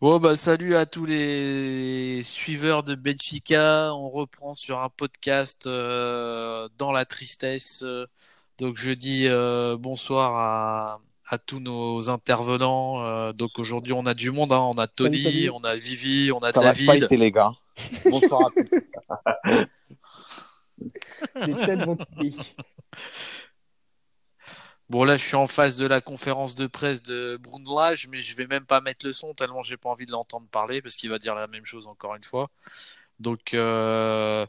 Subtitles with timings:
[0.00, 3.94] Bon bah salut à tous les suiveurs de Benfica.
[3.94, 7.84] On reprend sur un podcast euh, dans la tristesse.
[8.58, 13.04] Donc je dis euh, bonsoir à, à tous nos intervenants.
[13.04, 14.52] Euh, donc aujourd'hui on a du monde.
[14.54, 14.60] hein.
[14.60, 15.50] On a Tony, Salut, salut.
[15.50, 16.86] on a Vivi, on a Ça va David.
[16.86, 17.52] fighter, les gars.
[18.10, 19.66] Bonsoir à tous.
[21.46, 22.34] Les têtes vont plier.
[24.90, 28.34] Bon là je suis en face de la conférence de presse de Brundlage, mais je
[28.36, 31.10] vais même pas mettre le son tellement j'ai pas envie de l'entendre parler parce qu'il
[31.10, 32.50] va dire la même chose encore une fois.
[33.20, 34.46] Donc euh,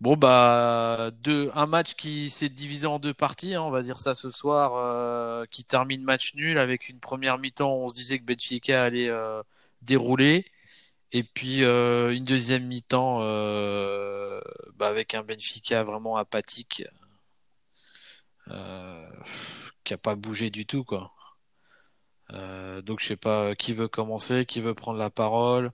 [0.00, 4.00] bon bah deux, un match qui s'est divisé en deux parties, hein, on va dire
[4.00, 7.94] ça ce soir, euh, qui termine match nul avec une première mi-temps où on se
[7.94, 9.42] disait que Benfica allait euh,
[9.82, 10.46] dérouler.
[11.12, 16.84] Et puis une deuxième mi-temps bah, avec un Benfica vraiment apathique
[18.50, 19.08] euh,
[19.84, 21.12] qui a pas bougé du tout quoi.
[22.32, 25.72] Euh, donc je sais pas qui veut commencer, qui veut prendre la parole.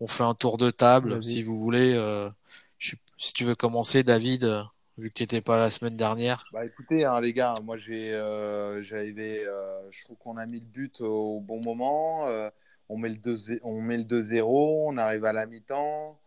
[0.00, 1.22] On fait un tour de table Vas-y.
[1.22, 1.92] si vous voulez.
[1.94, 2.30] Euh,
[2.78, 4.64] je si tu veux commencer, David, euh,
[4.98, 6.44] vu que tu n'étais pas la semaine dernière.
[6.50, 10.60] Bah écoutez, hein, les gars, moi j'ai, euh, j'avais, euh, je trouve qu'on a mis
[10.60, 12.26] le but au bon moment.
[12.28, 12.50] euh,
[12.88, 16.20] on met le 2 on met le 2-0, on arrive à la mi-temps.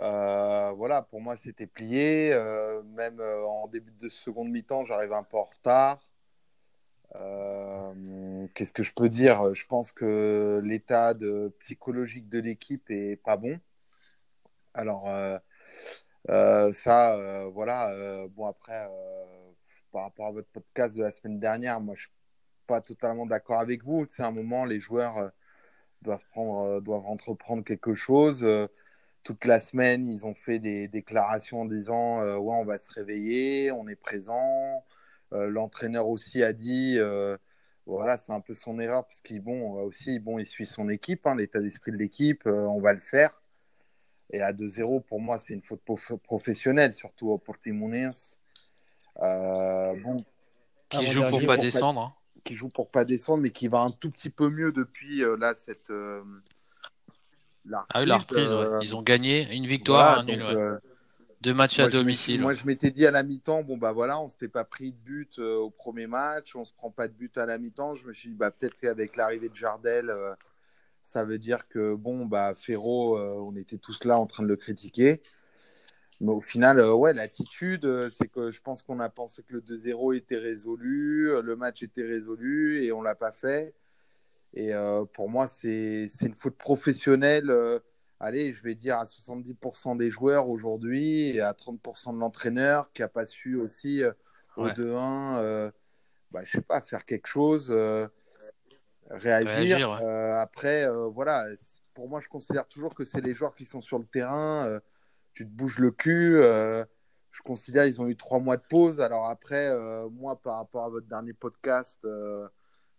[0.00, 2.32] Euh, voilà, pour moi c'était plié.
[2.32, 6.00] euh, même euh, en début de seconde mi-temps, j'arrive un peu en retard.
[8.54, 9.54] Qu'est-ce que je peux dire?
[9.54, 13.58] Je pense que l'état de, psychologique de l'équipe est pas bon.
[14.74, 15.08] Alors,
[16.72, 18.26] ça, voilà.
[18.28, 18.88] bon, après,
[19.92, 22.12] par rapport à votre podcast de la semaine dernière, moi, je suis
[22.66, 24.06] pas totalement d'accord avec vous.
[24.10, 25.30] C'est un moment, les joueurs
[26.02, 26.20] doivent
[26.82, 28.44] doivent entreprendre quelque chose.
[29.24, 32.90] Toute la semaine, ils ont fait des déclarations en disant euh, ouais, on va se
[32.92, 34.84] réveiller, on est présent.
[35.32, 37.36] Euh, L'entraîneur aussi a dit euh,
[37.86, 41.26] voilà, c'est un peu son erreur parce qu'il bon, aussi, bon, il suit son équipe,
[41.26, 43.30] hein, l'état d'esprit de l'équipe, euh, on va le faire.
[44.30, 48.40] Et à 2-0, pour moi, c'est une faute prof- professionnelle, surtout au Portimonense.
[49.22, 50.16] Euh, bon,
[50.90, 52.00] Qui joue pour pas pour pas- descendre.
[52.00, 52.14] hein.
[52.44, 55.36] qui joue pour pas descendre, mais qui va un tout petit peu mieux depuis euh,
[55.36, 56.22] là cette euh,
[57.64, 58.58] la Ah oui, la reprise, ouais.
[58.66, 60.56] euh, Ils ont gagné une victoire, voilà, un nul, donc, ouais.
[60.56, 60.78] euh,
[61.40, 62.40] Deux matchs moi, à domicile.
[62.40, 64.96] moi, je m'étais dit à la mi-temps, bon bah voilà, on s'était pas pris de
[64.98, 67.94] but euh, au premier match, on se prend pas de but à la mi-temps.
[67.94, 70.12] Je me suis dit bah peut-être qu'avec l'arrivée de Jardel,
[71.02, 74.56] ça veut dire que bon bah Ferro, on était tous là en train de le
[74.56, 75.20] critiquer.
[76.20, 80.16] Mais au final, ouais, l'attitude, c'est que je pense qu'on a pensé que le 2-0
[80.16, 83.74] était résolu, le match était résolu et on l'a pas fait.
[84.54, 87.50] Et euh, pour moi, c'est une faute professionnelle.
[87.50, 87.80] euh,
[88.20, 93.02] allez, je vais dire à 70% des joueurs aujourd'hui et à 30% de l'entraîneur qui
[93.02, 94.12] a pas su aussi euh,
[94.56, 94.72] au Ouais.
[94.72, 95.70] 2-1, euh,
[96.30, 97.70] bah, je sais pas, faire quelque chose,
[99.10, 99.48] réagir.
[99.50, 100.02] Réagir, ouais.
[100.04, 101.46] Euh, après, euh, voilà,
[101.92, 104.66] pour moi, je considère toujours que c'est les joueurs qui sont sur le terrain.
[104.68, 104.80] euh,
[105.32, 106.40] tu te bouges le cul.
[106.40, 109.00] je considère qu'ils ont eu trois mois de pause.
[109.00, 109.68] Alors après,
[110.12, 111.98] moi, par rapport à votre dernier podcast,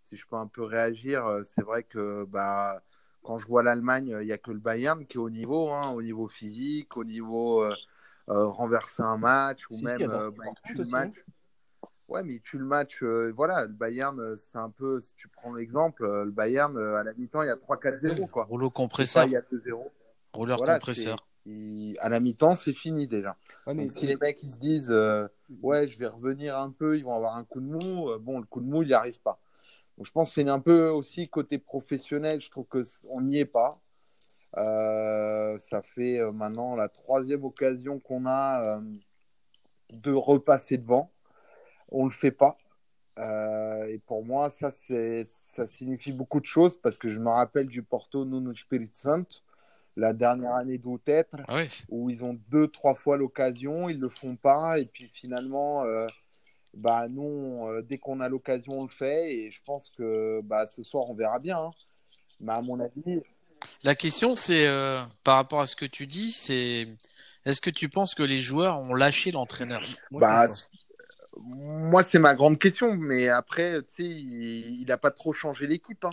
[0.06, 2.82] si je peux un peu réagir, euh, c'est vrai que bah,
[3.24, 5.92] quand je vois l'Allemagne, il n'y a que le Bayern qui est au niveau, hein,
[5.92, 7.76] au niveau physique, au niveau euh,
[8.30, 11.26] euh, renverser un match ou Si, même euh, bah, il tue le aussi, match.
[12.08, 13.02] Ouais, mais il tue le match.
[13.04, 16.98] euh, voilà, le Bayern, c'est un peu, si tu prends l'exemple, euh, le Bayern, euh,
[16.98, 18.46] à la mi-temps, il y a 3-4-0, quoi.
[18.46, 19.26] Rouleau pas, compresseur.
[19.26, 19.92] il y a 2-0.
[20.34, 21.28] Rouleur Voilà, compresseur.
[21.48, 23.36] il- à la mi-temps, c'est fini déjà.
[23.68, 25.28] Ouais, mais Donc, si les mecs ils se disent euh,
[25.62, 28.10] ouais, je vais revenir un peu, ils vont avoir un coup de mou.
[28.10, 29.40] euh, bon, le coup de mou, il n'y arrive pas.
[29.97, 32.41] Donc, je pense que c'est un peu aussi côté professionnel.
[32.41, 33.79] Je trouve que c- on n'y est pas.
[34.57, 38.81] Euh, ça fait euh, maintenant la troisième occasion qu'on a euh,
[39.94, 41.11] de repasser devant.
[41.89, 42.57] On le fait pas.
[43.19, 47.81] Euh, et pour moi, ça, signifie beaucoup de choses parce que je me rappelle du
[47.83, 49.39] Porto Nuno Espírito Santo,
[49.95, 51.85] la dernière année d'Outettre Ah oui.
[51.88, 55.85] où ils ont deux, trois fois l'occasion, ils le font pas, et puis finalement,
[56.75, 60.68] bah nous, euh, dès qu'on a l'occasion, on le fait, et je pense que bah,
[60.68, 61.58] ce soir, on verra bien.
[61.58, 61.72] hein.
[62.40, 63.22] Mais à mon avis,
[63.83, 66.88] La question, c'est euh, par rapport à ce que tu dis, c'est
[67.45, 69.81] est-ce que tu penses que les joueurs ont lâché l'entraîneur?
[70.12, 70.48] Moi, bah,
[71.38, 76.04] moi, c'est ma grande question, mais après, tu sais, il n'a pas trop changé l'équipe.
[76.06, 76.12] hein.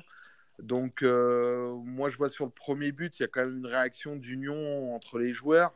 [0.59, 3.67] Donc, euh, moi, je vois sur le premier but, il y a quand même une
[3.67, 5.73] réaction d'union entre les joueurs.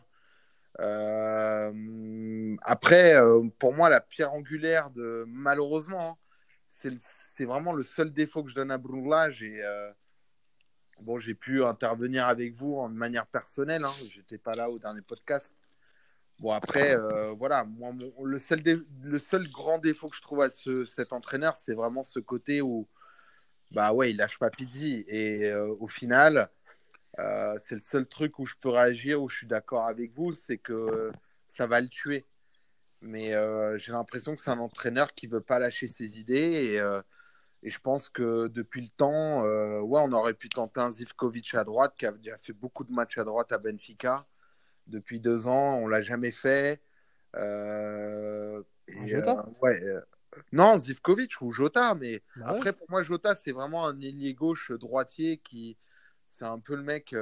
[0.81, 8.12] Euh, après, euh, pour moi, la pierre angulaire de malheureusement, hein, c'est vraiment le seul
[8.12, 9.43] défaut que je donne à Brunglage.
[9.43, 9.90] Et euh,
[11.00, 13.84] bon, j'ai pu intervenir avec vous en manière personnelle.
[13.84, 15.55] Hein, J'étais pas là au dernier podcast.
[16.38, 16.94] Bon, après,
[17.38, 18.62] voilà, moi, le, seul
[19.02, 22.61] le seul grand défaut que je trouve à ce, cet entraîneur, c'est vraiment ce côté
[22.61, 22.87] où
[23.70, 25.06] bah ouais, il lâche pas Pizzi.
[25.08, 26.50] Et au final,
[27.62, 30.58] c'est le seul truc où je peux réagir, où je suis d'accord avec vous, c'est
[30.58, 31.11] que
[31.47, 32.26] ça va le tuer.
[33.00, 33.32] Mais
[33.79, 36.81] j'ai l'impression que c'est un entraîneur qui veut pas lâcher ses idées et
[37.67, 41.53] et je pense que depuis le temps, euh, ouais, on aurait pu tenter un Zivkovic
[41.55, 44.25] à droite, qui a déjà fait beaucoup de matchs à droite à Benfica.
[44.87, 46.81] Depuis deux ans, on l'a jamais fait.
[47.35, 49.44] Euh, Jota?
[49.49, 49.82] euh, ouais,
[50.52, 54.70] Non, Zivkovic ou Jota, mais bah après, pour moi, Jota, c'est vraiment un ailier gauche
[54.70, 55.76] droitier qui.
[56.38, 57.15] C'est un peu le mec.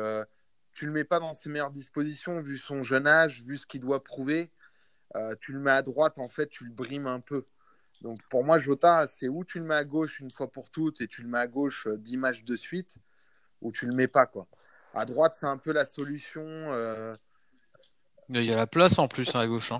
[0.72, 3.80] tu le mets pas dans ses meilleures dispositions, vu son jeune âge, vu ce qu'il
[3.80, 4.50] doit prouver.
[5.40, 7.46] tu le mets à droite, en fait, tu le brimes un peu.
[8.04, 11.00] Donc pour moi, Jota, c'est où tu le mets à gauche une fois pour toutes
[11.00, 12.98] et tu le mets à gauche 10 euh, matchs de suite,
[13.62, 14.26] ou tu le mets pas.
[14.26, 14.46] quoi.
[14.92, 16.42] À droite, c'est un peu la solution.
[16.44, 17.14] Euh,
[18.28, 19.72] il y a la place en plus hein, à gauche.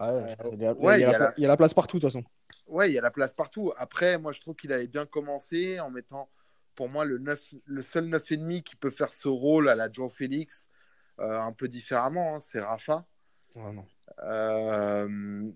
[0.52, 1.56] il, y a, la...
[1.56, 2.25] place partout de toute façon.
[2.66, 3.72] Ouais, il y a la place partout.
[3.76, 6.28] Après, moi, je trouve qu'il avait bien commencé en mettant,
[6.74, 10.12] pour moi, le, 9, le seul 9,5 qui peut faire ce rôle à la Joe
[10.12, 10.66] Félix
[11.20, 13.06] euh, un peu différemment, hein, c'est Rafa.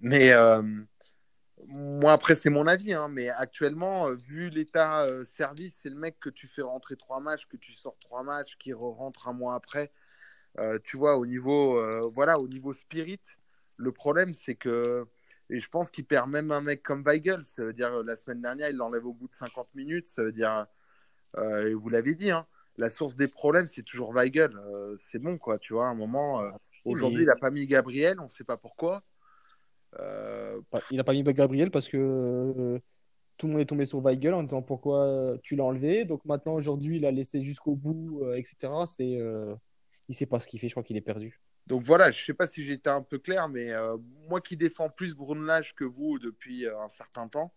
[0.03, 0.33] mais
[1.67, 5.97] moi, après, c'est mon avis, hein, mais actuellement, euh, vu l'état euh, service, c'est le
[5.97, 9.33] mec que tu fais rentrer trois matchs, que tu sors trois matchs, qui rentre un
[9.33, 9.93] mois après.
[10.59, 11.81] Euh, tu vois, au niveau,
[12.11, 13.21] voilà, au niveau spirit,
[13.77, 15.07] le problème, c'est que,
[15.51, 17.45] et je pense qu'il perd même un mec comme Weigel.
[17.45, 20.07] Ça veut dire, la semaine dernière, il l'enlève au bout de 50 minutes.
[20.07, 20.67] Ça veut dire,
[21.37, 22.47] et vous l'avez dit, hein,
[22.79, 24.53] la source des problèmes, c'est toujours Weigel.
[24.99, 26.43] c'est bon, quoi, tu vois, à un moment.
[26.85, 29.03] Aujourd'hui, il n'a pas mis Gabriel, on ne sait pas pourquoi.
[29.99, 30.61] Euh,
[30.91, 32.79] il n'a pas mis Gabriel parce que euh,
[33.37, 36.05] tout le monde est tombé sur Weigel en disant pourquoi euh, tu l'as enlevé.
[36.05, 38.73] Donc maintenant, aujourd'hui, il a laissé jusqu'au bout, etc.
[38.87, 39.19] C'est, il
[40.09, 40.69] ne sait pas ce qu'il fait.
[40.69, 41.41] Je crois qu'il est perdu.
[41.67, 43.71] Donc voilà, je ne sais pas si j'étais un peu clair, mais
[44.29, 47.53] moi qui défends plus Brunelage que vous depuis un certain temps,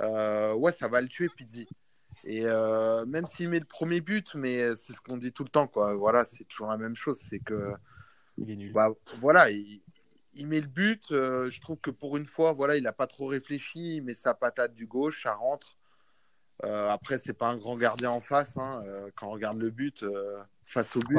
[0.00, 1.68] ouais, ça va le tuer, Pizzi.
[2.24, 2.44] Et
[3.06, 5.94] même s'il met le premier but, mais c'est ce qu'on dit tout le temps, quoi.
[5.94, 7.72] Voilà, c'est toujours la même chose, c'est que.
[8.38, 8.72] Il est nul.
[8.72, 8.90] Bah,
[9.20, 9.80] voilà, il,
[10.36, 11.10] il met le but.
[11.10, 13.96] Euh, je trouve que pour une fois, voilà, il n'a pas trop réfléchi.
[13.96, 15.75] Il met sa patate du gauche, ça rentre.
[16.64, 18.56] Euh, après, c'est pas un grand gardien en face.
[18.56, 20.04] Hein, euh, quand on regarde le but
[20.64, 21.18] face au but.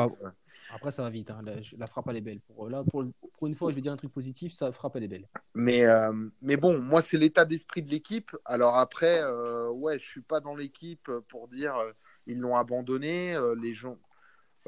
[0.74, 1.32] Après, ça va vite.
[1.32, 1.42] Hein,
[1.78, 2.40] la, frappe, elle est belle.
[2.42, 3.04] Pour, là, pour,
[3.48, 4.54] une fois, je vais dire un truc positif.
[4.54, 5.28] Ça frappe, elle est belle.
[5.54, 5.86] Mais,
[6.42, 8.36] mais bon, moi, c'est l'état d'esprit de l'équipe.
[8.46, 9.22] Alors après,
[9.72, 11.76] ouais, je suis pas dans l'équipe pour dire
[12.26, 13.38] ils l'ont abandonné.
[13.62, 13.98] les gens,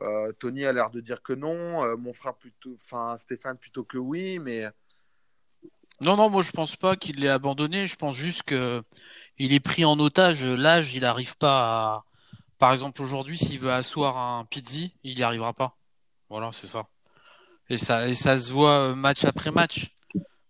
[0.02, 1.84] euh, Tony a l'air de dire que non.
[1.84, 4.66] Euh, mon frère plutôt, enfin Stéphane plutôt que oui, mais
[6.02, 7.88] non, non, moi je pense pas qu'il l'ait abandonné.
[7.88, 8.84] Je pense juste que
[9.38, 10.46] il est pris en otage.
[10.46, 12.04] L'âge, il n'arrive pas à.
[12.58, 15.78] Par exemple, aujourd'hui, s'il veut asseoir un Pizzi, il n'y arrivera pas.
[16.30, 16.88] Voilà, c'est ça.
[17.70, 19.96] Et ça, et ça se voit euh, match après match.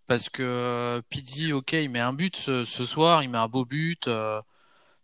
[0.07, 4.09] Parce que Pizzi, ok, il met un but ce, soir, il met un beau but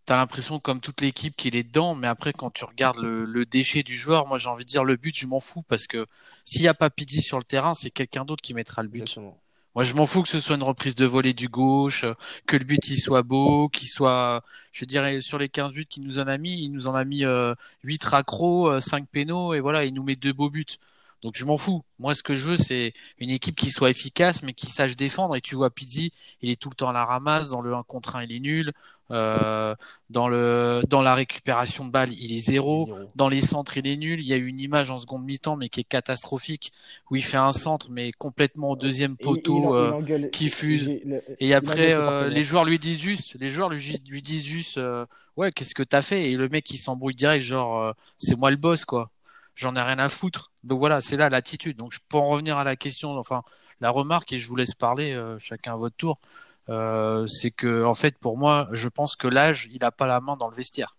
[0.06, 3.83] t'as l'impression comme toute l'équipe qu'il est dedans, mais après quand tu regardes le, déchet
[3.83, 6.06] du joueur, moi j'ai envie de dire le but, je m'en fous parce que
[6.44, 9.18] s'il n'y a pas Pidi sur le terrain, c'est quelqu'un d'autre qui mettra le but.
[9.75, 12.06] Moi je m'en fous que ce soit une reprise de volée du gauche,
[12.48, 14.42] que le but il soit beau, qu'il soit,
[14.72, 17.04] je dirais sur les 15 buts qu'il nous en a mis, il nous en a
[17.04, 20.66] mis euh, 8 raccros, 5 euh, pénaux et voilà, il nous met deux beaux buts.
[21.25, 21.81] Donc je m'en fous.
[21.98, 25.36] Moi, ce que je veux, c'est une équipe qui soit efficace, mais qui sache défendre.
[25.36, 26.12] Et tu vois, Pizzi,
[26.44, 27.50] il est tout le temps à la ramasse.
[27.50, 28.74] Dans le 1 contre 1, il est nul.
[29.10, 29.75] Euh,
[30.12, 32.92] dans le dans la récupération de balles, il est zéro.
[33.16, 34.19] Dans les centres, il est nul.
[34.19, 36.71] Il y a eu une image en seconde mi-temps, mais qui est catastrophique,
[37.09, 40.88] où il fait un centre, mais complètement au deuxième poteau, euh, qui fuse.
[41.40, 44.80] et après, euh, les joueurs lui disent juste, les joueurs lui, lui disent juste,
[45.38, 46.30] ouais, qu'est-ce que t'as fait?
[46.30, 49.09] Et le mec, il s'embrouille direct, genre, c'est moi le boss, quoi.
[49.56, 50.52] J'en ai rien à foutre.
[50.64, 51.78] Donc voilà, c'est là l'attitude.
[51.78, 53.44] Donc pour en revenir à la question, enfin
[53.81, 56.19] la remarque et je vous laisse parler chacun à votre tour.
[56.69, 60.19] Euh, c'est que en fait pour moi je pense que l'âge il a pas la
[60.19, 60.97] main dans le vestiaire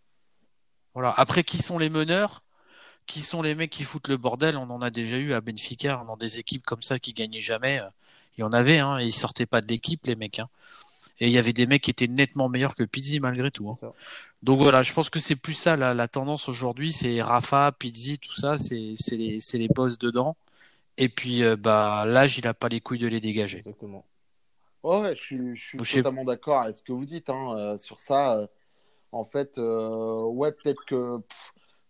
[0.94, 2.44] voilà après qui sont les meneurs?
[3.06, 4.56] Qui sont les mecs qui foutent le bordel?
[4.56, 7.82] On en a déjà eu à Benfica dans des équipes comme ça qui gagnaient jamais
[8.38, 10.48] il y en avait hein, et ils sortaient pas de l'équipe les mecs hein.
[11.20, 13.92] Et il y avait des mecs qui étaient nettement meilleurs que Pizzi malgré tout hein.
[14.42, 18.18] donc voilà je pense que c'est plus ça la, la tendance aujourd'hui c'est Rafa Pizzi
[18.18, 20.36] tout ça c'est les les boss dedans
[20.98, 24.04] et puis euh, bah l'âge il a pas les couilles de les dégager exactement
[24.86, 28.38] Ouais, je suis, totalement d'accord avec ce que vous dites hein, euh, sur ça.
[28.38, 28.46] Euh,
[29.10, 31.18] en fait, euh, ouais, peut-être que,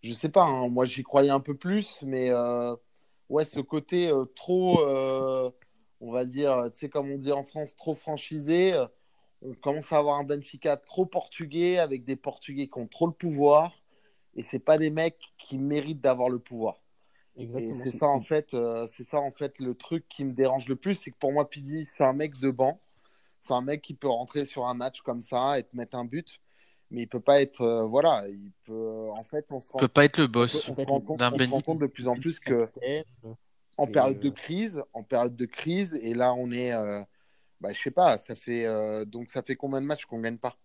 [0.02, 2.32] je sais pas, hein, moi j'y croyais un peu plus, mais
[3.28, 4.80] ouais, ce côté trop,
[6.00, 8.72] on va dire, tu sais, comme on dit en France, trop franchisé.
[9.46, 13.12] On commence à avoir un Benfica trop portugais avec des Portugais qui ont trop le
[13.12, 13.72] pouvoir
[14.34, 16.80] et c'est pas des mecs qui méritent d'avoir le pouvoir.
[17.36, 17.70] Exactement.
[17.70, 18.56] Et c'est ça en fait,
[18.92, 21.48] c'est ça en fait le truc qui me dérange le plus, c'est que pour moi
[21.48, 22.80] Pizzi c'est un mec de banc
[23.46, 26.04] c'est un mec qui peut rentrer sur un match comme ça et te mettre un
[26.04, 26.40] but.
[26.90, 29.88] mais il peut pas être, euh, voilà, il peut, en fait, on se rend, peut
[29.88, 32.08] pas être le boss on se rend compte, d'un on se rend compte de plus
[32.08, 32.68] en plus que
[33.78, 37.02] en période de euh, crise, en période de crise, et là on est, euh,
[37.60, 40.38] bah, je sais pas, ça fait euh, donc ça fait combien de matchs qu'on gagne
[40.38, 40.56] pas?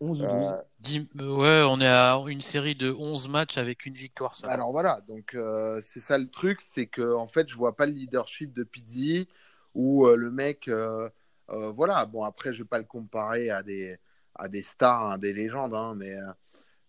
[0.00, 0.32] 11 ou 12.
[0.32, 4.54] Euh, euh, Ouais, on est à une série de 11 matchs avec une victoire seulement.
[4.54, 7.86] Alors voilà, donc euh, c'est ça le truc, c'est que en fait je vois pas
[7.86, 9.28] le leadership de Pizzi
[9.74, 11.08] ou euh, le mec, euh,
[11.50, 12.04] euh, voilà.
[12.06, 13.98] Bon après je vais pas le comparer à des
[14.34, 16.32] à des stars, hein, des légendes, hein, mais euh,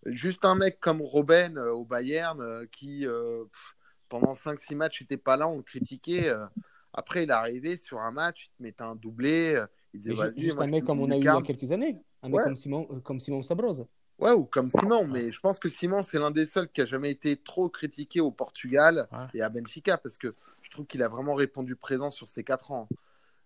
[0.06, 3.74] juste un mec comme Robben euh, au Bayern euh, qui euh, pff,
[4.08, 6.32] pendant 5-6 matchs n'était pas là, on le critiquait.
[6.92, 10.14] Après il est arrivé sur un match, il te mettait un doublé, euh, il disait
[10.36, 11.98] juste moi, un mec comme on a eu il y a quelques années.
[12.22, 13.86] Un mec comme Simon, euh, comme Simon Sabroz.
[14.18, 16.84] Ouais, ou comme Simon, mais je pense que Simon, c'est l'un des seuls qui a
[16.84, 19.26] jamais été trop critiqué au Portugal Ouais.
[19.34, 20.28] et à Benfica, parce que
[20.62, 22.88] je trouve qu'il a vraiment répondu présent sur ces quatre ans.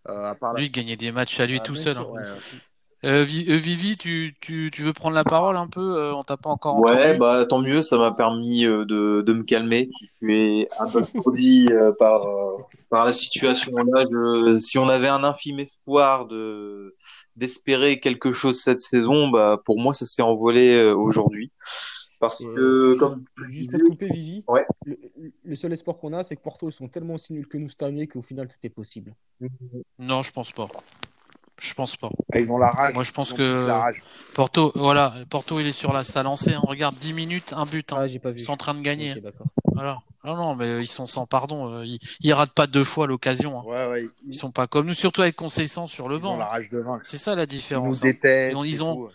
[0.09, 1.95] Euh, à part la- Lui, il gagnait des matchs à lui Ah, tout seul.
[1.95, 2.35] sûr, hein.
[2.35, 2.59] ouais.
[3.07, 6.37] Euh, euh, Vivi, tu, tu, tu veux prendre la parole un peu Euh, On t'a
[6.37, 9.89] pas encore Ouais, entendu bah tant mieux, ça m'a permis euh, de, de me calmer.
[10.01, 11.05] Je suis un peu
[11.71, 12.57] euh, par, euh,
[12.91, 14.05] par la situation là.
[14.11, 16.97] Je, si on avait un infime espoir de
[17.37, 21.53] d'espérer quelque chose cette saison, bah pour moi ça s'est envolé euh, aujourd'hui.
[22.19, 24.65] Parce que comme tu Juste pour te couper, Vivi, Ouais.
[24.85, 24.97] le,
[25.45, 27.83] le seul espoir qu'on a, c'est que Porto, sont tellement aussi nuls que nous cette
[27.83, 29.15] année qu'au final, tout est possible.
[29.99, 30.67] Non, je pense pas.
[31.59, 32.11] Je pense pas.
[32.33, 32.95] Ah, Ils ont la rage.
[32.95, 34.03] Moi, je pense que- tous la rage.
[34.35, 36.53] Porto, voilà, Porto, il est sur la salle lancée.
[36.53, 36.61] hein.
[36.63, 37.93] Regarde, 10 minutes, un but.
[37.93, 37.99] hein.
[38.01, 38.41] Ah, j'ai pas vu.
[38.41, 39.15] Ils sont en train de gagner.
[39.21, 39.47] D'accord.
[39.73, 40.01] Voilà.
[40.25, 41.73] Non, non, mais ils sont sans pardon.
[41.73, 43.61] euh, Ils, ils ratent pas deux fois l'occasion.
[43.61, 43.63] hein.
[43.65, 44.03] Ouais, ouais.
[44.27, 46.37] Ils Ils, sont pas comme nous, surtout avec Concessant sur le ils ont vent.
[46.37, 47.07] la rage de vaincre.
[47.07, 48.05] C'est ça la Ils nous différence.
[48.05, 48.11] hein.
[48.51, 49.11] Ils ont- ils ont- tout.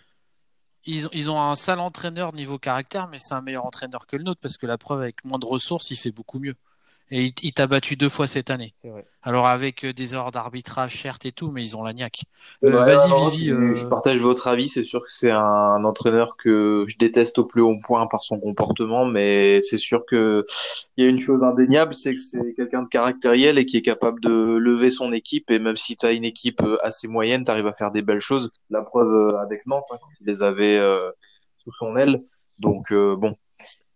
[0.85, 4.23] Ils, ils ont un sale entraîneur niveau caractère, mais c'est un meilleur entraîneur que le
[4.23, 6.55] nôtre parce que la preuve, avec moins de ressources, il fait beaucoup mieux.
[7.11, 8.73] Et il, il t'a battu deux fois cette année.
[8.81, 9.05] C'est vrai.
[9.21, 12.23] Alors avec euh, des erreurs d'arbitrage, certes et tout, mais ils ont la niaque.
[12.63, 13.49] Euh, Ouais, Vas-y, Vivi.
[13.49, 14.69] je, euh, je partage votre avis.
[14.69, 18.39] C'est sûr que c'est un entraîneur que je déteste au plus haut point par son
[18.39, 20.45] comportement, mais c'est sûr que
[20.97, 23.81] il y a une chose indéniable, c'est que c'est quelqu'un de caractériel et qui est
[23.81, 25.51] capable de lever son équipe.
[25.51, 28.01] Et même si tu as une équipe euh, assez moyenne, tu arrives à faire des
[28.01, 28.51] belles choses.
[28.69, 31.11] La preuve euh, avec Nantes, hein, quand il les avait euh,
[31.63, 32.23] sous son aile.
[32.59, 33.35] Donc euh, bon,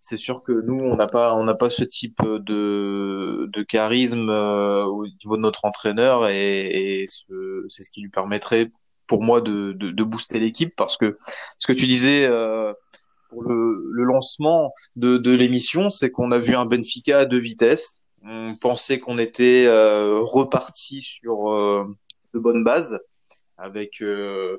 [0.06, 4.30] c'est sûr que nous, on n'a pas, on n'a pas ce type de, de charisme
[4.30, 8.72] euh, au niveau de notre entraîneur et, et ce- c'est ce qui lui permettrait,
[9.08, 11.18] pour moi, de, de, booster l'équipe parce que
[11.58, 12.74] ce que tu disais euh,
[13.30, 17.40] pour le, le lancement de, de l'émission, c'est qu'on a vu un Benfica à deux
[17.40, 18.02] vitesses.
[18.24, 21.86] On pensait qu'on était euh, reparti sur euh,
[22.34, 23.00] de bonnes bases
[23.58, 24.58] avec euh,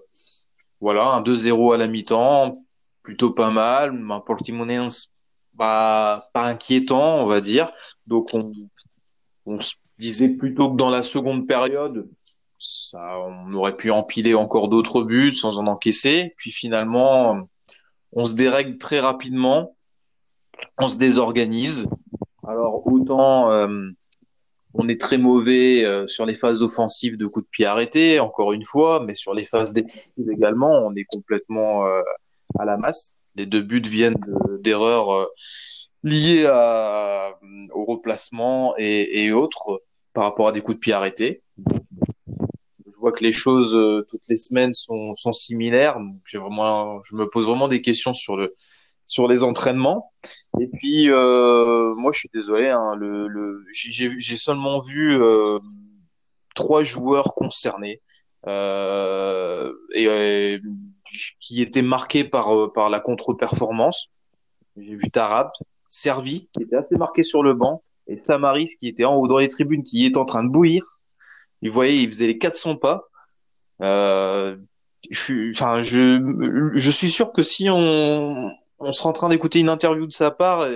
[0.81, 2.65] voilà un 2-0 à la mi-temps,
[3.03, 3.95] plutôt pas mal.
[4.11, 5.13] Un Portimonense
[5.57, 7.73] pas, pas inquiétant, on va dire.
[8.07, 12.09] Donc on, se disait plutôt que dans la seconde période,
[12.59, 16.35] ça, on aurait pu empiler encore d'autres buts sans en encaisser.
[16.37, 17.49] Puis finalement,
[18.13, 19.77] on se dérègle très rapidement,
[20.79, 21.89] on se désorganise.
[22.47, 23.91] Alors autant euh,
[24.79, 28.53] on est très mauvais euh, sur les phases offensives de coups de pied arrêtés, encore
[28.53, 32.03] une fois, mais sur les phases défensives également, on est complètement euh,
[32.59, 33.16] à la masse.
[33.37, 35.27] Les deux buts viennent de- d'erreurs euh,
[36.03, 37.33] liées à,
[37.73, 41.43] au replacement et, et autres par rapport à des coups de pied arrêtés.
[41.69, 45.99] Je vois que les choses euh, toutes les semaines sont, sont similaires.
[46.25, 48.55] J'ai vraiment, je me pose vraiment des questions sur le
[49.09, 50.13] sur les entraînements.
[50.61, 55.61] Et puis euh, moi je suis désolé, hein, le, le j'ai seulement vu euh,
[56.55, 58.01] trois joueurs concernés
[58.49, 60.59] euh, et
[61.41, 64.09] qui étaient marqués par euh, par la contre-performance.
[64.77, 65.51] J'ai vu Tarab,
[65.89, 69.39] Servi qui était assez marqué sur le banc et Samaris qui était en haut dans
[69.39, 70.83] les tribunes qui est en train de bouillir.
[71.63, 73.09] Vous voyez, il faisait les 400 pas.
[73.83, 74.57] Euh,
[75.11, 79.61] je suis, enfin, je, je suis sûr que si on, on serait en train d'écouter
[79.61, 80.67] une interview de sa part,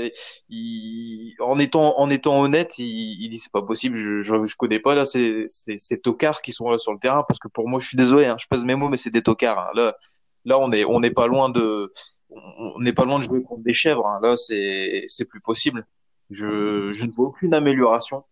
[0.49, 4.81] il, en étant, en étant honnête, il, il dit c'est pas possible, je, je, connais
[4.81, 7.69] pas là ces, ces, ces tocards qui sont là sur le terrain parce que pour
[7.69, 9.59] moi, je suis désolé, hein, je pèse mes mots, mais c'est des tocards.
[9.59, 9.71] hein.
[9.75, 9.97] Là,
[10.45, 11.93] là, on est, on n'est pas loin de,
[12.31, 14.07] on pas loin de jouer contre des chèvres.
[14.07, 14.21] hein.
[14.23, 15.87] Là, c'est, c'est plus possible.
[16.31, 18.25] Je, je ne vois aucune amélioration.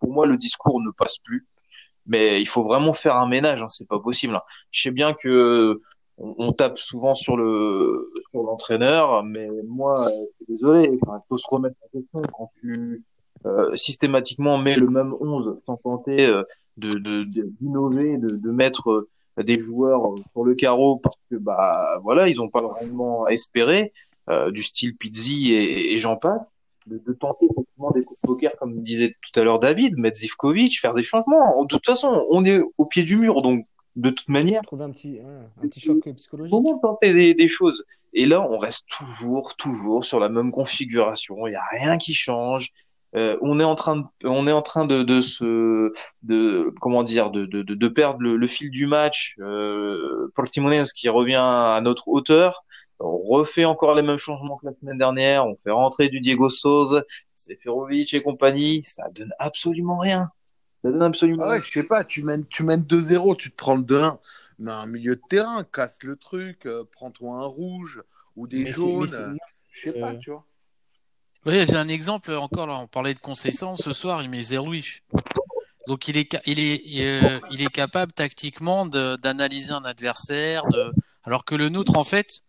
[0.00, 1.46] Pour moi, le discours ne passe plus
[2.06, 4.34] mais il faut vraiment faire un ménage, hein, c'est pas possible.
[4.34, 4.42] hein.
[4.70, 5.80] Je sais bien que
[6.18, 11.76] on, tape souvent sur le sur l'entraîneur, mais moi, euh, désolé, il faut se remettre
[11.82, 13.02] en question quand tu
[13.46, 16.26] euh, systématiquement mets le même 11 sans tenter
[16.76, 17.24] de-
[17.60, 22.28] d'innover, de, de mettre euh, des joueurs euh, sur le carreau parce que bah voilà,
[22.28, 23.92] ils ont pas rendement espéré,
[24.30, 26.52] euh, du style Pizzi et, et j'en passe
[26.86, 30.18] de, de tenter effectivement des coups de poker, comme disait tout à l'heure David, mettre
[30.18, 31.62] Zivkovic, faire des changements.
[31.62, 34.90] De toute façon, on est au pied du mur, donc de toute manière, Trouver un
[34.90, 36.50] petit, un, un petit choc psychologique.
[36.50, 37.84] comment tenter des, des choses
[38.14, 41.46] Et là, on reste toujours, toujours sur la même configuration.
[41.46, 42.70] Il n'y a rien qui change.
[43.14, 45.92] Euh, on est en train de, on est en train de, de se,
[46.22, 49.36] de, comment dire, de, de, de perdre le, fil du match.
[49.40, 52.64] Euh, Portimonense qui revient à notre hauteur.
[53.00, 55.46] On refait encore les mêmes changements que la semaine dernière.
[55.46, 57.02] On fait rentrer du Diego Souza,
[57.34, 58.82] Seferovic et compagnie.
[58.82, 60.30] Ça donne absolument rien.
[60.82, 63.56] Ça donne absolument ah ouais, je sais pas, tu mènes, tu mènes 2-0, tu te
[63.56, 64.18] prends le 2-1.
[64.58, 68.00] Mais un milieu de terrain, casse le truc, euh, prends-toi un rouge
[68.36, 69.38] ou des jaunes.
[69.70, 70.44] Je sais pas, euh, tu vois.
[71.44, 72.78] Oui, j'ai un exemple encore là.
[72.78, 74.22] On parlait de Concession ce soir.
[74.22, 75.02] Il met Zerlouich.
[75.88, 80.64] Donc il est il est euh, il est capable tactiquement d'analyser un adversaire.
[80.68, 80.92] De...
[81.24, 82.42] Alors que le nôtre en fait,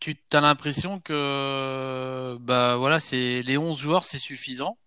[0.00, 4.78] tu as l'impression que bah voilà c'est les 11 joueurs c'est suffisant.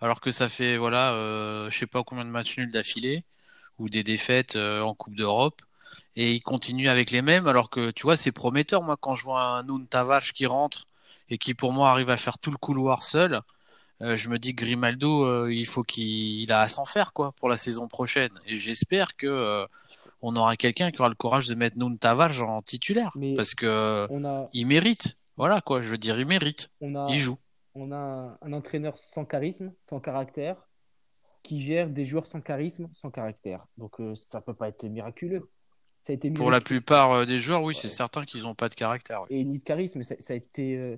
[0.00, 3.24] Alors que ça fait voilà euh, je sais pas combien de matchs nuls d'affilée
[3.78, 5.60] ou des défaites euh, en Coupe d'Europe
[6.16, 9.24] et il continue avec les mêmes alors que tu vois c'est prometteur moi quand je
[9.24, 10.88] vois un Noun Tavares qui rentre
[11.28, 13.40] et qui pour moi arrive à faire tout le couloir seul,
[14.02, 17.32] euh, je me dis que Grimaldo, euh, il faut qu'il a à s'en faire quoi
[17.32, 18.32] pour la saison prochaine.
[18.46, 19.66] Et j'espère que euh,
[20.20, 24.08] on aura quelqu'un qui aura le courage de mettre Noun Tavares en titulaire parce que
[24.52, 25.16] il mérite.
[25.36, 26.70] Voilà quoi, je veux dire, il mérite.
[26.80, 27.38] il joue.
[27.74, 30.56] On a un entraîneur sans charisme, sans caractère,
[31.42, 33.66] qui gère des joueurs sans charisme, sans caractère.
[33.76, 35.50] Donc ça peut pas être miraculeux.
[36.34, 39.22] Pour la plupart euh, des joueurs, oui, c'est certain qu'ils n'ont pas de caractère.
[39.30, 40.02] Et ni de charisme.
[40.02, 40.76] Ça, a été.
[40.76, 40.96] Euh,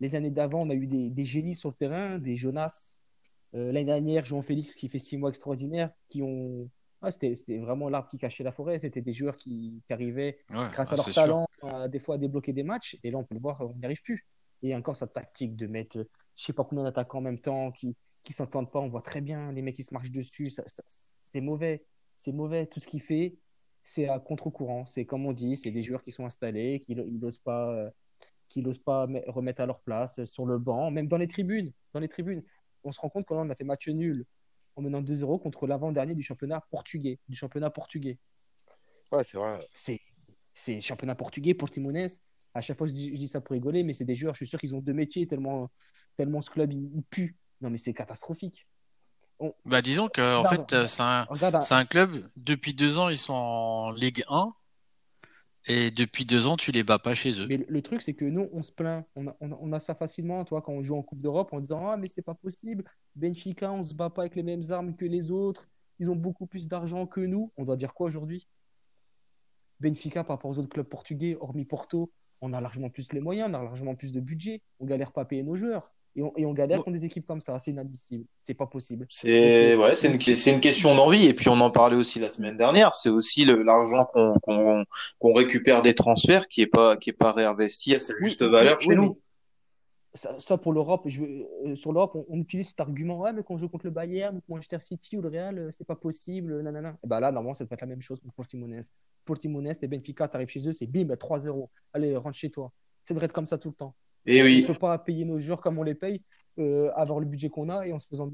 [0.00, 2.98] les années d'avant, on a eu des, génies sur le terrain, des Jonas.
[3.54, 6.70] Euh, l'année dernière, Jean Félix qui fait six mois extraordinaires, qui ont.
[7.02, 8.78] Ah, c'était vraiment l'arbre qui cachait la forêt.
[8.78, 12.62] C'était des joueurs qui, arrivaient, grâce à leur talent, à, des fois à débloquer des
[12.62, 12.98] matchs.
[13.04, 14.26] Et là, on peut le voir, on n'y arrive plus.
[14.62, 15.98] Et encore sa tactique de mettre,
[16.34, 17.94] je sais pas combien d'attaquants en même temps qui
[18.26, 18.80] qui s'entendent pas.
[18.80, 20.50] On voit très bien les mecs qui se marchent dessus.
[20.84, 21.84] c'est mauvais.
[22.12, 22.66] C'est mauvais.
[22.66, 23.36] Tout ce qu'il fait,
[23.86, 24.84] c'est à contre-courant.
[24.84, 27.90] C'est comme on dit, c'est des joueurs qui sont installés, qui n'osent pas, euh,
[28.48, 31.72] qui pas remettre à leur place sur le banc, même dans les tribunes.
[31.92, 32.42] Dans les tribunes,
[32.82, 34.26] on se rend compte qu'on a fait match nul
[34.74, 38.18] en menant 2-0 contre l'avant-dernier du championnat portugais, du championnat portugais.
[39.12, 39.60] Ouais, c'est vrai.
[39.72, 40.00] C'est,
[40.52, 42.20] c'est championnat portugais, Portimonense.
[42.54, 44.38] À chaque fois, je dis, je dis ça pour rigoler, mais c'est des joueurs, je
[44.38, 45.70] suis sûr qu'ils ont deux métiers tellement,
[46.16, 47.36] tellement ce club, il pue.
[47.60, 48.66] Non, mais c'est catastrophique.
[49.64, 51.26] Bah disons que en fait euh, c'est un,
[51.70, 54.54] un, club depuis deux ans ils sont en Ligue 1
[55.66, 57.46] et depuis deux ans tu les bats pas chez eux.
[57.46, 60.44] Mais le, truc c'est que nous on se plaint, on a, on a, ça facilement,
[60.44, 63.70] toi quand on joue en Coupe d'Europe en disant ah mais c'est pas possible, Benfica
[63.70, 65.68] on se bat pas avec les mêmes armes que les autres,
[65.98, 67.52] ils ont beaucoup plus d'argent que nous.
[67.56, 68.46] On doit dire quoi aujourd'hui?
[69.80, 73.50] Benfica par rapport aux autres clubs portugais, hormis Porto, on a largement plus les moyens,
[73.50, 76.52] on a largement plus de budget, on galère pas à payer nos joueurs et on,
[76.54, 77.58] galère contre des équipes comme ça.
[77.58, 78.24] C'est inadmissible.
[78.38, 79.06] C'est pas possible.
[79.10, 81.26] C'est ouais, c'est une, c'est une question d'envie.
[81.26, 82.94] Et puis on en parlait aussi la semaine dernière.
[82.94, 84.84] C'est aussi l'argent qu'on
[85.18, 88.80] qu'on récupère des transferts qui est pas qui est pas réinvesti à sa juste valeur
[88.80, 89.20] chez nous.
[90.14, 93.18] Ça, pour l'Europe, euh, sur l'Europe, on, utilise cet argument.
[93.20, 95.70] Ouais, mais quand on joue contre le Bayern, ou Manchester City ou le Real, euh,
[95.70, 96.62] c'est pas possible.
[96.62, 96.96] Nanana.
[97.04, 98.90] Et ben là, normalement, ça peut être la même chose pour Portimonense.
[99.26, 101.68] Portimonense et Benfica, tu arrives chez eux, c'est bim, 3-0.
[101.92, 102.72] Allez, rentre chez toi.
[103.02, 103.94] Ça devrait être comme ça tout le temps.
[104.26, 104.64] Et oui.
[104.66, 106.20] On ne peut pas payer nos joueurs comme on les paye,
[106.58, 108.30] euh, avoir le budget qu'on a et en se faisant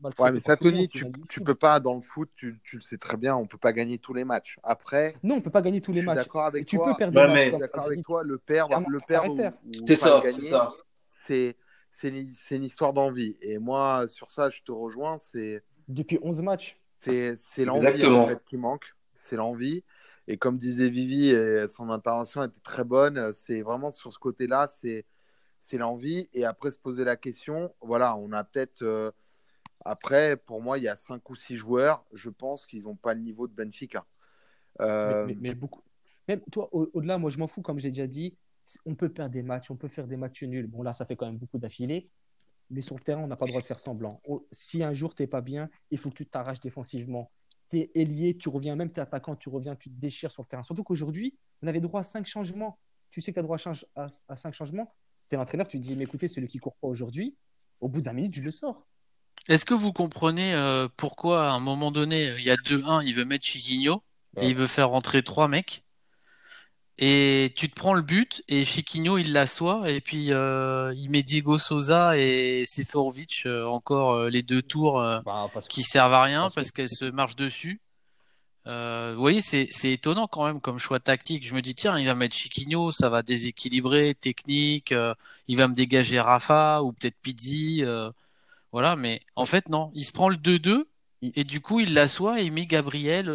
[0.00, 2.98] mal Ouais, mais ça, Tony, tu, ne peux pas, dans le foot, tu, le sais
[2.98, 4.56] très bien, on ne peut pas gagner tous les matchs.
[4.62, 5.14] Après.
[5.22, 6.18] Non, on ne peut pas gagner tous les matchs.
[6.18, 7.44] D'accord avec tu peux perdre des matchs.
[7.44, 9.50] Je suis d'accord avec toi, le perdre, le perdre.
[9.86, 10.72] C'est ça, c'est ça.
[11.26, 11.56] C'est
[11.90, 13.36] c'est une histoire d'envie.
[13.42, 15.18] Et moi, sur ça, je te rejoins.
[15.18, 16.80] C'est depuis 11 matchs.
[16.98, 18.94] C'est l'envie en fait, qui manque.
[19.14, 19.84] C'est l'envie.
[20.28, 23.32] Et comme disait Vivi, et son intervention était très bonne.
[23.32, 25.04] C'est vraiment sur ce côté-là, c'est
[25.60, 26.28] c'est l'envie.
[26.32, 28.82] Et après, se poser la question, voilà, on a peut-être.
[28.82, 29.10] Euh,
[29.84, 33.14] après, pour moi, il y a cinq ou six joueurs, je pense qu'ils n'ont pas
[33.14, 34.04] le niveau de Benfica.
[34.80, 35.82] Euh, mais, beaucoup.
[36.28, 38.36] Même toi, au-delà, moi, je m'en fous, comme j'ai déjà dit.
[38.86, 40.66] On peut perdre des matchs, on peut faire des matchs nuls.
[40.66, 42.10] Bon, là, ça fait quand même beaucoup d'affilés.
[42.68, 44.22] Mais sur le terrain, on n'a pas le droit de faire semblant.
[44.52, 47.32] Si un jour, tu n'es pas bien, il faut que tu t'arraches défensivement.
[47.68, 50.42] Tu es ailier, tu reviens, même tu es attaquant, tu reviens, tu te déchires sur
[50.42, 50.62] le terrain.
[50.62, 52.78] Surtout qu'aujourd'hui, on avait droit à cinq changements.
[53.10, 53.56] Tu sais que tu as droit
[53.96, 54.94] à, à cinq changements
[55.30, 57.36] tu es l'entraîneur, tu dis, mais écoutez, celui qui court pas aujourd'hui,
[57.80, 58.86] au bout d'un minute, je le sors.
[59.48, 63.14] Est-ce que vous comprenez euh, pourquoi à un moment donné, il y a 2-1, il
[63.14, 64.02] veut mettre Chiquinho
[64.36, 65.84] et il veut faire rentrer trois mecs
[66.98, 71.22] et tu te prends le but et Chiquinho il l'assoit et puis euh, il met
[71.22, 76.70] Diego Souza et Seferovic euh, encore les deux tours bah, qui servent à rien parce,
[76.70, 77.80] qu'elles se marchent dessus.
[78.66, 81.46] Euh, vous voyez, c'est, étonnant quand même comme choix tactique.
[81.46, 85.14] Je me dis, tiens, il va mettre Chiquinho, ça va déséquilibrer, technique, euh,
[85.48, 87.82] il va me dégager Rafa ou peut-être Pizzi.
[87.84, 88.10] Euh,
[88.72, 89.90] voilà, mais en fait, non.
[89.94, 90.84] Il se prend le 2-2
[91.22, 93.28] Et du coup, il l'assoit et il met Gabriel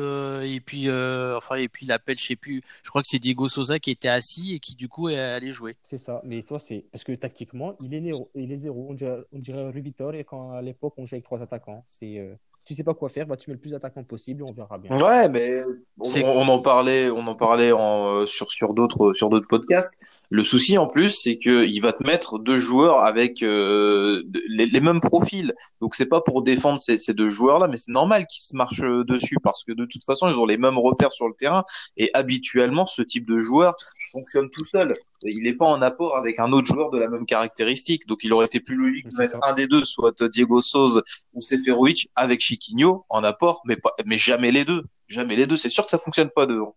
[0.44, 3.48] et puis enfin et puis il appelle, je sais plus, je crois que c'est Diego
[3.50, 5.76] Souza qui était assis et qui du coup est allé jouer.
[5.84, 6.22] C'est ça.
[6.24, 8.88] Mais toi, c'est parce que tactiquement, il est, il est zéro.
[8.90, 11.84] On dirait, on dirait et quand à l'époque on jouait avec trois attaquants.
[11.86, 14.78] C'est tu sais pas quoi faire, bah, tu mets le plus d'attaquants possible, on verra
[14.78, 14.98] bien.
[14.98, 15.64] Ouais, mais
[16.00, 20.20] on, en parlait, on en parlait en, euh, sur sur d'autres sur d'autres podcasts.
[20.30, 24.66] Le souci en plus, c'est que il va te mettre deux joueurs avec euh, les,
[24.66, 25.54] les mêmes profils.
[25.80, 28.84] Donc c'est pas pour défendre ces, ces deux joueurs-là, mais c'est normal qu'ils se marchent
[28.84, 31.64] euh, dessus parce que de toute façon, ils ont les mêmes repères sur le terrain
[31.96, 33.76] et habituellement, ce type de joueur
[34.12, 34.96] fonctionne tout seul.
[35.24, 38.06] Il n'est pas en apport avec un autre joueur de la même caractéristique.
[38.08, 39.40] Donc il aurait été plus logique de mettre ça.
[39.44, 41.02] un des deux, soit Diego Souza
[41.34, 44.84] ou Seferovic avec Chiquinho en apport, mais pas, mais jamais les deux.
[45.08, 45.58] Jamais les deux.
[45.58, 46.76] C'est sûr que ça fonctionne pas devant.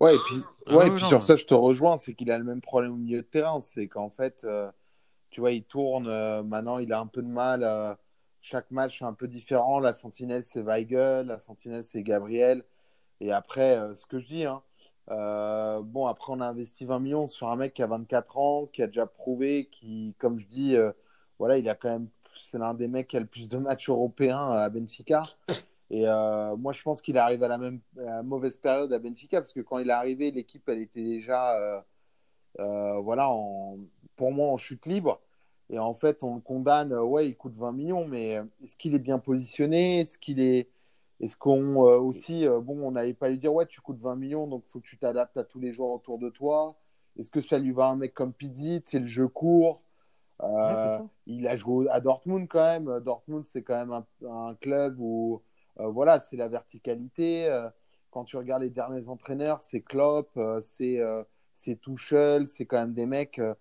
[0.00, 2.14] Ouais, et puis, Ah ouais, et oui, puis non, sur ça, je te rejoins, c'est
[2.14, 3.60] qu'il a le même problème au milieu de terrain.
[3.60, 4.70] C'est qu'en fait, euh,
[5.30, 6.08] tu vois, il tourne.
[6.08, 7.62] euh, maintenant, il a un peu de mal.
[7.62, 7.94] euh,
[8.40, 9.78] chaque match est un peu différent.
[9.80, 11.26] La sentinelle, c'est Weigel.
[11.26, 12.64] La sentinelle, c'est Gabriel.
[13.20, 14.60] Et après, euh, ce que je dis, hein,
[15.10, 18.66] euh, bon, après, on a investi 20 millions sur un mec qui a 24 ans,
[18.66, 20.90] qui a déjà prouvé, qui, comme je dis, euh,
[21.38, 22.08] voilà, il a quand même.
[22.50, 25.24] C'est l'un des mecs qui a le plus de matchs européens à Benfica.
[25.90, 28.98] Et euh, moi, je pense qu'il arrive à la même à la mauvaise période à
[28.98, 31.80] Benfica parce que quand il est arrivé, l'équipe, elle était déjà, euh,
[32.60, 33.78] euh, voilà, en,
[34.16, 35.20] pour moi, en chute libre.
[35.70, 36.92] Et en fait, on le condamne.
[36.94, 40.00] ouais, il coûte 20 millions, mais est-ce qu'il est bien positionné?
[40.00, 40.68] Est-ce qu'il est,
[41.20, 44.64] est-ce qu'on aussi, bon, on n'allait pas lui dire, ouais, tu coûtes 20 millions, donc
[44.66, 46.76] il faut que tu t'adaptes à tous les joueurs autour de toi.
[47.18, 48.82] Est-ce que ça lui va un mec comme Pizzi?
[48.84, 49.82] C'est le jeu court.
[50.40, 53.00] Ouais, il a joué à Dortmund quand même.
[53.00, 55.42] Dortmund, c'est quand même un, un club où,
[55.78, 57.46] voilà, c'est la verticalité.
[57.50, 57.68] Euh,
[58.10, 62.78] quand tu regardes les derniers entraîneurs, c'est Klopp, euh, c'est euh, c'est Tuchel, c'est quand
[62.78, 63.38] même des mecs.
[63.38, 63.54] euh,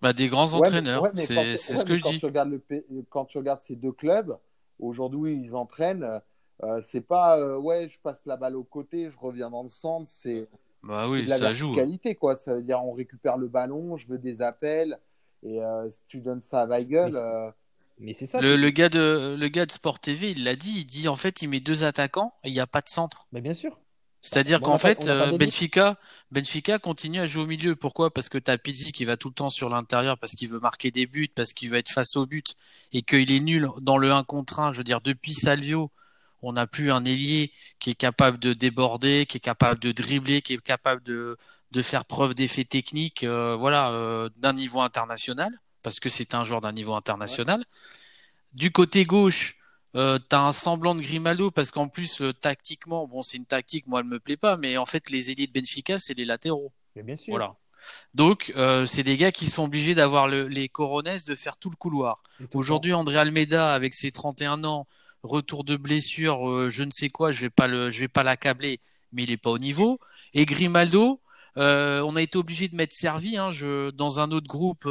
[0.00, 2.18] Bah, des grands entraîneurs, ouais, c'est ouais, ce que je quand dis.
[2.18, 2.62] Tu regardes le,
[3.10, 4.36] quand tu regardes ces deux clubs,
[4.80, 6.20] aujourd'hui, ils entraînent.
[6.64, 9.68] euh, c'est pas, euh, ouais, je passe la balle au côté, je reviens dans le
[9.68, 10.08] centre.
[10.08, 10.48] C'est
[10.82, 11.66] Bah oui, de la ça joue.
[11.74, 12.36] verticalité, quoi.
[12.36, 14.98] Ça veut dire on récupère le ballon, je veux des appels.
[15.44, 17.16] Et euh, si tu donnes ça à Weigel,
[18.02, 18.40] Mais c'est- Mais c'est ça.
[18.40, 21.42] Le, gars de le gars de Sport TV, il l'a dit, il dit en fait,
[21.42, 23.26] il met deux attaquants et il n'y a pas de centre.
[23.32, 23.78] Mais bien sûr.
[24.24, 25.36] C'est-à-dire on qu'en fait, euh.
[25.36, 25.98] Benfica,
[26.30, 27.74] Benfica continue à jouer au milieu.
[27.74, 28.12] Pourquoi?
[28.14, 30.92] Parce que t'as Pizzi qui va tout le temps sur l'intérieur parce qu'il veut marquer
[30.92, 32.54] des buts, parce qu'il veut être face au but
[32.92, 34.72] et qu'il est nul dans le 1 contre 1.
[34.72, 35.90] Je veux dire, depuis Salvio,
[36.40, 40.40] on n'a plus un ailier qui est capable de déborder, qui est capable de dribbler,
[40.40, 41.36] qui est capable de,
[41.72, 45.50] de faire preuve d'effet technique, euh, voilà, euh, d'un niveau international,
[45.82, 47.64] parce que c'est un joueur d'un niveau international.
[48.54, 49.56] Du côté gauche,
[49.94, 53.86] euh, t'as un semblant de Grimaldo parce qu'en plus euh, tactiquement, bon c'est une tactique,
[53.86, 57.16] moi elle me plaît pas, mais en fait les élites Benfica c'est les latéraux, bien
[57.16, 57.32] sûr.
[57.32, 57.54] voilà.
[58.14, 61.68] Donc euh, c'est des gars qui sont obligés d'avoir le- les coronesses de faire tout
[61.70, 62.22] le couloir.
[62.58, 64.86] Aujourd'hui André Almeida avec ses 31 ans,
[65.22, 68.22] retour de blessure, euh, je ne sais quoi, je vais pas le, je vais pas
[68.22, 68.80] l'accabler,
[69.12, 69.98] mais il est pas au niveau.
[70.34, 71.20] Et Grimaldo,
[71.58, 74.84] euh, on a été obligé de mettre Servi, hein, je, dans un autre groupe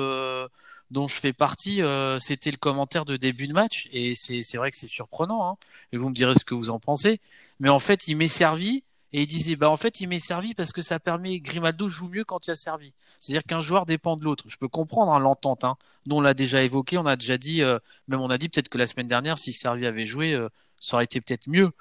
[0.91, 4.71] dont je fais partie, euh, c'était le commentaire de début de match, et c'est vrai
[4.71, 5.57] que c'est surprenant, hein,
[5.91, 7.19] et vous me direz ce que vous en pensez.
[7.59, 10.53] Mais en fait, il met Servi, et il disait, bah en fait, il met Servi
[10.53, 12.93] parce que ça permet, Grimaldo joue mieux quand il a Servi.
[13.19, 14.45] C'est-à-dire qu'un joueur dépend de l'autre.
[14.47, 15.75] Je peux comprendre hein, l'entente, hein.
[16.05, 17.77] Nous, on l'a déjà évoqué, on a déjà dit, euh,
[18.07, 20.49] même on a dit peut-être que la semaine dernière, si Servi avait joué, euh,
[20.79, 21.71] ça aurait été peut-être mieux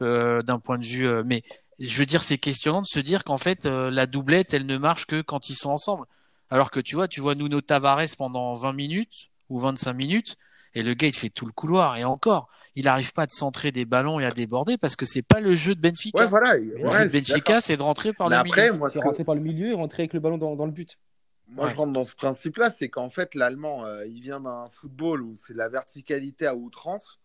[0.00, 1.08] d'un point de vue.
[1.24, 1.42] mais
[1.78, 5.06] je veux dire, c'est questionnant de se dire qu'en fait, la doublette, elle ne marche
[5.06, 6.06] que quand ils sont ensemble.
[6.50, 10.36] Alors que tu vois, tu vois Nuno Tavares pendant 20 minutes ou 25 minutes,
[10.74, 11.96] et le gars, il fait tout le couloir.
[11.96, 15.04] Et encore, il n'arrive pas à te centrer des ballons et à déborder parce que
[15.06, 16.18] c'est pas le jeu de Benfica.
[16.18, 16.56] ouais, voilà.
[16.56, 17.10] le ouais, jeu de.
[17.10, 18.78] Benfica, c'est de rentrer par Mais le après, milieu.
[18.78, 20.66] moi, ce C'est que- rentrer par le milieu et rentrer avec le ballon dans, dans
[20.66, 20.96] le but.
[21.48, 21.72] Moi, Ouais.
[21.72, 25.34] je rentre dans ce principe-là, c'est qu'en fait, l'Allemand, euh, il vient d'un football où
[25.34, 27.18] c'est la verticalité à outrance,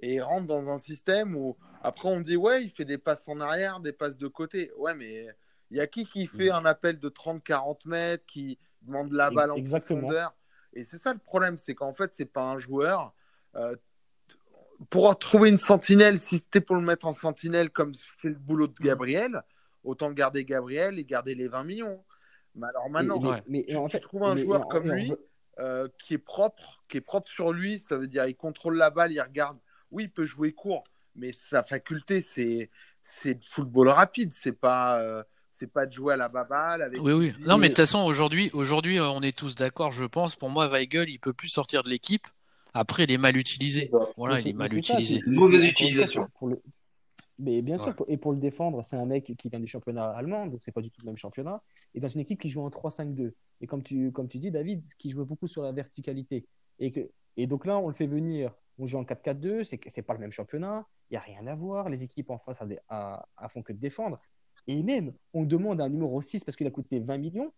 [0.00, 3.26] et il rentre dans un système où, après, on dit, ouais, il fait des passes
[3.28, 4.70] en arrière, des passes de côté.
[4.76, 5.26] Ouais, mais
[5.72, 9.50] il y a qui qui fait un appel de 30-40 mètres, qui demande la balle
[9.50, 10.00] en exactement.
[10.02, 10.34] profondeur
[10.74, 13.12] Et c'est ça le problème, c'est qu'en fait, c'est pas un joueur.
[13.56, 13.74] euh,
[14.90, 18.66] pour trouver une sentinelle, si c'était pour le mettre en sentinelle comme fait le boulot
[18.66, 19.42] de Gabriel,
[19.84, 22.04] autant garder Gabriel et garder les 20 millions.
[22.54, 23.42] Mais alors maintenant, mais, ouais.
[23.46, 25.12] mais- tu, en trouves un mais- joueur en- comme en- lui
[25.58, 28.90] euh, qui est propre, qui est propre sur lui, ça veut dire il contrôle la
[28.90, 29.58] balle, il regarde.
[29.90, 30.82] Oui, il peut jouer court,
[31.14, 32.70] mais sa faculté c'est
[33.04, 37.00] c'est de football rapide, c'est pas euh, c'est pas de jouer à la baballe avec.
[37.00, 37.32] Oui, oui.
[37.46, 40.34] Non, mais de toute façon, aujourd'hui, aujourd'hui, euh, on est tous d'accord, je pense.
[40.36, 42.26] Pour moi, Weigel, il peut plus sortir de l'équipe.
[42.74, 43.90] Après, il est mal utilisé.
[44.16, 45.20] Voilà, il est mal ça, utilisé.
[45.26, 46.22] Mauvaise utilisation.
[46.22, 46.62] fois, pour le-
[47.38, 47.94] Mais bien sûr, Ouais.
[47.94, 50.72] pour- et pour le défendre, c'est un mec qui vient du championnat allemand, donc c'est
[50.72, 51.60] pas du tout le même championnat,
[51.94, 53.34] et dans une équipe qui joue en 3-5-2.
[53.60, 56.46] Et comme tu, comme tu dis, David, qui joue beaucoup sur la verticalité.
[56.78, 60.14] Et, que, et donc là, on le fait venir On joue en 4-4-2, c'est pas
[60.14, 61.90] le même championnat, il n'y a rien à voir.
[61.90, 64.18] Les équipes en face à, à, à font que de défendre.
[64.66, 67.52] Et même, on demande un numéro 6 parce qu'il a coûté 20 millions,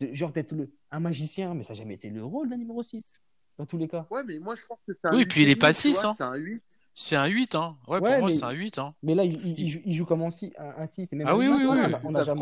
[0.00, 2.82] de, genre d'être le- un magicien, mais ça n'a jamais été le rôle d'un numéro
[2.82, 3.20] 6,
[3.58, 4.06] dans tous les cas.
[4.10, 5.68] Ouais, mais moi je pense que c'est un Oui, 8 puis il est et pas
[5.72, 6.14] demi, tu 6, vois, hein.
[6.18, 6.62] C'est un 8.
[6.98, 7.76] C'est un 8, hein.
[7.86, 8.94] Ouais, pour Ouais, moi, mais- c'est un 8, hein.
[9.02, 10.52] Mais là, il, il- il joue, il joue comme un 6.
[10.58, 11.66] Un, un 6 et même Ah un oui, oui, oui,
[12.04, 12.40] on n'a jamais,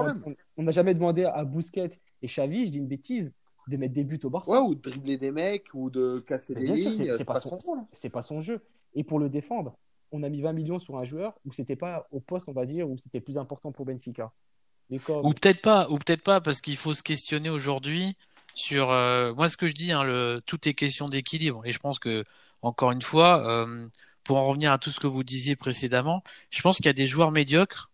[0.57, 1.90] on- on jamais demandé à Bousquet
[2.23, 3.33] et Xavi, je dis une bêtise,
[3.66, 4.51] de mettre des buts au Barça.
[4.53, 7.25] Ouais, ou de dribbler des mecs, ou de casser Mais des bien sûr, lignes, c'est-
[7.25, 7.79] pas son- son rôle.
[7.92, 8.61] c'est pas son jeu.
[8.94, 9.77] Et pour le défendre,
[10.12, 12.66] on a mis 20 millions sur un joueur où c'était pas au poste, on va
[12.66, 14.32] dire, où c'était plus important pour Benfica.
[15.88, 18.16] Ou peut-être pas, parce qu'il faut se questionner aujourd'hui
[18.54, 18.90] sur.
[18.90, 21.62] euh, moi, ce que je dis, hein, tout est question d'équilibre.
[21.64, 22.24] Et je pense que,
[22.62, 23.88] encore une fois, euh,
[24.24, 26.92] pour en revenir à tout ce que vous disiez précédemment, je pense qu'il y a
[26.94, 27.90] des joueurs médiocres.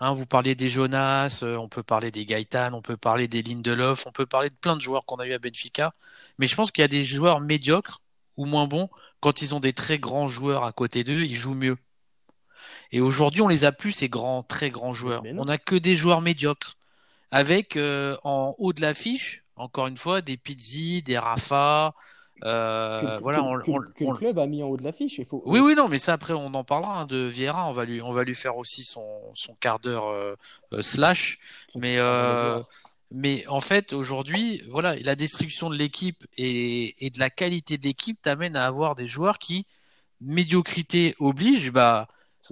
[0.00, 3.42] Hein, vous parlez des Jonas, euh, on peut parler des Gaëtan, on peut parler des
[3.42, 5.94] Lindelof, on peut parler de plein de joueurs qu'on a eu à Benfica.
[6.38, 8.02] Mais je pense qu'il y a des joueurs médiocres
[8.36, 8.88] ou moins bons.
[9.24, 11.78] Quand ils ont des très grands joueurs à côté d'eux, ils jouent mieux.
[12.92, 15.22] Et aujourd'hui, on les a plus, ces grands, très grands joueurs.
[15.38, 16.74] On a que des joueurs médiocres.
[17.30, 21.94] Avec euh, en haut de l'affiche, encore une fois, des Pizzi, des Rafa.
[22.44, 24.76] euh, que, voilà, que- on, que- on- que on- le club a mis en haut
[24.76, 25.16] de l'affiche.
[25.16, 27.66] Il faut, oui, oui, non, mais ça après on en parlera hein, de Vieira.
[27.66, 30.34] On va lui, on va lui faire aussi son, son quart d'heure euh,
[30.82, 31.38] slash.
[31.72, 31.96] Son Mais,
[33.14, 37.84] mais en fait, aujourd'hui, voilà, la destruction de l'équipe et, et de la qualité de
[37.84, 39.66] l'équipe t'amène à avoir des joueurs qui,
[40.20, 42.08] médiocrité oblige, bah,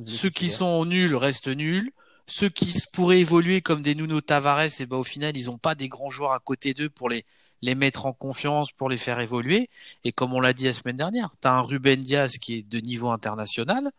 [0.07, 1.91] ceux qui sont nuls restent nuls.
[2.29, 5.75] Ceux qui pourraient évoluer comme des Nuno Tavares, et bah, au final, ils n'ont pas
[5.75, 7.25] des grands joueurs à côté d'eux pour les,
[7.63, 9.69] les mettre en confiance, pour les faire évoluer.
[10.05, 12.63] Et comme on l'a dit la semaine dernière, tu as un Ruben Diaz qui est
[12.63, 13.91] de niveau international.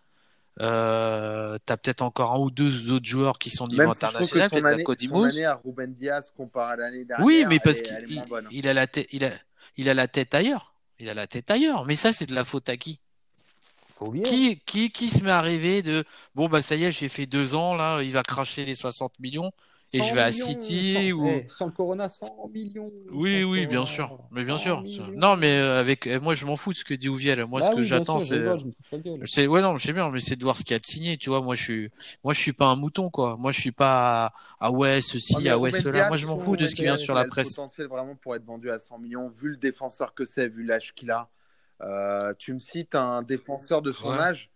[0.61, 4.49] Euh, tu as peut-être encore un ou deux autres joueurs qui sont niveau si international,
[4.49, 5.23] peut-être à année, son Codimous.
[5.25, 8.85] année à Ruben Diaz comparé à l'année dernière, Oui, mais parce qu'il il a la
[8.87, 9.31] tête, il a,
[9.77, 10.75] il a la tête ailleurs.
[10.99, 11.85] Il a la tête ailleurs.
[11.85, 12.99] Mais ça, c'est de la faute à qui?
[14.25, 16.03] Qui, qui, qui se met à rêver de
[16.35, 19.17] bon bah ça y est j'ai fait deux ans là il va cracher les 60
[19.19, 19.51] millions
[19.93, 22.91] et 100 je vais à millions, City sans, ou eh, sans le Corona, 100 millions.
[23.11, 25.07] oui oui bien sûr mais bien 100 sûr millions.
[25.15, 27.59] non mais euh, avec euh, moi je m'en fous de ce que dit Ouviel moi
[27.59, 28.59] Bah ce que oui, bien j'attends c'est gueule.
[29.25, 30.85] c'est ouais non je sais bien mais c'est de voir ce qu'il y a de
[30.85, 31.89] signé tu vois moi je suis
[32.23, 35.57] moi je suis pas un mouton quoi moi je suis pas ah ouais ceci ah
[35.59, 38.15] ouais cela moi je m'en fous de ce qui vient sur la presse potentiel vraiment
[38.15, 41.29] pour être vendu à 100 millions, vu le défenseur que c'est, vu l'âge qu'il a.
[41.81, 44.17] Euh, tu me cites un défenseur de son Ouais.
[44.17, 44.49] âge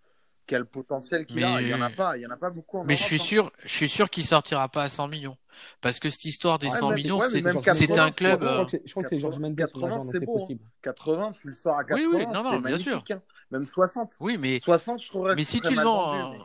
[0.56, 1.62] le potentiel qu'il a.
[1.62, 3.16] Il y en a pas, il y en a pas beaucoup en mais je suis
[3.18, 3.20] hein.
[3.20, 5.38] sûr je suis sûr qu'il sortira pas à 100 millions
[5.82, 8.12] parce que cette histoire des Ouais, 100 mais- millions ouais, c'est même c'était 80, un
[8.12, 9.98] club Je crois euh, que c'est- je crois que c'est Georges Mendes, son 80, agent,
[10.04, 10.26] donc c'est hein.
[10.26, 10.64] possible.
[10.82, 13.04] 80, tu le sors à 80, Oui, oui, non, non, bien sûr.
[13.12, 13.22] hein.
[13.52, 14.14] Même 60.
[14.20, 16.40] oui mais 60, je trouverais Mais si tu le vends, mais-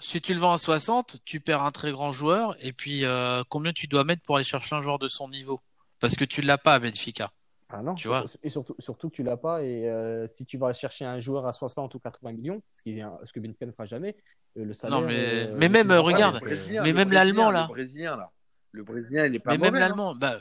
[0.00, 2.56] si tu le vends à 60, tu perds un très grand joueur.
[2.60, 5.60] Et puis, euh, combien tu dois mettre pour aller chercher un joueur de son niveau?
[6.00, 7.30] Parce que tu l'as pas à Benfica.
[7.72, 8.24] Ah non, Tu vois.
[8.42, 9.62] et surtout, surtout que tu l'as pas.
[9.62, 12.98] Et euh, si tu vas chercher un joueur à 60 ou 80 millions, ce, qui
[12.98, 14.16] est un- ce que Benfica ne fera jamais,
[14.58, 15.00] euh, le salaire.
[15.00, 16.40] Non, mais- euh, mais même, regarde,
[16.82, 17.62] mais même l'Allemand, là.
[17.68, 18.30] Le Brésilien, là.
[18.72, 19.70] Le Brésilien, il est pas Mais mauvais.
[19.70, 19.86] même hein.
[19.86, 20.40] l'Allemand, bah,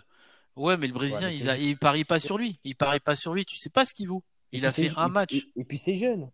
[0.55, 2.59] ouais, mais le Brésilien, Ouais, mais il, a, il parie pas sur lui.
[2.63, 3.45] Il parie pas sur lui.
[3.45, 4.23] Tu sais pas ce qu'il vaut.
[4.51, 5.33] Il a fait un match.
[5.35, 6.29] Et, et puis c'est jeune.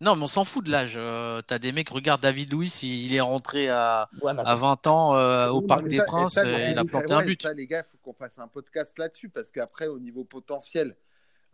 [0.00, 0.94] Non, mais on s'en fout de l'âge.
[0.96, 4.54] Euh, t'as des mecs, regarde David Luiz, il, il est rentré à, Ouais, mais à
[4.54, 6.88] 20 ans euh, au Oui, Parc des ça- et Princes, ça, les- il a ouais,
[6.88, 7.42] planté un et but.
[7.42, 10.96] Ça, les gars, il faut qu'on fasse un podcast là-dessus parce qu'après, au niveau potentiel,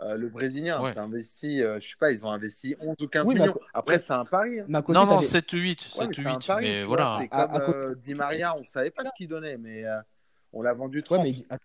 [0.00, 0.92] euh, le Brésilien, Ouais.
[0.92, 3.54] t'as investi, euh, je sais pas, ils ont investi 11 ou 15 Oui, millions.
[3.74, 4.58] Après, c'est un pari.
[4.58, 4.66] hein.
[4.82, 6.64] côté, Non, non, t'avais- 7 ou 8, Ouais, 7 mais ou c'est un 8, pari,
[6.64, 7.18] mais voilà.
[7.20, 9.84] c'est À- comme à côté- euh, Di Maria, on savait pas ce qu'il donnait, mais
[9.84, 10.00] euh,
[10.52, 11.22] on l'a vendu Ouais, 30.
[11.22, 11.60] mais att-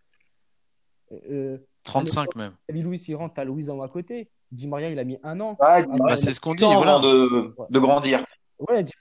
[1.31, 2.53] euh, 35 même.
[2.69, 4.29] David Luiz, il rentre, t'as Louison à côté.
[4.51, 5.57] Di Maria, il a mis un an.
[5.59, 6.99] Ah, Ah, Bah, c'est ce qu'on dit, voilà.
[6.99, 8.23] de, de grandir.
[8.59, 8.93] Ouais, Di,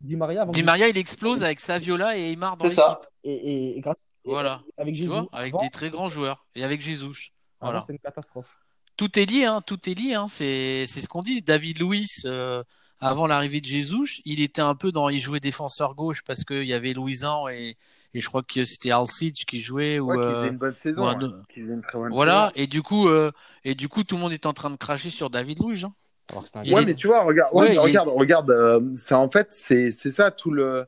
[0.00, 0.42] Di Maria.
[0.42, 3.00] avant Di que- Maria, il explose avec Saviola et Aymar dans C'est ça.
[3.24, 4.62] Et, et, et grâce- et Voilà.
[4.78, 5.10] avec Tu Jésus.
[5.10, 6.46] vois, avec avant, des très grands joueurs.
[6.54, 7.30] Et avec Jesus.
[7.60, 7.80] avant, Voilà.
[7.80, 8.56] c'est une catastrophe.
[8.96, 10.28] Tout est lié, hein, tout est lié, hein.
[10.28, 11.42] C'est, c'est ce qu'on dit.
[11.42, 12.62] David Luiz, euh,
[13.00, 16.64] avant l'arrivée de Jesus, il était un peu dans, il jouait défenseur gauche parce qu'il
[16.66, 17.76] y avait Louisan et,
[18.14, 20.74] et je crois que c'était Alcic qui jouait ou, Ouais, qui euh, faisait une bonne
[20.74, 21.02] saison.
[21.02, 21.24] ou un ouais.
[21.24, 21.42] autre.
[21.48, 22.52] Qui faisait une très bonne voilà.
[22.54, 23.30] Et du coup, euh,
[23.64, 25.94] et du coup, tout le monde est en train de cracher sur David Luiz, hein.
[26.30, 26.62] Alors un.
[26.62, 29.14] Ouais, est- mais tu vois, regarde, Ouais, ouais, mais il est- regarde, regarde, euh, c'est
[29.14, 30.86] en fait, c'est c'est ça tout le.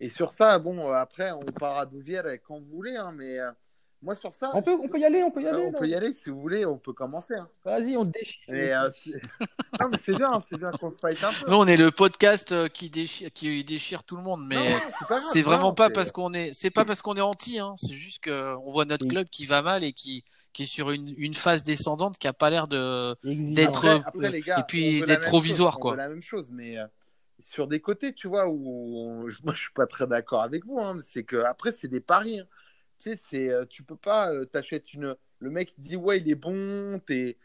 [0.00, 3.50] Et sur ça, bon, euh, après, on parlera d'Ouvière quand vous voulez, hein, mais euh,
[4.04, 5.64] moi sur ça, On peut, on peut y aller, on peut y euh, aller.
[5.66, 7.34] on peut y aller si vous voulez, on peut commencer.
[7.34, 7.48] hein.
[7.64, 8.42] Vas-y, on te déchire.
[8.54, 9.20] Et, euh, c'est-
[9.80, 11.50] non, mais c'est bien, c'est bien qu'on se fight un peu.
[11.50, 14.68] Nous, on est le podcast euh, qui déchire, qui déchire tout le monde, mais
[15.10, 17.74] non, c'est vraiment non, pas parce qu'on est, c'est pas parce qu'on est anti, hein.
[17.78, 19.10] C'est juste que on voit notre Oui.
[19.10, 22.32] club qui va mal et qui, qui est sur une, une phase descendante qui a
[22.32, 23.86] pas l'air de, d'être-
[24.22, 25.90] et puis d'être provisoire, chose, quoi.
[25.92, 26.76] On veut la même chose, mais
[27.40, 30.78] sur des côtés, tu vois, où on- moi je suis pas très d'accord avec vous,
[30.78, 32.40] hein, c'est que après c'est des paris.
[32.40, 32.46] hein.
[33.04, 36.30] Tu sais, c'est, euh, tu peux pas, euh, t'achètes une, le mec dit ouais il
[36.30, 37.36] est bon, t'es,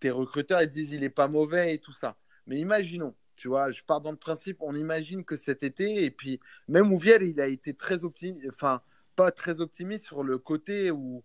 [0.00, 2.16] tes recruteurs ils disent il est pas mauvais et tout ça.
[2.48, 6.10] Mais imaginons, tu vois, je pars dans le principe, on imagine que cet été, et
[6.10, 8.82] puis même Ouviel, il a été très optimiste, enfin,
[9.14, 11.22] pas très optimiste sur le côté où,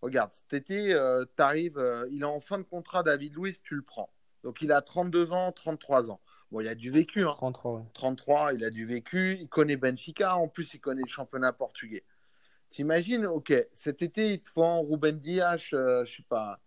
[0.00, 3.74] regarde, cet été, euh, tu arrives, il est en fin de contrat, David Louis, tu
[3.74, 4.10] le prends.
[4.44, 6.20] Donc il a 32 ans, 33 ans.
[6.50, 7.26] Bon, il a du vécu.
[7.26, 7.32] Hein.
[7.32, 7.84] 33.
[7.92, 9.36] 33, il a du vécu.
[9.38, 10.38] Il connaît Benfica.
[10.38, 12.04] En plus, il connaît le championnat portugais.
[12.70, 16.60] T'imagines, ok, cet été, il te vend Ruben Dias, euh, je sais pas.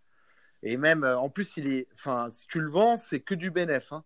[0.62, 3.50] Et même, euh, en plus, il est, enfin, si tu le vends, c'est que du
[3.50, 3.92] bénéf.
[3.92, 4.04] Hein.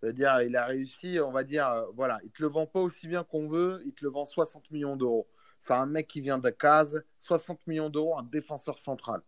[0.00, 3.08] C'est-à-dire, il a réussi, on va dire, euh, voilà, il te le vend pas aussi
[3.08, 5.28] bien qu'on veut, il te le vend 60 millions d'euros.
[5.60, 9.22] C'est un mec qui vient de case, 60 millions d'euros, un défenseur central.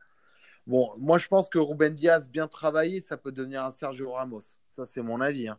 [0.67, 4.43] Bon, moi, je pense que Ruben Diaz, bien travaillé, ça peut devenir un Sergio Ramos.
[4.69, 5.49] Ça, c'est mon avis.
[5.49, 5.59] Hein.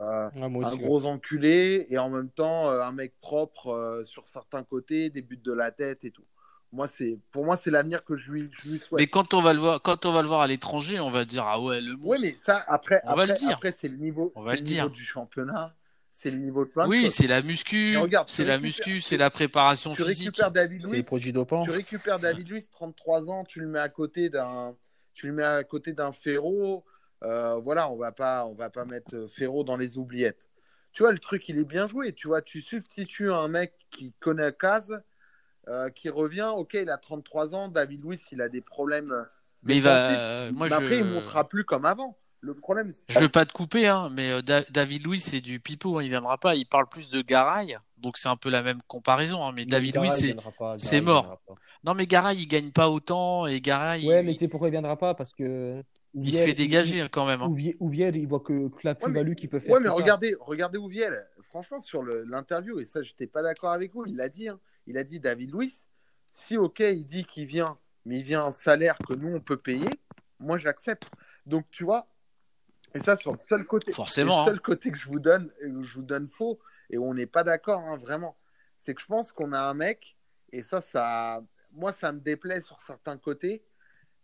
[0.00, 4.62] Euh, un gros enculé et en même temps euh, un mec propre euh, sur certains
[4.62, 6.24] côtés, des buts de la tête et tout.
[6.72, 8.98] Moi, c'est pour moi c'est l'avenir que je lui, souhaite.
[8.98, 11.26] Mais quand on va le voir, quand on va le voir à l'étranger, on va
[11.26, 12.06] dire ah ouais le monstre.
[12.06, 13.50] Oui, mais ça après, on va le dire.
[13.50, 14.88] Après c'est le niveau, on va le, dire.
[14.88, 15.74] du championnat,
[16.10, 19.92] c'est le niveau de plein Oui, c'est la muscu, c'est la muscu, c'est la préparation
[19.92, 20.28] tu physique.
[20.28, 21.64] Récupères David Luiz, les produits dopants.
[21.64, 24.74] Tu récupères David Luiz, 33 ans, tu le mets à côté d'un,
[25.12, 26.82] tu le mets à côté d'un Ferro.
[27.22, 30.48] Euh, voilà, on va pas, on va pas mettre Ferro dans les oubliettes.
[30.92, 32.12] Tu vois, le truc, il est bien joué.
[32.12, 35.02] Tu vois, tu substitues un mec qui connaît case,
[35.68, 36.50] euh, qui revient.
[36.54, 37.68] Ok, il a 33 ans.
[37.68, 39.26] David Louis, il a des problèmes.
[39.62, 40.50] Mais il va.
[40.52, 40.74] moi, je...
[40.74, 42.18] après, il montrera plus comme avant.
[42.44, 42.92] Le problème.
[43.08, 45.98] Je veux pas te couper, hein, mais euh, David Louis, c'est du pipeau.
[45.98, 46.56] Hein, il viendra pas.
[46.56, 49.44] Il parle plus de Garay, donc c'est un peu la même comparaison.
[49.44, 50.10] Hein, mais, David Louis,
[50.76, 51.40] c'est mort.
[51.84, 54.04] Non, mais Garay, il gagne pas autant et Garay.
[54.08, 55.14] Ouais, mais tu sais pourquoi il viendra pas?
[55.14, 57.40] Parce que il se fait dégager hein, quand même.
[57.40, 57.54] Hein.
[57.80, 59.74] Ouviel, il voit que, la plus-value qu'il peut faire.
[59.74, 61.26] Ouais, mais regardez, regardez Ouviel.
[61.42, 64.60] Franchement, sur l'interview, et ça, j'étais pas d'accord avec vous, il a dit, hein.
[64.86, 65.86] il a dit David Luiz,
[66.30, 69.56] si ok, il dit qu'il vient, mais il vient un salaire que nous on peut
[69.56, 69.88] payer,
[70.38, 71.10] moi j'accepte.
[71.46, 72.08] Donc tu vois,
[72.94, 75.94] et ça sur le seul côté, Forcément, le seul côté que je vous donne, je
[75.94, 76.58] vous donne faux,
[76.90, 78.36] et où on n'est pas d'accord, vraiment,
[78.78, 80.16] c'est que je pense qu'on a un mec,
[80.52, 83.64] et ça, ça, moi ça me déplaît sur certains côtés,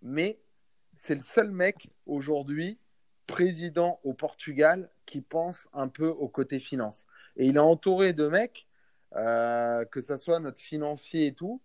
[0.03, 0.41] mais
[0.99, 2.79] c'est le seul mec aujourd'hui
[3.27, 7.07] président au Portugal qui pense un peu au côté finance.
[7.37, 8.67] Et il est entouré de mecs,
[9.15, 11.63] euh, que ce soit notre financier et tout.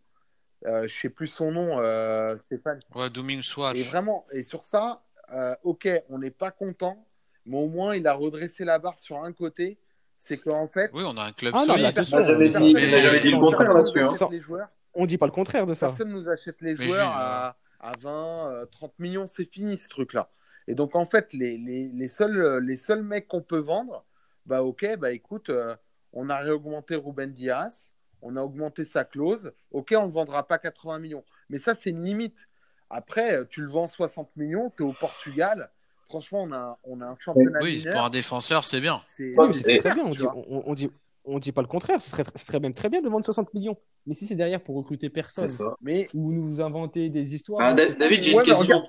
[0.66, 2.80] Euh, je sais plus son nom, euh, Stéphane.
[2.96, 3.80] Ouais, Domingos Swatch.
[3.80, 5.02] Et vraiment, et sur ça,
[5.34, 7.06] euh, ok, on n'est pas content,
[7.46, 9.80] mais au moins il a redressé la barre sur un côté.
[10.18, 10.90] C'est qu'en fait.
[10.94, 12.02] Oui, on a un club ah, solide.
[12.06, 14.00] J'avais dit, dit, le contraire là-dessus.
[14.00, 14.70] Hein.
[14.94, 15.88] On dit pas le contraire de ça.
[15.88, 20.30] Personne nous achète les joueurs à à 20, 30 euh, millions, c'est fini ce truc-là.
[20.68, 24.06] Et donc, en fait, les, les, les, seuls, les seuls mecs qu'on peut vendre,
[24.46, 25.76] bah, ok, bah, écoute, euh,
[26.14, 27.92] on a réaugmenté Ruben Diaz,
[28.22, 31.26] on a augmenté sa clause, ok, on ne vendra pas 80 millions.
[31.50, 32.48] Mais ça, c'est une limite.
[32.90, 35.70] Après, tu le vends 60 millions, tu es au Portugal.
[36.06, 37.60] Franchement, on a, on a un championnat.
[37.62, 39.02] Oui, pour un défenseur, c'est bien.
[39.18, 39.34] C'est
[39.80, 40.06] très bien.
[40.06, 40.90] On dit, on, dit,
[41.26, 43.54] on dit pas le contraire, ce serait, ce serait même très bien de vendre 60
[43.54, 43.78] millions.
[44.06, 45.50] Mais si c'est derrière pour recruter personne,
[45.82, 46.08] mais...
[46.14, 47.60] ou nous inventer des histoires.
[47.62, 48.84] Ah, David, j'ai une question.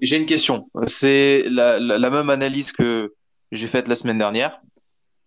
[0.00, 0.70] j'ai une question.
[0.86, 3.14] C'est la, la, même analyse que
[3.52, 4.60] j'ai faite la semaine dernière.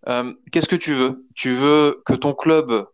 [0.07, 1.25] Euh, Qu'est-ce que tu veux?
[1.35, 2.87] Tu veux que ton club,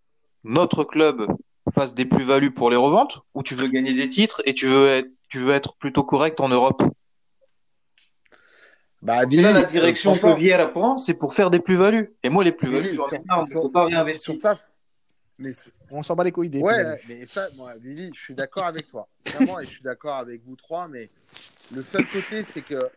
[0.44, 1.28] notre club,
[1.74, 3.20] fasse des plus-values pour les reventes?
[3.34, 6.40] Ou tu veux gagner des titres et tu veux être, tu veux être plutôt correct
[6.42, 6.84] en Europe?
[9.02, 12.14] Bah, là, la direction que Vieira prend, c'est pour faire des plus-values.
[12.24, 14.36] Et moi, les plus-values, j'en ai marre, faut pas réinvestir.
[14.38, 14.58] Ça,
[15.38, 15.54] mais
[15.90, 18.90] on s'en bat les couilles des Ouais, mais ça, moi, Vivi, je suis d'accord avec
[18.90, 19.08] toi.
[19.26, 21.08] Vraiment, et je suis d'accord avec vous trois, mais
[21.74, 22.90] le seul côté, c'est que.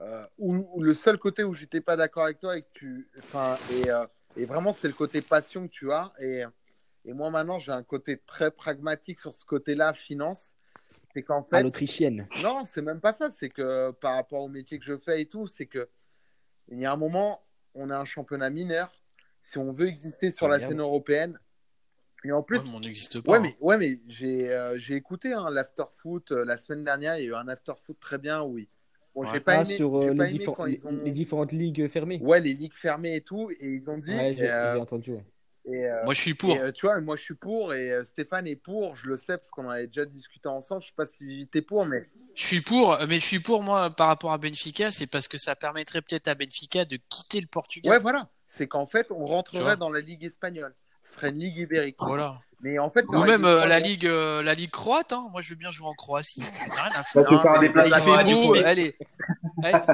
[0.00, 3.08] Euh, ou, le seul côté où j'étais pas d'accord avec toi et que tu.
[3.18, 4.04] Enfin, et, euh,
[4.36, 6.12] et vraiment, c'est le côté passion que tu as.
[6.20, 6.44] Et,
[7.06, 10.54] et moi, maintenant, j'ai un côté très pragmatique sur ce côté-là, finance
[11.12, 11.62] c'est qu'en fait.
[11.62, 12.28] l'autrichienne.
[12.42, 13.30] Non, c'est même pas ça.
[13.30, 15.88] C'est que par rapport au métier que je fais et tout, c'est que
[16.70, 17.42] il y a un moment,
[17.74, 18.92] on a un championnat mineur.
[19.40, 21.38] Si on veut exister sur la scène européenne,
[22.24, 23.32] et en plus, on n'existe pas.
[23.32, 27.16] Ouais, mais, ouais, mais j'ai euh, j'ai écouté hein, l'after foot euh, la semaine dernière.
[27.16, 28.68] Il y a eu un after foot très bien, oui.
[29.14, 30.38] Bon, j'ai pas ah, aimé, sur euh, les,
[31.04, 32.20] les, différentes ligues fermées.
[32.22, 33.50] Ouais, les ligues fermées et tout.
[33.60, 34.12] Et ils ont dit.
[34.36, 35.14] j'ai entendu.
[35.68, 36.56] Euh, moi, je suis pour.
[36.56, 38.96] Euh, tu vois, moi, je suis pour et euh, Stéphane est pour.
[38.96, 40.82] Je le sais parce qu'on avait déjà discuté ensemble.
[40.82, 42.08] Je sais pas si Vivi es pour, mais.
[42.34, 44.92] Je suis pour, mais je suis pour moi par rapport à Benfica.
[44.92, 47.92] C'est parce que ça permettrait peut-être à Benfica de quitter le Portugal.
[47.92, 48.28] Ouais, voilà.
[48.46, 50.74] C'est qu'en fait, on rentrerait dans la Ligue espagnole.
[51.02, 51.96] Ce serait une Ligue ibérique.
[51.98, 52.40] Voilà.
[52.60, 55.12] Mais en fait, ou même la ligue, la ligue croate.
[55.12, 55.28] Hein.
[55.30, 56.42] Moi, je veux bien jouer en Croatie.
[56.42, 57.24] Rien à faire.
[58.64, 58.96] Allez.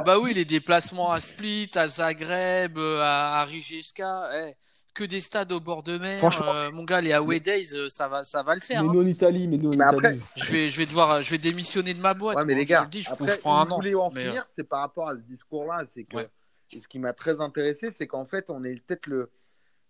[0.06, 4.30] bah oui, les déplacements à Split, à Zagreb, à, à Rijeka.
[4.48, 4.54] Eh
[4.94, 6.18] que des stades au bord de mer.
[6.20, 6.54] Franchement.
[6.54, 8.82] euh, mon gars, les away days, euh, ça va, ça va le faire.
[8.82, 8.92] Mais hein.
[8.94, 10.16] nous en Italie, mais nous en Mais après-.
[10.36, 12.36] Je vais, je vais devoir, je vais démissionner de ma boîte.
[12.36, 13.70] Ouais, mais moi, les je te gars, le dis, je, après, je prends un je
[13.72, 13.74] an.
[13.76, 15.84] voulais en mais, euh, finir, c'est par rapport à ce discours-là.
[15.92, 16.28] C'est que Ouais.
[16.72, 19.30] et ce qui m'a très intéressé, c'est qu'en fait, on est peut-être le,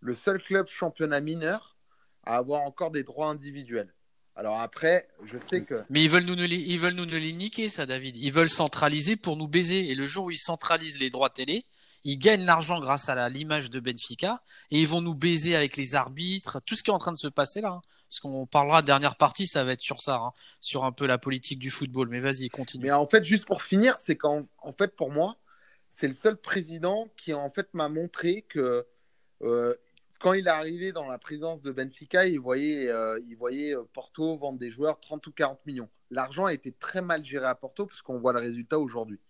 [0.00, 1.76] le seul club championnat mineur
[2.24, 3.92] à avoir encore des droits individuels.
[4.36, 7.18] Alors après, je sais que Mais ils veulent nous, nous les- ils veulent nous, nous
[7.18, 8.16] les niquer, ça, David.
[8.16, 9.90] Ils veulent centraliser pour nous baiser.
[9.90, 11.64] Et le jour où ils centralisent les droits télé,
[12.04, 15.94] ils gagnent l'argent grâce à l'image de Benfica et ils vont nous baiser avec les
[15.94, 17.70] arbitres, tout ce qui est en train de se passer là.
[17.70, 17.82] hein.
[18.08, 21.18] Parce qu'on parlera dernière partie, ça va être sur ça, hein, sur un peu la
[21.18, 22.08] politique du football.
[22.08, 22.84] Mais vas-y, continue.
[22.84, 25.36] Mais en fait, juste pour finir, c'est qu'en en fait, pour moi,
[25.90, 28.86] c'est le seul président qui en fait m'a montré que
[29.42, 29.74] euh,
[30.20, 33.82] quand il est arrivé dans la présidence de Benfica, il voyait, euh, il voyait euh,
[33.92, 35.88] Porto vendre des joueurs 30 ou 40 millions.
[36.10, 39.20] L'argent a été très mal géré à Porto parce qu'on voit le résultat aujourd'hui.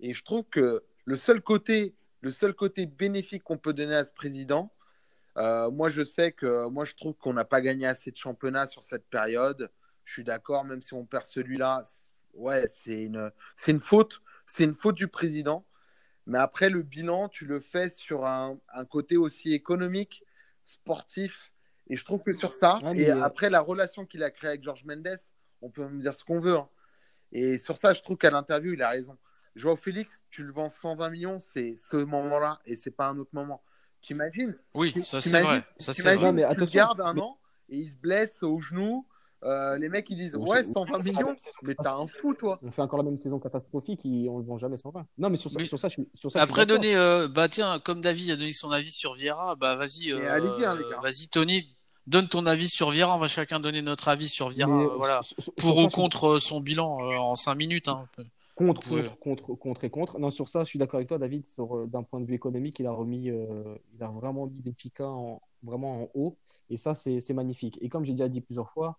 [0.00, 4.04] Et je trouve que le seul côté, le seul côté bénéfique qu'on peut donner à
[4.04, 4.70] ce président,
[5.38, 8.66] euh, moi je sais que moi je trouve qu'on n'a pas gagné assez de championnats
[8.66, 9.70] sur cette période.
[10.04, 11.82] Je suis d'accord, même si on perd celui-là,
[12.34, 15.64] ouais, c'est une, c'est une faute, c'est une faute du président.
[16.26, 20.24] Mais après le bilan, tu le fais sur un, un côté aussi économique,
[20.62, 21.52] sportif.
[21.88, 24.50] Et je trouve que sur ça, Ah, et euh, après la relation qu'il a créée
[24.50, 25.16] avec Georges Mendes,
[25.62, 26.56] on peut me dire ce qu'on veut.
[26.56, 26.68] hein.
[27.32, 29.16] Et sur ça, je trouve qu'à l'interview, il a raison.
[29.56, 33.30] Joao Félix, tu le vends 120 millions, c'est ce moment-là et c'est pas un autre
[33.32, 33.62] moment.
[34.02, 34.56] T'imagines?
[34.74, 35.64] Oui, ça c'est vrai.
[35.78, 36.32] Ça c'est vrai.
[36.32, 37.38] Mais tu le gardes un mais- an
[37.68, 39.06] et il se blesse au genou.
[39.44, 41.94] Euh, les mecs ils disent On ouais sait- 120 on fait la millions, mais t'as
[41.94, 42.58] un fou toi.
[42.62, 45.06] On fait encore la même saison catastrophique et on ne vend jamais 120.
[45.16, 47.48] Non, mais sur ça, Mais- sur ça, je suis, sur ça, Après donner, euh, bah
[47.48, 50.82] tiens, comme David a donné son avis sur Vieira, bah vas-y, euh, allez-y, hein, les
[50.90, 51.00] gars.
[51.00, 51.72] vas-y Tony,
[52.08, 53.14] donne ton avis sur Vieira.
[53.14, 54.72] On va chacun donner notre avis sur Vieira.
[54.72, 57.86] Mais, euh, voilà, sur- sur- pour sur ou contre son bilan euh, en 5 minutes.
[57.88, 58.08] Hein.
[58.58, 59.02] Contre, Ouais.
[59.04, 60.18] contre, contre, contre et contre.
[60.18, 61.46] Non, sur ça, je suis d'accord avec toi, David.
[61.46, 64.60] Sur, euh, d'un point de vue économique, il a remis, euh, il a vraiment mis
[64.60, 66.36] Benfica en, vraiment en haut.
[66.68, 67.78] Et ça, c'est, magnifique.
[67.80, 68.98] Et comme j'ai déjà dit plusieurs fois,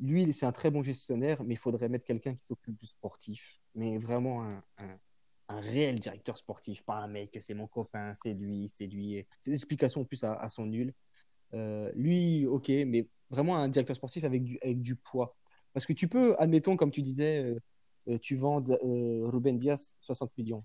[0.00, 3.60] lui, c'est un très bon gestionnaire, mais il faudrait mettre quelqu'un qui s'occupe du sportif.
[3.74, 4.98] Mais vraiment un, un,
[5.50, 9.22] un réel directeur sportif, pas un mec, c'est mon copain, c'est lui, c'est lui.
[9.38, 10.94] Ces explications en plus à, à son nul.
[11.52, 15.36] Euh, lui, ok, mais vraiment un directeur sportif avec du, avec du poids.
[15.74, 17.54] Parce que tu peux, admettons, comme tu disais,
[18.20, 20.62] tu vends euh, Ruben Diaz 60 millions.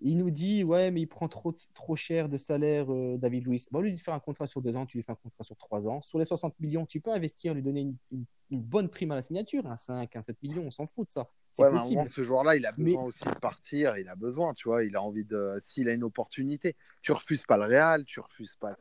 [0.00, 3.68] Il nous dit, ouais, mais il prend trop, trop cher de salaire, euh, David Luiz.
[3.72, 5.42] Bah, au lieu de faire un contrat sur deux ans, tu lui fais un contrat
[5.42, 6.00] sur trois ans.
[6.02, 9.14] Sur les 60 millions, tu peux investir, lui donner une, une- une bonne prime à
[9.16, 11.28] la signature, un 5, un 7 millions, on s'en fout de ça.
[11.50, 11.96] C'est Ouais, mais possible.
[11.98, 13.98] moment, ce joueur-là, il a Mais- besoin aussi de partir.
[13.98, 14.84] Il a besoin, tu vois.
[14.84, 15.58] Il a envie de.
[15.60, 18.76] S'il a une opportunité, tu refuses pas le Real, tu refuses pas.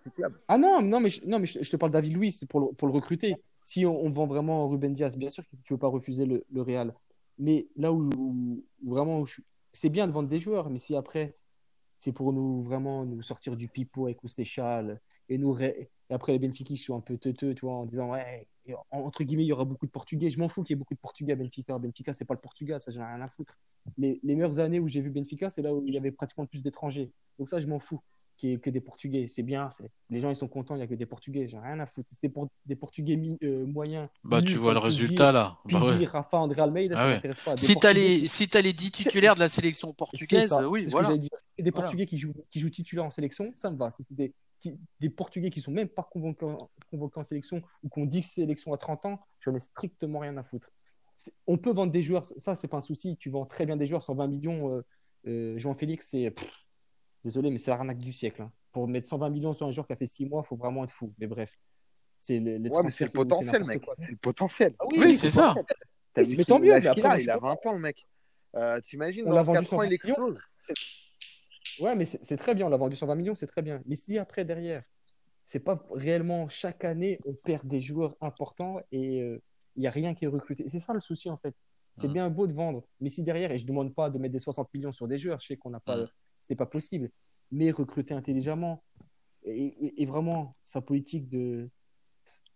[0.48, 2.60] Ah non, non, mais je, non, mais je, je te parle de David Luiz pour
[2.62, 3.36] le, pour le recruter.
[3.60, 6.26] Si on, on vend vraiment Ruben Diaz, bien sûr que tu ne veux pas refuser
[6.26, 6.94] le, le Real.
[7.38, 9.24] Mais là où, vraiment,
[9.72, 11.36] c'est bien de vendre des joueurs, mais si après,
[11.96, 16.40] c'est pour nous vraiment nous sortir du pipeau avec Oussechal et nous et après les
[16.40, 18.48] Benfica sont un peu teuteux, tu vois, en disant ouais,
[18.92, 20.30] entre guillemets, il y aura beaucoup de Portugais.
[20.30, 21.78] Je m'en fous qu'il y ait beaucoup de Portugais à Benfica.
[21.78, 23.58] Benfica, c'est pas le Portugal, ça j'en ai rien à foutre.
[23.98, 26.44] Les, les meilleures années où j'ai vu Benfica, c'est là où il y avait pratiquement
[26.44, 27.12] le plus d'étrangers.
[27.38, 28.00] Donc ça, je m'en fous
[28.38, 29.28] qu'il y ait que des Portugais.
[29.28, 29.72] C'est bien,
[30.10, 31.48] les gens ils sont contents, il n'y a que des Portugais.
[31.50, 32.08] J'en ai rien à foutre.
[32.08, 34.08] Si c'était pour des Portugais mi- euh, moyens.
[34.24, 35.58] Bah tu vois le résultat là.
[35.66, 36.06] Bah, ouais.
[36.06, 37.14] Rafa, André Almeida, Ah ça ouais.
[37.16, 37.56] m'intéresse pas.
[37.56, 40.70] Des Si t'as Portugais les, si t'as les 10 titulaires de la sélection portugaise, ça,
[40.70, 41.18] oui, c'est ce que voilà.
[41.18, 41.30] Des
[41.72, 41.72] Voilà.
[41.88, 43.92] Portugais qui jouent, qui jouent titulaires en sélection, ça me va.
[43.92, 44.34] Si c'est des,
[45.10, 48.42] Portugais qui sont même pas convoqués, en- convoqués en sélection ou qu'on dit que c'est
[48.42, 50.70] sélection à 30 ans, j'en ai strictement rien à foutre.
[51.48, 53.18] On peut vendre des joueurs, ça c'est pas un souci.
[53.18, 54.72] Tu vends très bien des joueurs, 120 millions.
[54.76, 54.86] Euh,
[55.28, 56.34] euh, Jean-Félix, c'est.
[57.28, 58.42] Désolé, mais c'est l'arnaque du siècle.
[58.42, 58.52] hein.
[58.72, 60.86] Pour mettre 120 millions sur un joueur qui a fait 6 mois, il faut vraiment
[60.86, 61.14] être fou.
[61.20, 61.60] Mais bref,
[62.18, 63.84] c'est le, Ouais, mais c'est le potentiel, mec.
[63.98, 64.74] C'est le potentiel.
[64.80, 65.54] Ah Oui, c'est ça.
[66.16, 68.08] Mais tant mieux, mais après, il a 20 ans, le mec.
[68.56, 70.16] Euh, T'imagines, On dans l'a vendu 4 ans, il 120 millions.
[70.30, 70.40] explose.
[71.82, 72.66] Ouais, mais c'est très bien.
[72.68, 73.82] On l'a vendu 120 millions, c'est très bien.
[73.86, 74.84] Mais si après, derrière,
[75.44, 79.42] c'est pas réellement chaque année, on perd des joueurs importants et euh,
[79.76, 80.64] il n'y a rien qui est recruté.
[80.70, 81.56] C'est ça le souci, en fait.
[81.96, 82.14] C'est Mhm.
[82.14, 82.88] bien beau de vendre.
[83.02, 85.18] Mais si derrière, et je ne demande pas de mettre des 60 millions sur des
[85.18, 86.08] joueurs, je sais qu'on n'a pas, Mhm.
[86.40, 87.10] C'est pas possible.
[87.52, 88.84] Mais recruter intelligemment
[89.44, 91.70] et, et- et vraiment sa politique de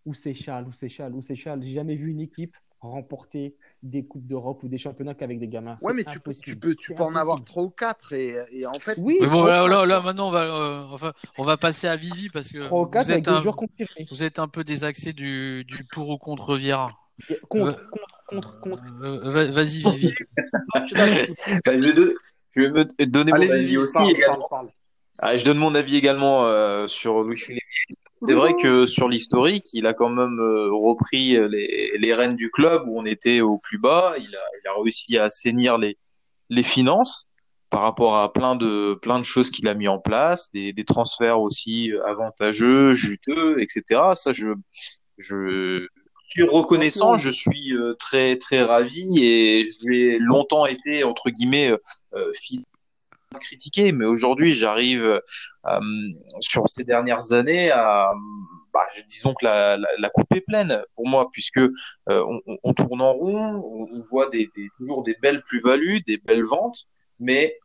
[0.06, 1.36] où c'est Chal, où c'est Chal, où c'est.
[1.36, 5.78] J'ai jamais vu une équipe remporter des coupes d'Europe ou des championnats qu'avec des gamins.
[5.82, 6.46] Ouais, mais tu peux, impossible.
[6.46, 7.44] tu peux, tu C'est peux en avoir.
[7.44, 8.98] 3 ou 4 et, et en fait.
[8.98, 11.58] Oui, Mais bon, trois là, là, quatre, là, maintenant, on va, euh, enfin, on va
[11.58, 14.40] passer à Vivi parce que trois ou quatre vous avec êtes, des un, vous êtes
[14.40, 16.88] un peu désaxé du, du pour ou contre Vieira.
[17.50, 18.84] Contre, Euh, contre, contre, contre.
[19.04, 20.14] Euh, va- Vas-y, Vivi.
[20.88, 22.16] Je vais de-
[22.56, 24.48] je vais me donner Allez, mon avis aussi parle, également.
[24.50, 24.72] parle, parle.
[25.20, 27.64] Ah, je donne mon avis également euh, sur Louis Philippe.
[28.28, 32.52] C'est vrai que sur l'historique, il a quand même euh, repris les, les rênes du
[32.52, 34.14] club où on était au plus bas.
[34.18, 35.98] Il a, il a réussi à assainir les,
[36.50, 37.28] les finances.
[37.72, 40.86] par rapport à plein de plein de choses qu'il a mis en place, des, des
[40.86, 44.02] transferts aussi avantageux, juteux, etc.
[44.16, 44.48] Ça, je
[45.18, 45.88] je
[46.30, 51.72] suis reconnaissant, je suis euh, très très ravi et j'ai longtemps été entre guillemets
[52.14, 52.32] euh,
[53.40, 55.22] critiqué, mais aujourd'hui j'arrive
[55.66, 55.80] euh,
[56.42, 58.12] sur ces dernières années à
[58.74, 61.70] bah, disons que la, la, la, coupe est pleine pour moi puisque euh,
[62.08, 66.46] on, on, tourne en rond, on, voit des, des, toujours des belles plus-values, des belles
[66.46, 66.88] ventes,
[67.20, 67.60] mais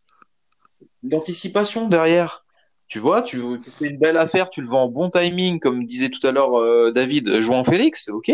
[1.02, 2.44] l'anticipation derrière.
[2.88, 5.86] Tu vois, tu, tu, fais une belle affaire, tu le vends en bon timing, comme
[5.86, 8.30] disait tout à l'heure euh, David, jouant Félix, ok,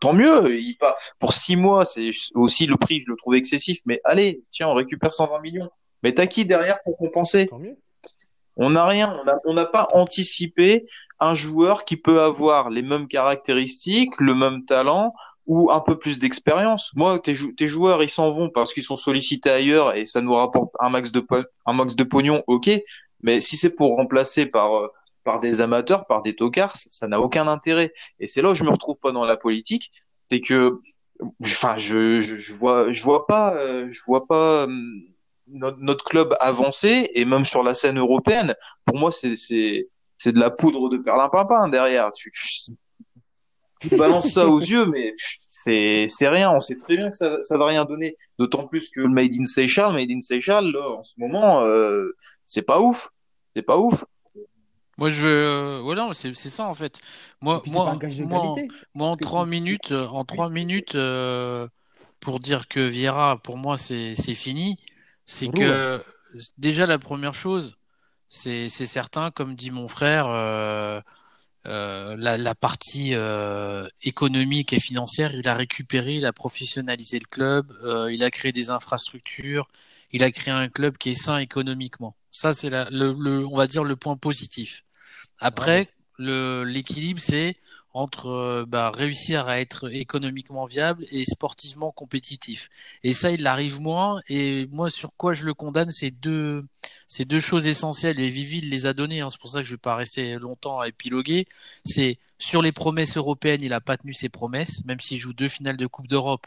[0.00, 0.56] tant mieux.
[0.58, 4.42] Il, pas, pour six mois, c'est aussi le prix, je le trouve excessif, mais allez,
[4.50, 5.70] tiens, on récupère 120 millions.
[6.02, 7.48] Mais t'as qui derrière pour compenser?
[8.56, 9.14] On n'a rien,
[9.44, 10.86] on n'a pas anticipé
[11.20, 15.14] un joueur qui peut avoir les mêmes caractéristiques, le même talent
[15.46, 16.90] ou un peu plus d'expérience.
[16.94, 20.34] Moi, tes, tes, joueurs, ils s'en vont parce qu'ils sont sollicités ailleurs et ça nous
[20.34, 21.24] rapporte un max de,
[21.66, 22.70] un max de pognon, ok.
[23.22, 24.88] Mais si c'est pour remplacer par, euh,
[25.26, 27.92] par des amateurs, par des tocards, ça n'a aucun intérêt.
[28.20, 29.90] Et c'est là où je me retrouve pas dans la politique,
[30.30, 30.80] c'est que,
[31.42, 35.02] enfin, je, vois, je vois pas, euh, je vois pas hum,
[35.48, 38.54] notre, club avancer et même sur la scène européenne.
[38.84, 42.12] Pour moi, c'est, c'est, c'est de la poudre de perlimpinpin derrière.
[42.12, 42.30] Tu,
[43.80, 45.12] tu balances ça aux yeux, mais
[45.48, 46.52] c'est c'est rien.
[46.52, 48.14] On sait très bien que ça ça va rien donner.
[48.38, 52.14] D'autant plus que le Made in Seychelles, Made in Seychelles, en ce moment, euh,
[52.46, 53.10] c'est pas ouf.
[53.56, 54.04] C'est pas ouf.
[54.98, 55.80] Moi, je.
[55.80, 57.00] Voilà, c'est c'est ça en fait.
[57.40, 58.54] Moi, moi, moi,
[58.94, 61.68] moi, en trois minutes, en trois minutes, euh,
[62.20, 64.78] pour dire que Vieira, pour moi, c'est c'est fini.
[65.26, 66.02] C'est que
[66.58, 67.76] déjà la première chose,
[68.28, 70.26] c'est c'est certain, comme dit mon frère.
[70.28, 71.00] Euh,
[71.66, 77.26] euh, la, la, partie euh, économique et financière, il a récupéré, il a professionnalisé le
[77.26, 79.66] club, euh, il a créé des infrastructures,
[80.12, 82.14] il a créé un club qui est sain économiquement.
[82.30, 84.84] Ça, c'est le, le, on va dire le point positif.
[85.38, 87.56] Après, le l'équilibre, c'est
[87.96, 92.68] entre euh, bah, réussir à être économiquement viable et sportivement compétitif.
[93.02, 94.20] Et ça, il arrive moins.
[94.28, 96.66] Et moi, sur quoi je le condamne, c'est deux,
[97.08, 98.20] c'est deux choses essentielles.
[98.20, 99.22] Et Vivi les a données.
[99.22, 99.30] Hein.
[99.30, 101.46] C'est pour ça que je ne vais pas rester longtemps à épiloguer.
[101.84, 105.48] C'est sur les promesses européennes, il n'a pas tenu ses promesses, même s'il joue deux
[105.48, 106.46] finales de Coupe d'Europe.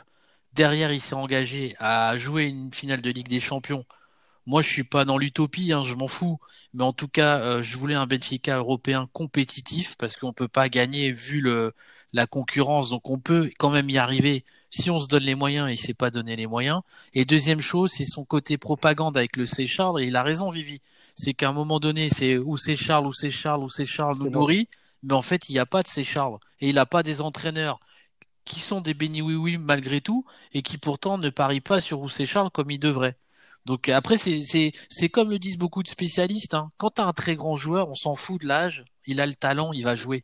[0.54, 3.86] Derrière, il s'est engagé à jouer une finale de Ligue des Champions
[4.50, 6.40] moi, je suis pas dans l'utopie, hein, je m'en fous.
[6.74, 10.70] Mais en tout cas, euh, je voulais un Benfica européen compétitif parce qu'on peut pas
[10.70, 11.76] gagner vu le
[12.14, 12.90] la concurrence.
[12.90, 15.70] Donc, on peut quand même y arriver si on se donne les moyens.
[15.70, 16.82] Et il s'est pas donné les moyens.
[17.14, 20.02] Et deuxième chose, c'est son côté propagande avec le Charles.
[20.02, 20.82] Et il a raison, Vivi.
[21.14, 24.18] C'est qu'à un moment donné, c'est où c'est Charles, où c'est Charles, où c'est Charles
[24.18, 24.68] nous nourrit.
[25.04, 27.80] Mais en fait, il n'y a pas de Charles et il n'a pas des entraîneurs
[28.46, 32.02] qui sont des béni oui oui malgré tout et qui pourtant ne parient pas sur
[32.02, 33.16] où c'est Charles comme ils devraient.
[33.66, 36.54] Donc après, c'est comme le disent beaucoup de spécialistes.
[36.54, 36.72] Hein.
[36.78, 39.36] Quand tu as un très grand joueur, on s'en fout de l'âge, il a le
[39.36, 40.24] talent, il va jouer.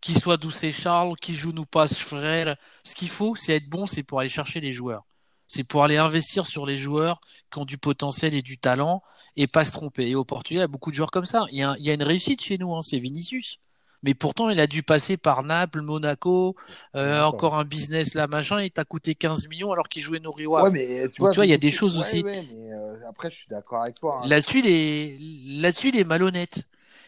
[0.00, 3.86] Qu'il soit Doucet Charles, qui joue nous passe frère, ce qu'il faut, c'est être bon,
[3.86, 5.04] c'est pour aller chercher les joueurs.
[5.46, 7.20] C'est pour aller investir sur les joueurs
[7.52, 9.02] qui ont du potentiel et du talent
[9.36, 10.08] et pas se tromper.
[10.08, 11.46] Et au Portugal, il y a beaucoup de joueurs comme ça.
[11.52, 13.58] Il y a, il y a une réussite chez nous, hein, c'est Vinicius
[14.02, 16.56] mais pourtant il a dû passer par Naples, Monaco,
[16.94, 20.64] euh, encore un business là machin, il t'a coûté 15 millions alors qu'il jouait Noriwa.
[20.64, 22.22] Ouais, mais tu, vois, il y a des choses aussi.
[22.22, 24.20] Ouais, mais euh, après, je suis d'accord avec toi.
[24.22, 24.28] Hein.
[24.28, 25.18] Là-dessus, il est
[25.60, 26.66] là-dessus, il est malhonnête.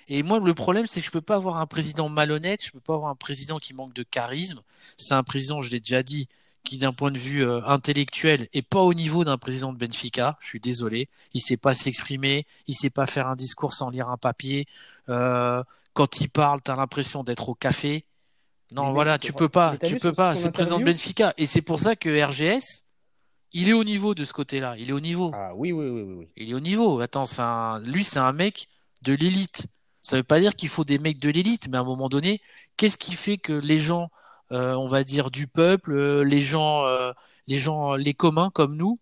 [0.08, 2.80] Et moi, le problème, c'est que je peux pas avoir un président malhonnête, je peux
[2.80, 4.60] pas avoir un président qui manque de charisme.
[4.98, 6.28] C'est un président, je l'ai déjà dit,
[6.64, 10.36] qui d'un point de vue euh, intellectuel est pas au niveau d'un président de Benfica.
[10.40, 14.08] Je suis désolé, il sait pas s'exprimer, il sait pas faire un discours sans lire
[14.08, 14.66] un papier.
[15.08, 15.62] Euh,
[15.94, 18.04] quand il parle, tu as l'impression d'être au café.
[18.72, 20.34] Non, voilà, tu peux pas, tu peux pas.
[20.34, 21.32] C'est le président de Benfica.
[21.36, 22.84] Et c'est pour ça que RGS,
[23.52, 24.74] il est au niveau de ce côté-là.
[24.76, 25.30] Il est au niveau.
[25.32, 26.28] Ah oui, oui, oui, oui.
[26.36, 27.00] Il est au niveau.
[27.00, 27.78] Attends, un...
[27.80, 28.68] lui, c'est un mec
[29.02, 29.68] de l'élite.
[30.02, 32.42] Ça veut pas dire qu'il faut des mecs de l'élite, mais à un moment donné,
[32.76, 34.10] qu'est-ce qui fait que les gens,
[34.50, 37.12] euh, on va dire du peuple, euh, les gens, euh,
[37.46, 38.98] les gens, les communs comme nous,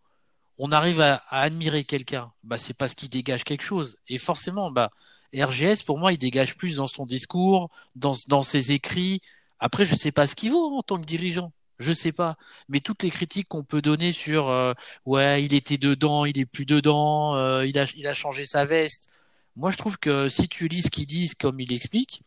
[0.58, 2.30] on arrive à, à admirer quelqu'un?
[2.44, 3.96] Bah, c'est parce qu'il dégage quelque chose.
[4.06, 4.90] Et forcément, bah,
[5.34, 9.20] RGS, pour moi, il dégage plus dans son discours, dans, dans ses écrits.
[9.58, 11.52] Après, je sais pas ce qu'il vaut en tant que dirigeant.
[11.78, 12.36] Je sais pas.
[12.68, 14.72] Mais toutes les critiques qu'on peut donner sur euh,
[15.06, 18.64] ouais, il était dedans, il est plus dedans, euh, il, a, il a changé sa
[18.64, 19.08] veste.
[19.56, 22.22] Moi, je trouve que si tu lis ce qu'il dit comme il explique,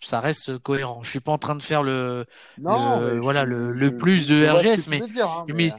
[0.00, 1.02] ça reste cohérent.
[1.02, 2.26] Je suis pas en train de faire le,
[2.58, 5.72] non, voilà le, le plus de RGS, mais, hein, mais, mais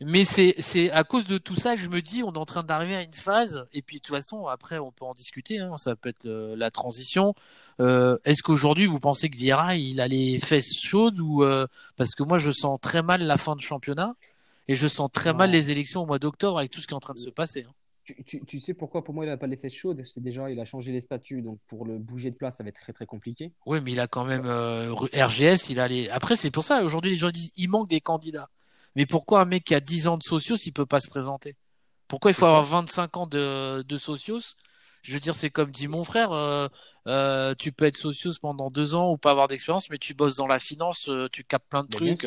[0.00, 2.62] mais c'est à cause de tout ça que je me dis on est en train
[2.62, 5.76] d'arriver à une phase et puis de toute façon après on peut en discuter hein,
[5.78, 7.34] ça peut être euh, la transition
[7.80, 11.66] euh, est-ce qu'aujourd'hui vous pensez que Vieira il a les fesses chaudes ou euh,
[11.96, 14.14] parce que moi je sens très mal la fin de championnat
[14.68, 16.96] et je sens très mal les élections au mois d'octobre avec tout ce qui est
[16.96, 17.72] en train de se passer hein.
[18.04, 20.02] tu, tu- tu sais pourquoi pour moi il n'a pas les fesses chaudes?
[20.04, 22.68] C'est déjà, il a changé les statuts, donc pour le bouger de place, ça va
[22.68, 23.50] être très très compliqué.
[23.64, 26.08] Oui, mais il a quand même euh, RGS, il a les...
[26.10, 28.48] Après, c'est pour ça, aujourd'hui, les gens disent, il manque des candidats.
[28.96, 31.56] Mais pourquoi un mec qui a 10 ans de socios, il peut pas se présenter?
[32.08, 32.70] Pourquoi il faut avoir ça.
[32.82, 34.40] 25 ans de, de socios?
[35.02, 36.68] Je veux dire, c'est comme dit mon frère, euh,
[37.08, 40.36] euh, tu peux être socios pendant deux ans ou pas avoir d'expérience, mais tu bosses
[40.36, 42.26] dans la finance, euh, tu captes plein de Mais trucs,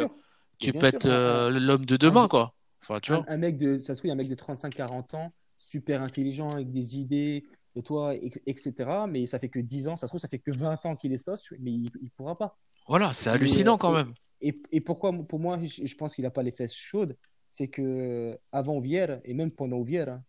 [0.59, 2.53] tu peux sûr, être euh, l'homme de demain, un, quoi.
[2.83, 3.27] Enfin, tu un- vois.
[3.27, 6.71] un mec de, ça se trouve, il un mec de 35-40 ans, super intelligent, avec
[6.71, 7.45] des idées,
[7.75, 9.07] de toi, et- etc.
[9.07, 11.13] Mais ça fait que 10 ans, ça se trouve, ça fait que 20 ans qu'il
[11.13, 12.57] est socio, mais il ne pourra pas.
[12.87, 14.13] Voilà, c'est Et, hallucinant quand même.
[14.41, 17.17] Et, et pourquoi, pour moi, je, je pense qu'il n'a pas les fesses chaudes,
[17.47, 20.23] c'est que avant et même pendant Ovière, hein,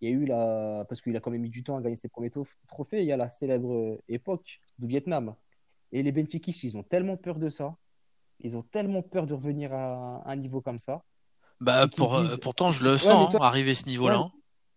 [0.00, 0.84] il y a eu la.
[0.88, 3.06] Parce qu'il a quand même mis du temps à gagner ses premiers tro- trophées, il
[3.06, 5.34] y a la célèbre époque du Vietnam.
[5.92, 7.74] Et les Benfiquistes, ils ont tellement peur de ça,
[8.40, 11.02] ils ont tellement peur de revenir à un niveau comme ça,
[11.60, 12.38] Bah, pour, euh, disent.
[12.40, 14.30] pourtant, je le sens, hein, toi, arriver à ce niveau-là.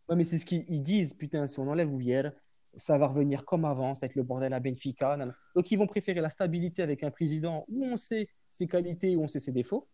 [0.07, 2.31] ouais, mais c'est ce qu'ils ils disent, putain, si on enlève Ouvière,
[2.75, 5.09] ça va revenir comme avant, ça va être le bordel à Benfica.
[5.09, 5.35] nanana.
[5.55, 9.23] Donc ils vont préférer la stabilité avec un président où on sait ses qualités, où
[9.23, 9.87] on sait ses défauts,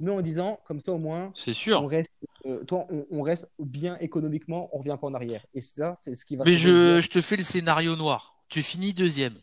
[0.00, 1.86] mais en disant, comme ça au moins, C'est on sûr.
[1.86, 2.10] reste,
[2.44, 5.44] euh, toi, on, on reste bien économiquement, on revient pas en arrière.
[5.54, 8.36] Et ça, c'est ce qui va Mais je, te fais le scénario noir.
[8.48, 9.36] Tu finis deuxième.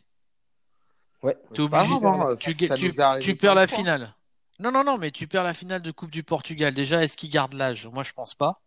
[1.21, 1.99] Ouais, obligé.
[1.99, 2.75] grave, hein, Tu, ça
[3.35, 3.77] perds la fois.
[3.77, 4.15] finale.
[4.59, 6.73] Non, non, non, mais tu perds la finale de Coupe du Portugal.
[6.73, 7.87] Déjà, est-ce qu'il garde l'âge?
[7.87, 8.61] Moi, je pense pas.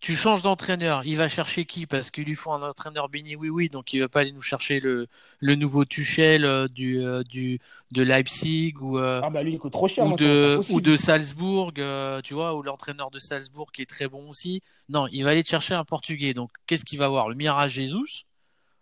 [0.00, 1.02] Tu changes d'entraîneur.
[1.04, 1.86] Il va chercher qui?
[1.86, 3.68] Parce qu'il lui faut un entraîneur Bini, oui, oui.
[3.68, 5.08] Donc, il va pas aller nous chercher le,
[5.40, 7.58] le nouveau Tuchel euh, du, euh, du,
[7.90, 10.50] de Leipzig ou, euh, Ah bah lui, il coûte trop cher ou maintenant, c'est de,
[10.50, 10.82] ou impossible.
[10.82, 14.62] de Salzbourg, euh, tu vois, ou l'entraîneur de Salzbourg qui est très bon aussi.
[14.88, 16.32] Non, il va aller chercher un Portugais.
[16.32, 17.28] Donc, qu'est-ce qu'il va avoir?
[17.28, 18.24] Le Mirage Jesus?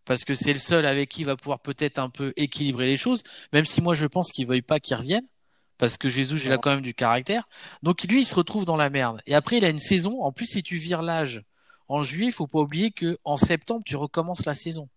[0.05, 2.97] parce que c'est le seul avec qui il va pouvoir peut-être un peu équilibrer les
[2.97, 5.25] choses, même si moi je pense qu'il veuille pas qu'il revienne,
[5.79, 7.49] parce que Jésus, il a quand même du caractère.
[7.83, 9.21] Donc lui, il se retrouve dans la merde.
[9.27, 10.23] Et après, il a une saison.
[10.23, 11.43] En plus, si tu vires l'âge
[11.89, 14.89] en juillet, il faut pas oublier que en septembre, tu recommences la saison.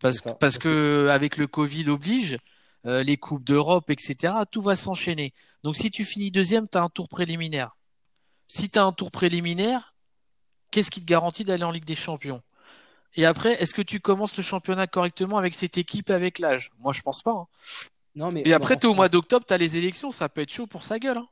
[0.00, 2.38] Parce que, parce que avec le Covid oblige,
[2.86, 5.32] euh, les coupes d'Europe, etc., tout va s'enchaîner.
[5.62, 7.76] Donc si tu finis deuxième, tu as un tour préliminaire.
[8.48, 9.94] Si tu as un tour préliminaire,
[10.70, 12.42] qu'est-ce qui te garantit d'aller en Ligue des Champions?
[13.14, 16.70] Et après, est-ce que tu commences le championnat correctement avec cette équipe avec l'âge?
[16.80, 17.32] Moi, je pense pas.
[17.32, 17.46] hein.
[18.14, 20.52] Non, mais Et après, en- t'es au mois d'octobre, t'as les élections, ça peut être
[20.52, 21.18] chaud pour sa gueule.
[21.18, 21.28] hein.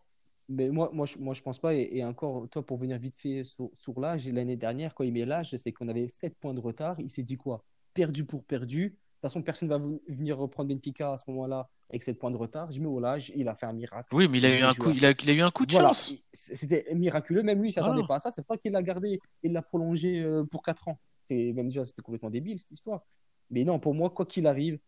[0.49, 1.75] Mais moi, moi, je, moi, je pense pas.
[1.75, 5.05] Et, et encore, toi, pour venir vite fait sur, sur l'âge, et l'année dernière, quand
[5.05, 6.97] il met l'âge, c'est qu'on avait 7 points de retard.
[7.01, 7.63] Il s'est dit quoi?
[7.95, 8.85] Perdu pour perdu.
[8.87, 12.31] De toute façon, personne ne va venir reprendre Benfica à ce moment-là avec 7 points
[12.31, 12.73] de retard.
[12.73, 14.09] Je mets au l'âge, il a fait un miracle.
[14.15, 15.67] Oui, mais il a Il eu un coup, il a, il a eu un coup
[15.67, 16.15] de Voilà, chance.
[16.33, 17.43] c'était miraculeux.
[17.43, 18.31] Même lui, il ne s'attendait pas à ça.
[18.33, 19.21] C'est pour ça qu'il l'a gardé.
[19.45, 20.99] Il l'a prolongé euh, pour 4 ans.
[21.23, 23.03] C'est même déjà, c'était complètement débile cette histoire.
[23.51, 24.79] Mais non, pour moi, quoi qu'il arrive,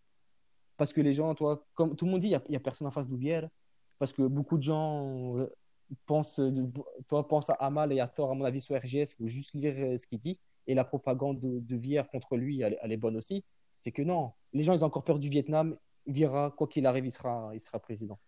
[0.83, 2.91] parce que les gens, toi, comme tout le monde dit, il n'y a, personne en
[2.91, 3.49] face d'Ouvière.
[4.01, 5.47] Parce que beaucoup de gens euh,
[6.07, 6.69] pensent, de-
[7.07, 9.13] toi, pensent à mal et à tort, à mon avis, sur RGS.
[9.13, 10.41] Il faut juste lire euh, ce qu'il dit.
[10.67, 13.45] Et la propagande de, de Vière contre lui, elle, elle est bonne aussi.
[13.77, 15.77] C'est que non, les gens, ils ont encore peur du Vietnam.
[16.09, 18.19] Vira, quoi qu'il arrive, il sera, il sera président.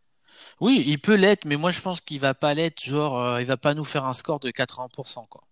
[0.61, 3.46] Oui, il peut l'être, mais moi je pense qu'il va pas l'être, genre, euh, il
[3.46, 5.42] va pas nous faire un score de 80%, quoi.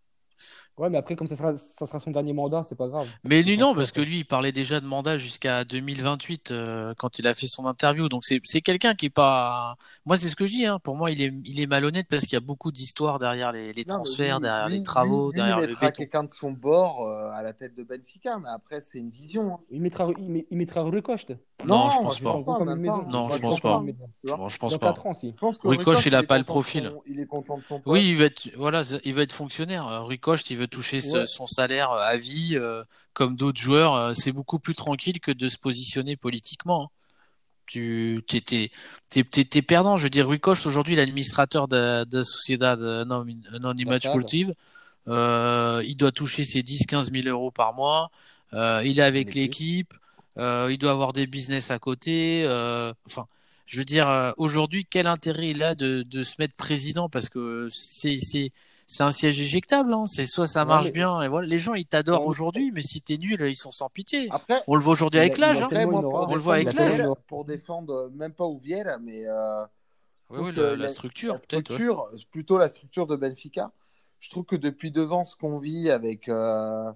[0.78, 3.06] Ouais, mais après, comme ça sera, ça sera son dernier mandat, c'est pas grave.
[3.24, 7.18] Mais lui, non, parce que lui, il parlait déjà de mandat jusqu'à 2028 euh, quand
[7.18, 8.08] il a fait son interview.
[8.08, 9.76] Donc c'est c'est quelqu'un qui est pas.
[10.06, 10.66] Moi, c'est ce que je dis.
[10.66, 10.78] Hein.
[10.82, 13.72] Pour moi, il est il est malhonnête parce qu'il y a beaucoup d'histoires derrière les,
[13.72, 15.90] les Non, mais transferts, lui, derrière lui, les travaux, lui, lui, derrière il le mettra
[15.92, 19.54] quelqu'un de son bord euh, à la tête de Benfica, mais après, c'est une vision.
[19.54, 19.58] hein.
[19.70, 21.34] Il mettra, il, met- il mettra Rui Costa.
[21.66, 22.64] Non, je Non, pense je Ils pas.
[23.08, 23.82] Non, je pense pas.
[24.24, 24.86] Non, je pense pas.
[24.88, 25.28] 4 ans, si.
[25.30, 26.92] Je pense que Rui Koch, Koch, il a pas le profil.
[27.06, 27.86] il est content de son poste.
[27.86, 30.04] Oui, il va être voilà, il va être fonctionnaire.
[30.04, 32.82] Rui Coste, il veut toucher ce- son salaire euh, à vie, euh,
[33.12, 33.94] comme d'autres joueurs.
[33.94, 36.84] Euh, C'est beaucoup plus tranquille que de se positionner politiquement.
[36.84, 36.88] hein.
[37.66, 38.40] Tu t'es
[39.08, 39.96] t'es t'es perdant.
[39.96, 42.78] Je veux dire, Rui Coste aujourd'hui, l'administrateur de, de Sociedad.
[44.20, 44.54] Sportive,
[45.08, 48.10] euh, il doit toucher ses 10-15 000 euros par mois.
[48.52, 49.94] Euh, il est avec l'équipe.
[50.38, 52.42] Euh, il doit avoir des business à côté.
[53.06, 53.26] Enfin,
[53.64, 57.08] je veux dire, aujourd'hui, quel intérêt il a de, de se mettre président?
[57.08, 58.50] Parce que c'est c'est
[58.86, 59.92] c'est un siège éjectable.
[59.92, 60.04] Hein.
[60.06, 62.82] C'est soit ça Ouais, marche mais- bien et voilà, les gens ils t'adorent aujourd'hui, mais
[62.82, 64.28] si t'es nul, ils sont sans pitié.
[64.30, 65.62] Après, On le voit aujourd'hui avec l'âge.
[65.62, 65.68] Hein.
[65.92, 66.28] aura.
[66.28, 67.02] On le voit avec l'âge.
[67.26, 69.64] Pour défendre euh, même pas Ouviera, mais euh,
[70.30, 71.70] Oui, la, structure la peut-être.
[71.70, 71.74] ouais.
[71.76, 73.70] structure, plutôt la structure de Benfica.
[74.20, 76.90] Je trouve que depuis deux ans, ce qu'on vit avec euh,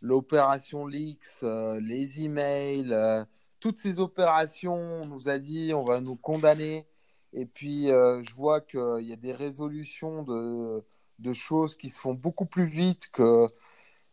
[0.00, 3.24] l'opération Leaks, euh, les emails, euh,
[3.60, 6.86] toutes ces opérations, on nous a dit on va nous condamner.
[7.32, 10.82] Et puis, euh, je vois qu'il y a des résolutions de,
[11.18, 13.46] de choses qui se font beaucoup plus vite que.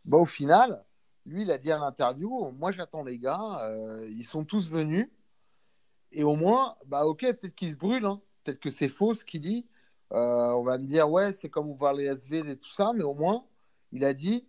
[0.04, 0.84] Bah, au final,
[1.26, 5.10] lui, il a dit à l'interview Moi, j'attends les gars, euh, ils sont tous venus.
[6.12, 8.20] Et au moins, bah ok, peut-être qu'il se brûle, hein.
[8.44, 9.66] peut-être que c'est faux ce qu'il dit.
[10.12, 13.02] Euh, on va me dire, ouais, c'est comme ouvrir les SV et tout ça, mais
[13.02, 13.44] au moins,
[13.92, 14.46] Il a dit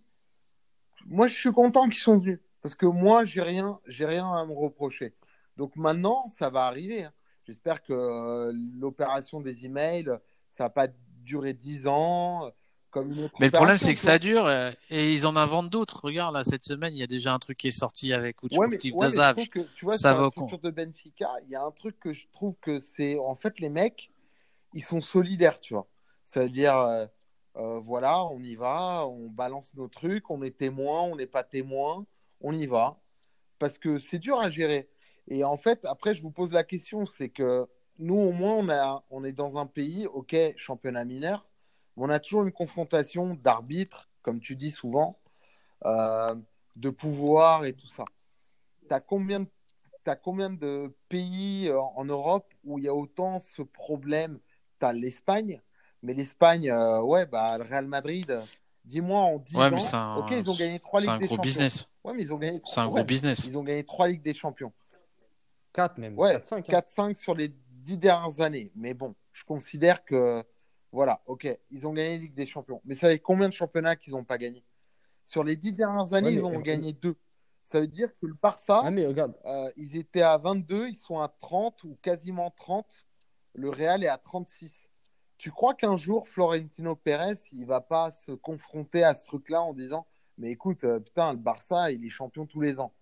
[1.05, 4.45] Moi, je suis content qu'ils sont venus parce que moi, j'ai rien, j'ai rien à
[4.45, 5.13] me reprocher.
[5.57, 7.03] Donc maintenant, ça va arriver.
[7.05, 7.13] hein.
[7.45, 10.09] J'espère que euh, l'opération des emails,
[10.49, 10.87] ça va pas
[11.27, 12.51] durer 10 ans.
[12.89, 15.69] Comme une autre Mais le problème, c'est que ça dure euh, et ils en inventent
[15.69, 16.05] d'autres.
[16.05, 18.49] Regarde, là, cette semaine, il y a déjà un truc qui est sorti avec Ouais,
[18.69, 19.09] mais, Steve ouais,
[19.47, 22.27] que, tu vois, ça va structure de Benfica, il y a un truc que je
[22.31, 23.19] trouve que c'est.
[23.19, 24.09] En fait, les mecs,
[24.73, 25.87] ils sont solidaires, tu vois.
[26.23, 27.05] Ça veut dire, euh,
[27.57, 31.43] euh, voilà, on y va, on balance nos trucs, on est témoin, on n'est pas
[31.43, 32.05] témoin,
[32.39, 32.99] on y va.
[33.59, 34.89] Parce que c'est dur à gérer.
[35.27, 37.67] Et en fait, après, je vous pose la question c'est que
[37.99, 41.45] nous, au moins, on, a, on est dans un pays, ok, championnat mineur,
[41.95, 45.17] mais on a toujours une confrontation d'arbitres, comme tu dis souvent,
[45.85, 46.35] euh,
[46.75, 48.05] de pouvoir et tout ça.
[48.87, 49.47] Tu as combien de
[50.03, 54.39] T'as combien de pays euh, en Europe où il y a autant ce problème?
[54.79, 55.61] Tu as l'Espagne,
[56.01, 58.39] mais l'Espagne, euh, ouais, bah, le Real Madrid,
[58.85, 61.15] dis-moi en 10 Ouais, mais ans, c'est un, ok, ils ont gagné 3 c'est Ligues
[61.15, 61.41] un des gros Champions.
[61.49, 61.93] business.
[62.05, 63.43] Ouais, mais ils ont gagné C'est un ouais, gros business.
[63.47, 64.71] ils ont gagné 3 Ligues des Champions.
[65.73, 66.17] 4 même.
[66.17, 66.67] Ouais, 4, 5.
[66.69, 67.49] 4-5 sur les
[67.87, 68.69] 10 dernières années.
[68.75, 70.43] Mais bon, je considère que,
[70.91, 72.81] voilà, ok, ils ont gagné la Ligue des Champions.
[72.83, 74.61] Mais ça fait combien de championnats qu'ils n'ont pas gagné?
[75.23, 77.15] Sur les 10 dernières années, Ouais, ils ont gagné 2.
[77.63, 80.95] Ça veut dire que le Barça, Ah, mais regarde, euh, ils étaient à 22, ils
[80.95, 83.05] sont à 30 ou quasiment 30.
[83.53, 84.91] Le Real est à 36.
[85.37, 89.73] Tu crois qu'un jour, Florentino Pérez, il va pas se confronter à ce truc-là en
[89.73, 90.05] disant
[90.37, 92.93] Mais écoute, euh, putain, le Barça, il est champion tous les ans.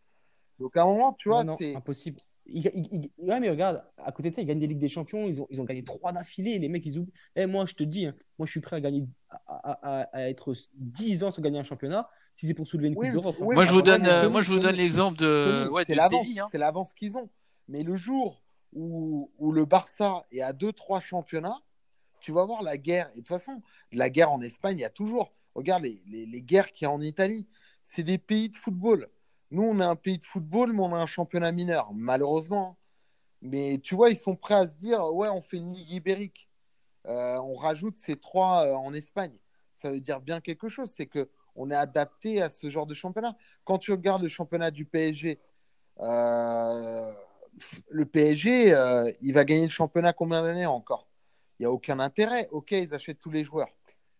[0.59, 1.75] Donc à un moment, tu vois, c'est.
[1.75, 2.19] impossible.
[2.47, 2.87] Il- il-
[3.17, 5.27] il- ouais, mais regarde, à côté de ça, ils gagnent des Ligues des Champions.
[5.27, 6.59] Ils ont, ils ont gagné 3 d'affilée.
[6.59, 7.11] Les mecs, ils oublient.
[7.35, 10.29] Eh, moi, je te dis, hein, moi, je suis prêt à gagner, à, à- à-
[10.29, 13.35] être 10 ans sans gagner un championnat si c'est pour soulever une Oui, Coupe d'Europe.
[13.39, 13.45] hein.
[13.45, 15.97] oui, moi, je vous donne, euh, moi, je vous donne l'exemple de, ouais, c'est de
[15.97, 16.39] l'avance, Séville.
[16.39, 16.47] hein.
[16.51, 17.29] c'est l'avance qu'ils ont.
[17.67, 18.43] Mais le jour
[18.73, 21.61] où, où le Barça est à 2-3 championnats,
[22.19, 23.07] tu vas voir la guerre.
[23.13, 25.33] Et de toute façon, la guerre en Espagne, il y a toujours.
[25.55, 27.47] Regarde les, les, les guerres qu'il y a en Italie.
[27.81, 29.07] C'est des pays de football.
[29.51, 32.77] Nous, on est un pays de football, mais on a un championnat mineur, malheureusement.
[33.41, 36.49] Mais tu vois, ils sont prêts à se dire ouais, on fait une ligue ibérique.
[37.07, 39.37] Euh, on rajoute ces trois euh, en Espagne.
[39.73, 40.91] Ça veut dire bien quelque chose.
[40.95, 43.37] C'est que on est adapté à ce genre de championnat.
[43.63, 45.39] Quand tu regardes le championnat du PSG,
[46.01, 47.13] euh,
[47.89, 48.75] le PSG,
[49.21, 51.07] il va gagner le championnat combien d'années encore?
[51.59, 52.49] Il n'y a aucun intérêt.
[52.51, 53.69] Ok, ils achètent tous les joueurs.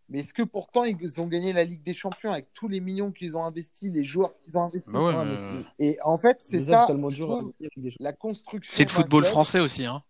[0.10, 3.12] Mais est-ce que pourtant ils ont gagné la Ligue des Champions avec tous les millions
[3.12, 4.93] qu'ils ont investis, les joueurs qu'ils ont investis?
[4.93, 6.86] Bah ouais, Ah, mais, euh, c'est- Et en fait, c'est ça.
[6.86, 7.53] trouve,
[7.99, 8.72] la construction.
[8.72, 9.86] c'est le football club, français aussi.
[9.86, 10.03] Hein.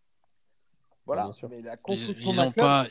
[1.06, 1.24] Voilà.
[1.26, 1.50] Bien sûr.
[1.50, 2.66] Mais la Ils, construction ils d'un ont club.
[2.66, 2.86] pas.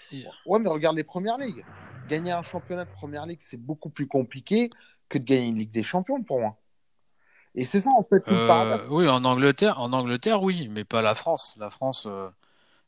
[0.46, 1.64] Ouais, mais regarde les premières ligues.
[2.08, 4.70] Gagner un championnat de première ligue, c'est beaucoup plus compliqué
[5.08, 6.56] que de gagner une Ligue des Champions pour moi.
[7.54, 8.88] Et c'est ça en fait tout le Euh, paradoxe.
[8.90, 11.54] oui, en Angleterre, en Angleterre, oui, mais pas la France.
[11.58, 12.28] La France, euh,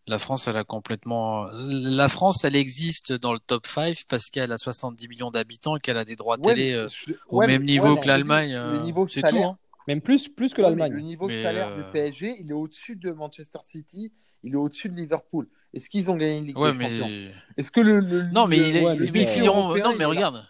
[0.07, 1.47] la France, elle a complètement.
[1.53, 5.81] La France, elle existe dans le top 5 parce qu'elle a 70 millions d'habitants et
[5.81, 8.07] qu'elle a des droits Ouais, télé euh, je- au ouais, même mais- niveau ouais, que
[8.07, 8.53] l'Allemagne.
[8.53, 9.27] Le euh, niveau c'est tout.
[9.29, 9.59] salaire, Hein.
[9.89, 10.93] Même plus, plus que l'Allemagne.
[10.93, 14.57] le niveau Mais, salaire euh, du PSG, il est au-dessus de Manchester City, il est
[14.57, 15.49] au-dessus de Liverpool.
[15.75, 17.31] Est-ce qu'ils ont gagné une Ligue des Champions?
[17.57, 20.47] Est-ce que le, le- non, mais le- il européen, Non, mais là regarde.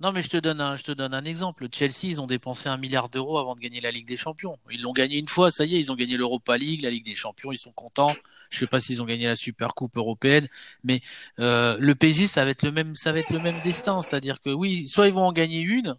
[0.00, 1.66] Non, mais je te donne un, je te donne un exemple.
[1.72, 4.58] Chelsea, ils ont dépensé un milliard d'euros avant de gagner la Ligue des Champions.
[4.70, 7.04] Ils l'ont gagné une fois, ça y est, ils ont gagné l'Europa League, la Ligue
[7.06, 8.14] des Champions, ils sont contents.
[8.50, 10.48] Je sais pas s'ils ont gagné la Super Coupe européenne,
[10.84, 11.02] mais
[11.38, 14.00] euh, le PSG, ça va être le même, ça va être le même destin.
[14.00, 15.96] C'est-à-dire que oui, soit ils vont en gagner une,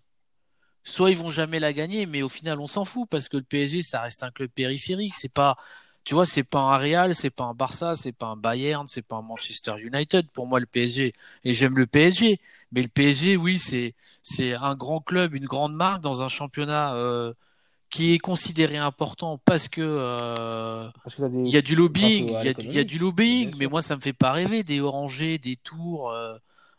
[0.83, 3.43] soit ils vont jamais la gagner, mais au final, on s'en fout parce que le
[3.43, 5.13] PSG, ça reste un club périphérique.
[5.15, 5.57] C'est pas,
[6.03, 9.01] tu vois, c'est pas un Real, c'est pas un Barça, c'est pas un Bayern, c'est
[9.01, 10.29] pas un Manchester United.
[10.31, 12.39] Pour moi, le PSG, et j'aime le PSG,
[12.71, 13.93] mais le PSG, oui, c'est
[14.23, 17.33] c'est un grand club, une grande marque dans un championnat euh,
[17.89, 20.89] qui est considéré important parce que euh,
[21.43, 23.55] il y a du lobbying, il y a, du- il y a l'économie, du lobbying,
[23.57, 26.37] mais moi ça me fait pas rêver des Orangers, des Tours euh,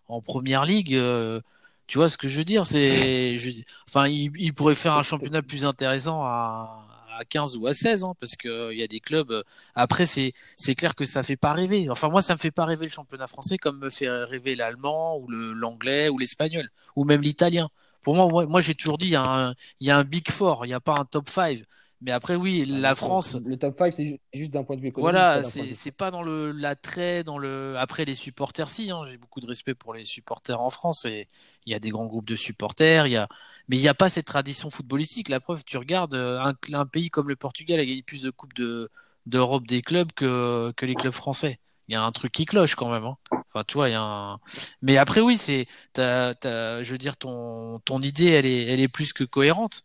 [0.09, 0.95] en première ligue.
[0.95, 1.41] euh,
[1.87, 2.67] tu vois ce que je veux dire?
[2.67, 3.51] C'est, je-
[3.89, 6.87] enfin, il, il pourrait faire un championnat plus intéressant à,
[7.19, 9.43] à 15 ou à 16, hein, parce que il y a des clubs.
[9.75, 11.89] Après, c'est c'est clair que ça fait pas rêver.
[11.91, 15.17] Enfin, moi, ça me fait pas rêver le championnat français comme me fait rêver l'allemand
[15.19, 17.69] ou le l'anglais ou l'espagnol ou même l'italien.
[18.03, 20.05] Pour moi, moi, moi, j'ai toujours dit il y a un il y a un
[20.05, 21.61] big four, il y a pas un top 5.
[22.01, 22.95] Mais après, oui, Ah, la.
[22.95, 23.37] France.
[23.45, 25.33] Le top 5, c'est ju- juste d'un point de vue économique.
[25.33, 29.17] Voilà, de c'est pas dans le l'attrait, dans le après les supporters si, hein, j'ai
[29.17, 31.29] beaucoup de respect pour les supporters en France et
[31.67, 33.29] il y a des grands groupes de supporters, il y a
[33.69, 35.29] mais il n'y a pas cette tradition footballistique.
[35.29, 38.31] La preuve, tu regardes euh, un, un pays comme le Portugal a gagné plus de
[38.31, 38.91] coupes de
[39.27, 41.61] d'Europe des clubs que que les clubs français.
[41.89, 43.05] Il y a un truc qui cloche quand même.
[43.05, 43.17] Hein.
[43.33, 44.39] Enfin, tu vois, il y a un.
[44.83, 48.81] Mais après, oui, c'est, t'as, t'as, je veux dire, ton ton idée, elle est elle
[48.81, 49.83] est plus que cohérente.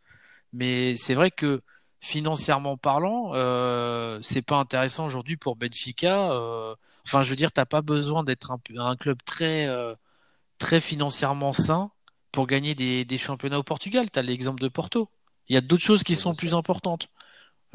[0.54, 1.62] Mais c'est vrai que
[2.02, 6.32] financièrement parlant, euh, c'est pas intéressant aujourd'hui pour Benfica.
[6.34, 6.76] euh,
[7.08, 9.96] enfin, je veux dire, t'as pas besoin d'être un, un club très, euh,
[10.60, 11.92] très financièrement sain
[12.32, 14.10] pour gagner des, des championnats au Portugal.
[14.12, 15.10] Tu as l'exemple de Porto.
[15.50, 17.08] Il y a d'autres choses qui sont plus importantes.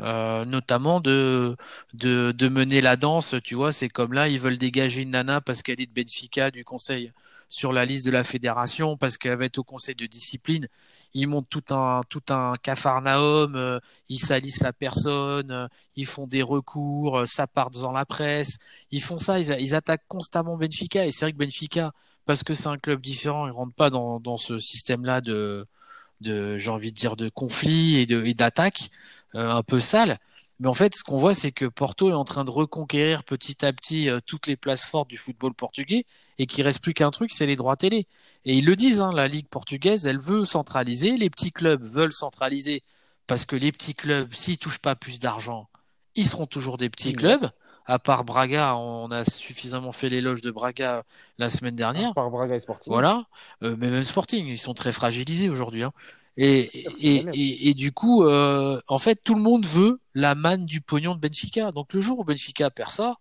[0.01, 1.57] Euh, notamment de,
[1.95, 5.63] de, mener la danse, tu vois, c'est comme là, ils veulent dégager une nana parce
[5.63, 7.13] qu'elle est de Benfica du conseil
[7.49, 10.69] sur la liste de la fédération, parce qu'elle va être au conseil de discipline.
[11.15, 16.27] Ils montent tout un, tout un cafarnaum, euh, ils salissent la personne, euh, ils font
[16.27, 18.59] des recours, ça part dans la presse.
[18.91, 21.07] Ils font ça, ils, ils attaquent constamment Benfica.
[21.07, 21.93] Et c'est vrai que Benfica,
[22.27, 25.67] parce que c'est un club différent, ils rentrent pas dans, dans ce système-là de,
[26.21, 27.31] de j'ai envie de dire, de
[27.65, 28.91] et et d'attaque.
[28.91, 30.19] Euh, un peu sale.
[30.61, 33.65] Mais en fait, ce qu'on voit, c'est que Porto est en train de reconquérir petit
[33.65, 36.05] à petit euh, toutes les places fortes du football portugais
[36.39, 38.07] et qu'il reste plus qu'un truc, c'est les droits télé.
[38.45, 42.13] Et ils le disent, hein, la ligue portugaise, elle veut centraliser, les petits clubs veulent
[42.13, 42.83] centraliser
[43.29, 45.69] parce que les petits clubs, s'ils touchent pas plus d'argent,
[46.17, 47.51] ils seront toujours des petits clubs.
[47.85, 51.05] À part Braga, on a suffisamment fait l'éloge de Braga
[51.39, 52.11] la semaine dernière.
[52.11, 52.93] À part Braga et Sporting.
[52.93, 53.27] Voilà,
[53.63, 55.85] euh, mais même Sporting, ils sont très fragilisés aujourd'hui.
[55.85, 55.93] Hein.
[56.41, 56.61] Et,
[57.01, 61.17] et, et, du coup, euh, en fait, tout le monde veut la manne du pognon
[61.17, 61.73] de Benfica.
[61.73, 63.17] Donc le jour où Benfica perd ça,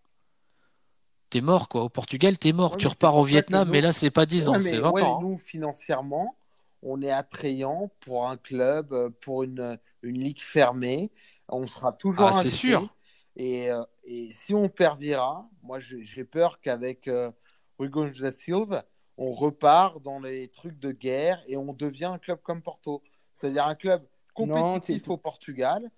[1.32, 1.82] t'es mort quoi.
[1.82, 2.78] Au Portugal, t'es mort.
[2.78, 5.18] tu repars au Vietnam, mais là, c'est pas 10 ans, c'est 20 ans.
[5.18, 5.20] Hein.
[5.24, 6.38] Nous, financièrement,
[6.84, 11.12] on est attrayant pour un club, euh, pour une, une ligue fermée.
[11.50, 12.28] On sera toujours.
[12.28, 12.88] Ah, c'est sûr.
[13.36, 17.32] Et, euh, et, si on perd Vira, moi, j'ai peur qu'avec euh,
[17.80, 18.86] Hugo da Silva,
[19.18, 23.02] on repart dans les trucs de guerre et on devient un club comme Porto.
[23.34, 25.90] C'est-à-dire un club compétitif au Portugal.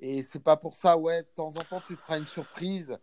[0.00, 2.96] Et c'est pas pour ça, ouais, de temps en temps, tu feras une surprise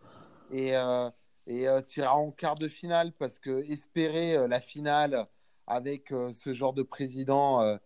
[0.51, 1.09] et, euh,
[1.45, 5.25] et euh, tu iras en quart de finale parce que espérer euh, la finale
[5.67, 7.79] avec ce genre de président,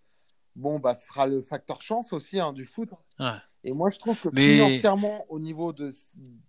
[0.58, 2.90] bon, bah, ce sera le facteur chance aussi hein, du foot.
[3.64, 5.90] Et moi, je trouve que financièrement, au niveau de,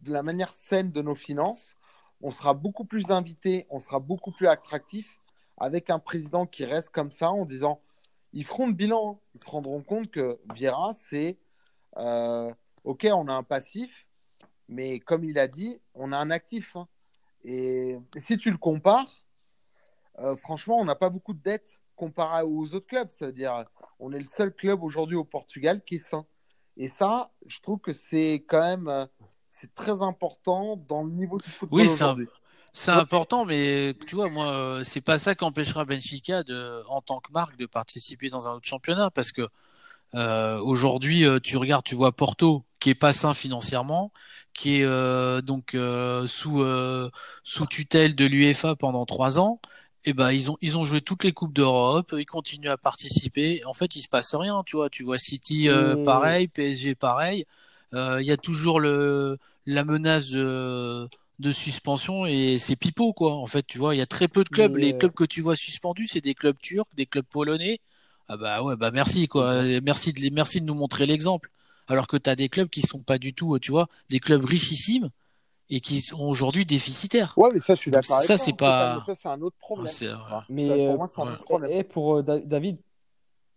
[0.02, 1.76] de, la manière saine de nos finances,
[2.20, 5.19] on sera beaucoup plus invité, on sera beaucoup plus attractif
[5.60, 7.80] avec un président qui reste comme ça en disant
[8.32, 9.20] ils feront le bilan, hein.
[9.34, 11.38] ils se rendront compte que Vieira, c'est
[11.96, 12.52] euh,
[12.84, 14.06] ok, on a un passif,
[14.68, 16.76] mais comme il a dit, on a un actif.
[16.76, 16.88] Hein.
[17.44, 19.26] Et, si tu le compares,
[20.20, 23.08] euh, franchement, on n'a pas beaucoup de dettes comparé aux autres clubs.
[23.10, 23.64] C'est-à-dire,
[23.98, 26.26] on est le seul club aujourd'hui au Portugal qui est sain.
[26.76, 29.06] Et ça, je trouve que c'est quand même euh,
[29.48, 32.28] c'est très important dans le niveau du football oui, aujourd'hui.
[32.72, 37.02] C'est important, mais tu vois, moi, euh, c'est pas ça qui empêchera Benfica de, en
[37.02, 39.48] tant que marque, de participer dans un autre championnat, parce que
[40.14, 44.12] euh, aujourd'hui, euh, tu regardes, tu vois Porto, qui est pas sain financièrement,
[44.54, 45.76] qui est euh, donc
[46.26, 46.64] sous
[47.44, 49.60] sous tutelle de l'UEFA pendant trois ans.
[50.06, 52.78] Et eh ben ils ont ils ont joué toutes les coupes d'Europe, ils continuent à
[52.78, 53.62] participer.
[53.66, 54.88] En fait, il se passe rien, tu vois.
[54.90, 55.68] Tu vois City
[56.04, 57.46] pareil, PSG pareil.
[57.92, 61.08] Il y a toujours le la menace de
[61.40, 63.34] de suspension et c'est pipeau quoi.
[63.34, 64.76] En fait, tu vois, il y a très peu de clubs.
[64.76, 67.80] Les clubs que tu vois suspendus, c'est des clubs turcs, des clubs polonais.
[68.28, 69.62] Ah bah ouais, bah merci quoi.
[69.82, 71.50] Merci de merci de nous montrer l'exemple.
[71.88, 74.44] Alors que tu as des clubs qui sont pas du tout, tu vois, des clubs
[74.44, 75.10] richissimes
[75.68, 77.34] et qui sont aujourd'hui déficitaires.
[77.36, 78.22] Ouais, mais ça je suis d'accord.
[78.22, 79.92] Ça c'est pas ça c'est un autre problème.
[80.48, 81.72] Mais pour moi c'est un autre problème.
[81.72, 82.78] Et pour David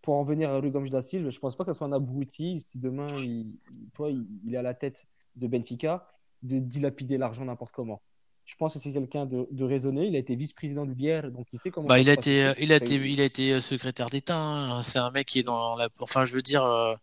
[0.02, 1.94] pour en venir à Rui Gomes da Silva, je pense pas que ce soit un
[1.94, 3.48] abruti si demain il,
[3.94, 5.06] toi, il est à la tête
[5.38, 6.08] de Benfica
[6.44, 8.02] de dilapider l'argent n'importe comment.
[8.46, 10.06] Je pense que c'est quelqu'un de, de, raisonné.
[10.06, 11.88] Il a été vice-président de Vière, donc il sait comment.
[11.88, 14.38] Bah, il, a été, il, a été, il a été secrétaire d'État.
[14.38, 14.82] Hein.
[14.82, 15.89] C'est un mec qui est dans la.
[16.00, 16.64] Enfin, je veux dire.
[16.64, 16.94] Euh...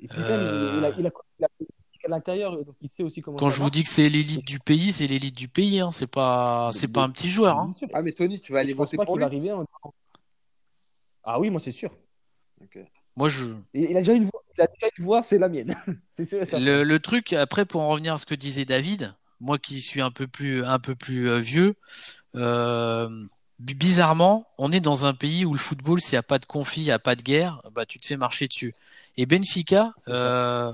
[0.00, 0.40] Et puis même,
[0.78, 1.48] il, a, il, a, il a
[2.04, 3.36] à l'intérieur, donc il sait aussi comment.
[3.36, 5.80] Quand je vous dis que c'est l'élite du pays, c'est l'élite du pays.
[5.80, 5.90] Hein.
[5.90, 7.58] C'est pas, c'est pas un petit joueur.
[7.58, 7.72] Hein.
[7.92, 9.24] Ah, mais Tony, tu vas aller voter pour lui?
[9.24, 9.64] Arriver en...
[11.24, 11.90] Ah oui, moi c'est sûr.
[13.16, 13.50] Moi, je.
[13.74, 15.74] Il a déjà une voix, il a déjà une voix c'est la mienne.
[16.12, 19.58] c'est sûr le, le, truc, après, pour en revenir à ce que disait David, moi
[19.58, 21.74] qui suis un peu plus, un peu plus euh, vieux,
[22.36, 23.26] euh,
[23.62, 26.82] bizarrement, on est dans un pays où le football, s'il n'y a pas de conflit,
[26.82, 28.74] il n'y a pas de guerre, bah, tu te fais marcher dessus.
[29.16, 30.72] Et Benfica, euh,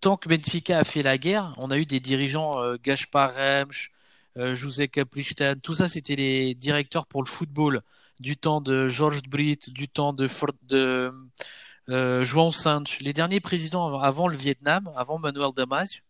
[0.00, 3.92] tant que Benfica a fait la guerre, on a eu des dirigeants, euh, Gaspar Remsch,
[4.36, 7.82] euh, José Caprichan, tout ça, c'était les directeurs pour le football
[8.20, 10.28] du temps de Georges Britt, du temps de,
[10.64, 11.12] de
[11.88, 12.50] euh, João
[13.00, 16.02] les derniers présidents avant le Vietnam, avant Manuel Damasio,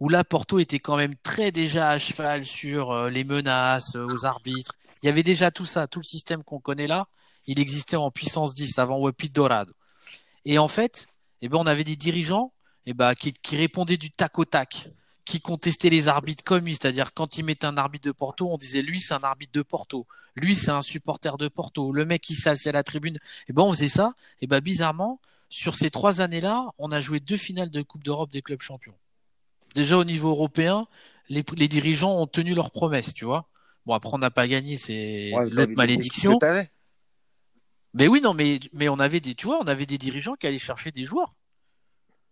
[0.00, 4.06] où là Porto était quand même très déjà à cheval sur euh, les menaces euh,
[4.06, 4.72] aux arbitres.
[5.02, 7.06] Il y avait déjà tout ça, tout le système qu'on connaît là,
[7.46, 9.72] il existait en puissance 10 avant Wapit Dorado.
[10.44, 11.06] Et en fait,
[11.42, 12.52] eh ben on avait des dirigeants
[12.86, 14.88] eh ben, qui, qui répondaient du tac au tac
[15.24, 18.58] qui contestait les arbitres comme lui, c'est-à-dire quand il mettait un arbitre de Porto, on
[18.58, 20.06] disait lui c'est un arbitre de Porto,
[20.36, 23.18] lui c'est un supporter de Porto, le mec qui s'est à la tribune,
[23.48, 27.20] et ben on faisait ça, et ben bizarrement sur ces trois années-là, on a joué
[27.20, 28.96] deux finales de Coupe d'Europe des clubs champions.
[29.74, 30.86] Déjà au niveau européen,
[31.28, 33.48] les, les dirigeants ont tenu leurs promesses, tu vois.
[33.86, 36.38] Bon après on n'a pas gagné, c'est l'autre malédiction.
[37.96, 40.48] Mais oui, non, mais, mais on avait des, tu vois, on avait des dirigeants qui
[40.48, 41.32] allaient chercher des joueurs.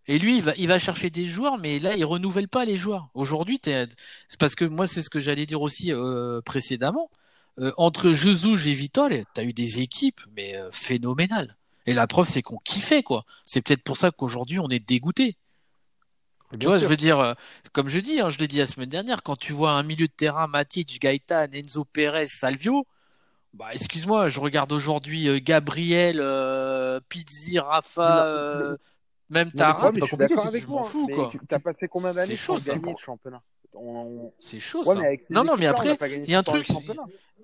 [0.08, 2.76] Et lui, il va, il va chercher des joueurs, mais là, il renouvelle pas les
[2.76, 3.08] joueurs.
[3.14, 3.88] Aujourd'hui, c'est
[4.38, 7.10] parce que moi, c'est ce que j'allais dire aussi euh, précédemment.
[7.58, 11.56] Euh, entre Jesus et Vitol, t'as eu des équipes, mais euh, phénoménales.
[11.86, 13.24] Et la preuve, c'est qu'on kiffait, quoi.
[13.44, 15.36] C'est peut-être pour ça qu'aujourd'hui, on est dégoûté.
[16.58, 17.34] Tu vois, je veux dire, euh,
[17.72, 20.06] comme je dis, hein, je l'ai dit la semaine dernière, quand tu vois un milieu
[20.06, 22.86] de terrain, Matic, Gaëtan, Enzo Perez, Salvio,
[23.54, 28.76] bah excuse-moi, je regarde aujourd'hui euh, Gabriel, euh, Pizzi, Rafa, euh,
[29.32, 31.28] même Tara, je suis d'accord avec fous, mais quoi.
[31.28, 32.74] tu as passé combien d'années C'est sans chaud, ça.
[32.74, 33.42] gagner le championnat?
[33.74, 34.94] On- C'est chaud, Ouais,
[35.26, 35.34] ça.
[35.34, 36.68] Non, non, mais après, il y a un truc,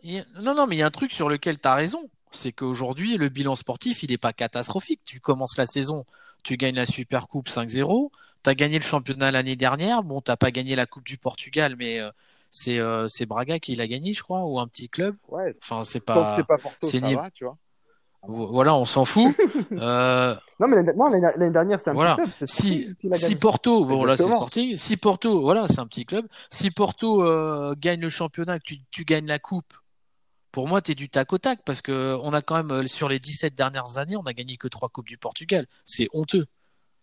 [0.05, 2.09] y a- non, non, mais il y a un truc sur lequel tu as raison.
[2.31, 5.01] C'est qu'aujourd'hui, le bilan sportif, il n'est pas catastrophique.
[5.05, 6.05] Tu commences la saison,
[6.43, 8.11] tu gagnes la Super Coupe 5-0.
[8.45, 10.03] Tu as gagné le championnat l'année dernière.
[10.03, 12.11] Bon, t'as pas gagné la Coupe du Portugal, mais euh,
[12.51, 15.17] c'est euh, c'est Braga qui l'a gagné, je crois, ou un petit club.
[15.29, 16.37] Ouais, Enfin, c'est pas.
[16.37, 17.57] c'est pas Porto, ça ni- va, tu vois.
[18.27, 19.35] Voilà, on s'en fout.
[19.73, 22.17] Euh, Non, mais l'année dernière, c'était un Voilà.
[22.17, 22.33] petit club.
[23.15, 23.37] c'est si.
[23.37, 24.25] Porto, bon là c'est.
[24.25, 26.27] Sporting, si Porto, voilà, c'est un petit club.
[26.51, 29.73] Si Porto euh, gagne le championnat, que tu, tu gagnes la coupe,
[30.51, 33.09] pour moi t'es du tac au tac parce que on a quand même euh, sur
[33.09, 35.67] les 17 dernières années, on a gagné que trois coupes du Portugal.
[35.85, 36.47] C'est honteux.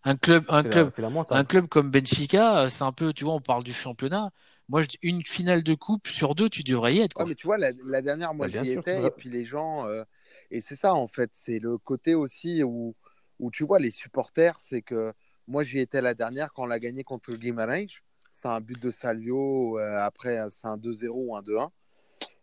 [0.04, 3.12] Un club, un C'est la- club, C'est la un club comme Benfica, c'est un peu,
[3.12, 4.30] tu vois, on parle du championnat.
[4.68, 7.24] Moi, une finale de coupe sur deux, tu devrais y être quoi.
[7.24, 9.10] Ouais, mais tu vois, la, la dernière, moi, Bah, bien j'y sûr, étais, tu et
[9.10, 9.86] puis les gens.
[9.86, 10.02] euh,
[10.50, 12.94] et c'est ça, en fait, c'est le côté aussi où,
[13.38, 15.12] où tu vois, les supporters, c'est que
[15.48, 18.00] moi, j'y étais la dernière quand on l'a gagné contre Guimarães.
[18.32, 21.70] C'est un but de Salvio, euh, après, c'est un 2-0 ou un 2-1.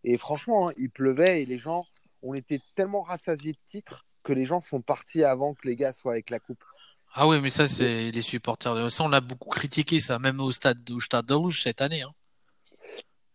[0.04, 1.86] Et franchement, hein, il pleuvait et les gens,
[2.22, 5.94] on était tellement rassasiés de titres que les gens sont partis avant que les gars
[5.94, 6.64] soient avec la coupe.
[7.14, 8.74] Ah oui, mais ça c'est les supporters.
[8.76, 11.82] de- Ça on l'a beaucoup critiqué, ça, même au stade au Stade de Rouge cette
[11.82, 12.02] année.
[12.02, 12.14] Hein.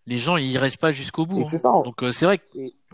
[0.08, 1.42] Les gens ils restent pas jusqu'au bout.
[1.42, 1.58] Hein.
[1.58, 1.70] ça.
[1.84, 2.44] Donc euh, c'est vrai que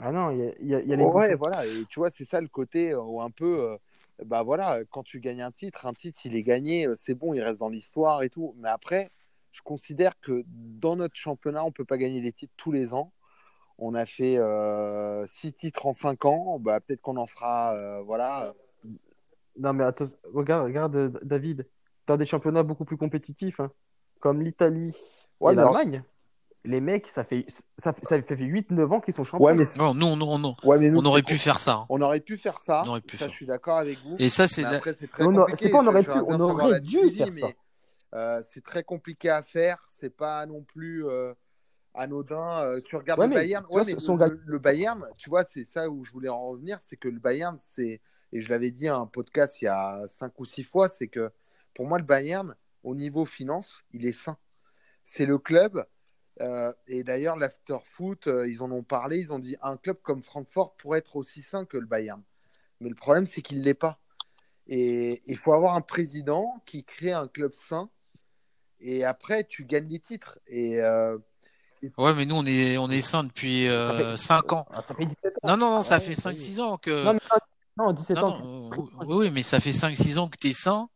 [0.02, 1.64] Ah non, il y a, y a- il y a les Ouais, voilà.
[1.64, 3.76] Et tu vois, c'est ça le côté euh, où un peu, euh,
[4.24, 7.32] bah voilà, quand tu gagnes un titre, un titre, il est gagné, euh, c'est bon,
[7.32, 8.54] il reste dans l'histoire et tout.
[8.58, 9.12] Mais après,
[9.52, 13.12] je considère que dans notre championnat, on peut pas gagner des titres tous les ans.
[13.78, 16.58] On a fait euh, six titres en cinq ans.
[16.58, 18.54] Bah, peut-être qu'on en fera, euh, voilà.
[19.56, 21.64] Non, mais attends, regarde, regarde, euh, David,
[22.08, 23.70] dans des championnats beaucoup plus compétitifs, hein,
[24.18, 24.92] comme l'Italie
[25.40, 26.02] Ouais, et l'Allemagne,
[26.64, 27.44] les mecs, ça fait,
[27.78, 29.44] ça fait, ça fait 8-9 ans qu'ils sont champions.
[29.46, 31.72] Ouais, mais, non, nous on, on, ouais, mais nous, on aurait pu faire ça.
[31.74, 31.86] hein.
[31.90, 32.82] on aurait pu faire ça.
[32.86, 33.30] On aurait pu ça, faire.
[33.30, 34.16] je suis d'accord avec vous.
[34.18, 36.78] Et ça c'est Mais la- après, c'est très On aurait- pas on aurait pu, on
[36.80, 37.48] dû faire ça.
[38.14, 39.84] euh, c'est très compliqué à faire.
[40.00, 41.34] C'est pas non plus euh,
[41.94, 42.62] anodin.
[42.64, 43.64] Euh, tu regardes Ouais, le mais, Bayern.
[43.68, 46.04] tu Ouais, vois, mais son le, gars- le- le Bayern, tu vois, c'est ça où
[46.04, 48.00] je voulais en revenir, c'est que le Bayern, c'est
[48.32, 51.06] et je l'avais dit à un podcast il y a cinq ou six fois, c'est
[51.08, 51.30] que
[51.74, 54.36] pour moi le Bayern, au niveau finance, il est sain.
[55.04, 55.84] C'est le club.
[56.40, 59.18] Euh, et d'ailleurs, l'after foot, euh, ils en ont parlé.
[59.18, 62.22] Ils ont dit un club comme Francfort pourrait être aussi sain que le Bayern.
[62.80, 64.00] Mais le problème, c'est qu'il ne l'est pas.
[64.66, 67.88] Et il faut avoir un président qui crée un club sain.
[68.80, 70.38] Et après, tu gagnes les titres.
[70.46, 71.18] Et euh,
[71.98, 74.66] Ouais, mais nous on est on est sains depuis euh, fait- 5 ans.
[74.70, 75.48] Ah, ça fait 17 ans.
[75.48, 76.38] Non non non, ça Ouais, fait ça y 5 est.
[76.38, 77.20] 6 ans que Non, mais
[77.76, 78.38] non, non, 17 Non, ans.
[78.38, 78.76] non, euh,
[79.06, 80.88] oui, oui, mais ça fait 5 6 ans que t'es sain.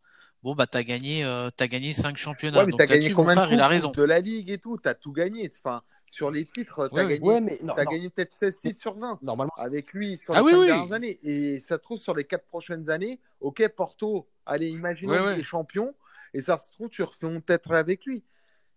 [0.43, 2.59] Bon bah t'as gagné euh, t'as gagné 5 championnats.
[2.59, 3.91] ouais, mais Donc tu as gagné là-dessus mon combien de frère, il a coupes raison.
[3.97, 4.79] de la Ligue et tout?
[4.79, 5.51] Tu as tout gagné.
[5.63, 7.19] Enfin, sur les titres, as Ouais, ouais.
[7.19, 10.17] gagné, Ouais, mais non, t'as non, gagné peut-être 16 6 sur 20 normalement, avec lui
[10.19, 10.67] sur Ah les oui, cinq oui.
[10.67, 11.19] dernières années.
[11.23, 15.27] Et ça se trouve, sur les 4 prochaines années, ok, Porto, allez, imaginons Ouais, qu'il
[15.27, 15.41] ouais.
[15.41, 15.95] est champion.
[16.35, 18.25] Et ça se trouve, tu refais peut-être avec lui.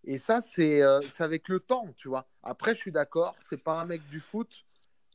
[0.04, 2.28] Et ça, c'est euh, c'est avec le temps, tu vois.
[2.44, 4.66] Après, je suis d'accord, c'est pas un mec du foot,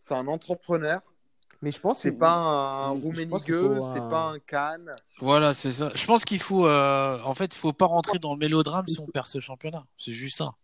[0.01, 1.03] c'est un entrepreneur.
[1.63, 4.95] Mais je pense C'est que- pas un Rouménigueux, c'est un- pas un Cannes.
[5.21, 5.91] Voilà, c'est ça.
[5.95, 9.07] Je pense qu'il faut euh, en fait, faut pas rentrer dans le mélodrame si on
[9.07, 9.85] perd ce championnat.
[9.99, 10.55] C'est juste ça.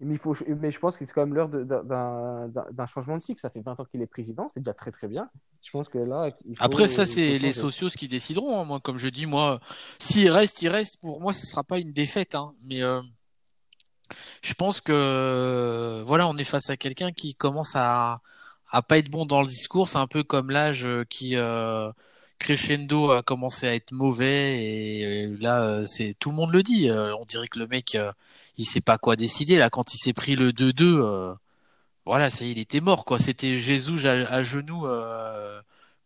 [0.00, 3.22] Mais, il faut, mais je pense que c'est quand même l'heure de- d'un- changement de
[3.22, 3.40] cycle.
[3.40, 5.30] Ça fait 20 ans qu'il est président, c'est déjà très très bien.
[5.62, 8.64] Je pense que là, il faut, Après ça c'est les socios qui décideront hein.
[8.64, 9.60] Moi comme je dis moi
[9.98, 12.52] s'il reste, il reste pour moi ce sera pas une défaite hein.
[12.64, 13.00] Mais euh,
[14.42, 18.20] je pense que voilà, on est face à quelqu'un qui commence à
[18.74, 21.92] à pas être bon dans le discours, c'est un peu comme l'âge euh, qui euh,
[22.40, 26.90] crescendo a commencé à être mauvais et euh, là c'est tout le monde le dit,
[26.90, 27.96] on dirait que le mec
[28.58, 31.34] il sait pas quoi décider là quand il s'est pris le 2-2 euh,
[32.06, 34.86] voilà, ça y est, il était mort quoi, c'était Jésus à, genoux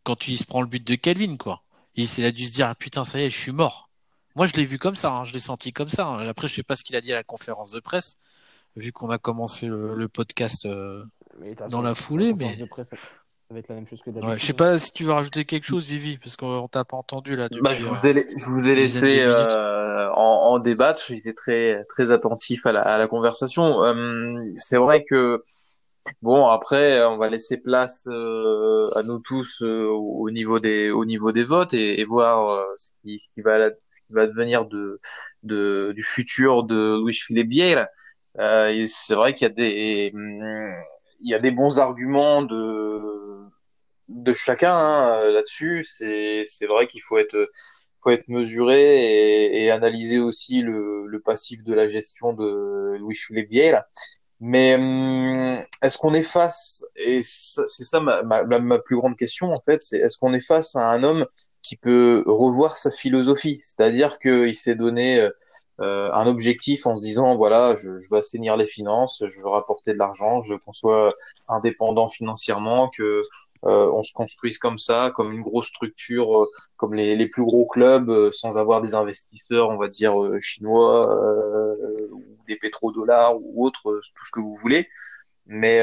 [0.05, 1.63] quand il se prend le but de Calvin quoi.
[1.97, 3.91] Il, a dû se dire ah, putain ça y est, je suis mort.
[4.37, 6.07] Moi je l'ai vu comme ça, hein, je l'ai senti comme ça.
[6.07, 6.29] hein.
[6.29, 8.19] Après je sais pas ce qu'il a dit à la conférence de presse
[8.77, 10.67] vu qu'on a commencé le, podcast
[11.41, 14.31] Mais dans la foulée, mais- presse, ça, ça va être la même chose que d'habitude.
[14.31, 14.57] Ouais, je sais hein.
[14.57, 17.49] pas si tu veux rajouter quelque chose, Vivi, parce qu'on t'a pas entendu là.
[17.49, 21.03] Depuis, Bah, je euh, vous ai, je vous ai laissé euh, en, en débattre.
[21.07, 23.83] J'étais très, très attentif à la, à la conversation.
[23.85, 25.43] Euh, c'est vrai que
[26.23, 31.05] Bon, après, on va laisser place euh, à nous tous euh, au niveau des au
[31.05, 34.27] niveau des votes et, et voir euh, ce qui ce qui va ce qui va
[34.27, 35.01] devenir de,
[35.43, 37.89] de du futur de Luis Philippe Vieira.
[38.39, 40.53] Euh, c'est vrai qu'il y a des il
[41.21, 43.47] y a des bons arguments de
[44.09, 45.85] de chacun hein, là-dessus.
[45.85, 47.51] C'est c'est vrai qu'il faut être
[48.03, 53.17] faut être mesuré et, et analyser aussi le, le passif de la gestion de Luis
[53.17, 53.87] Philippe Vieira.
[54.41, 59.53] Mais hum, est-ce qu'on est face, et c'est ça ma, ma, ma, plus grande question
[59.53, 61.27] en fait, c'est est-ce qu'on est face à un homme
[61.63, 65.31] qui peut revoir sa philosophie, c'est-à-dire qu'il s'est donné euh,
[65.81, 69.93] un objectif en se disant voilà, je, je veux assainir les finances, je veux rapporter
[69.93, 71.15] de l'argent, je veux qu'on soit
[71.49, 73.23] indépendant financièrement, que
[73.65, 77.45] euh, on se construise comme ça, comme une grosse structure, euh, comme les, les, plus
[77.45, 81.09] gros clubs, euh, sans avoir des investisseurs, on va dire chinois
[82.13, 84.89] ou des pétrodollars ou autres, tout ce que vous voulez.
[85.47, 85.81] Mais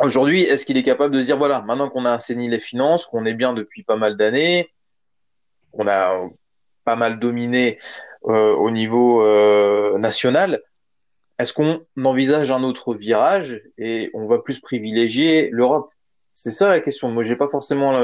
[0.00, 3.26] aujourd'hui, est-ce qu'il est capable de dire voilà, maintenant qu'on a assaini les finances, qu'on
[3.26, 4.72] est bien depuis pas mal d'années,
[5.72, 6.28] on a
[6.84, 7.78] pas mal dominé
[8.24, 9.24] au niveau
[9.98, 10.62] national,
[11.38, 15.90] est-ce qu'on envisage un autre virage et on va plus privilégier l'Europe?
[16.32, 17.10] C'est ça la question.
[17.10, 18.00] Moi, j'ai pas forcément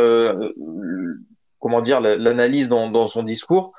[1.61, 3.73] comment dire l'analyse dans, dans son discours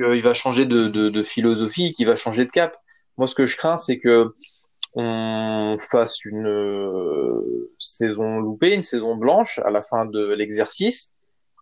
[0.00, 2.76] qu'il va changer de, de, de philosophie, qu'il va changer de cap.
[3.18, 4.34] Moi, ce que je crains, c'est que
[4.94, 11.12] on fasse une euh, saison loupée, une saison blanche à la fin de l'exercice,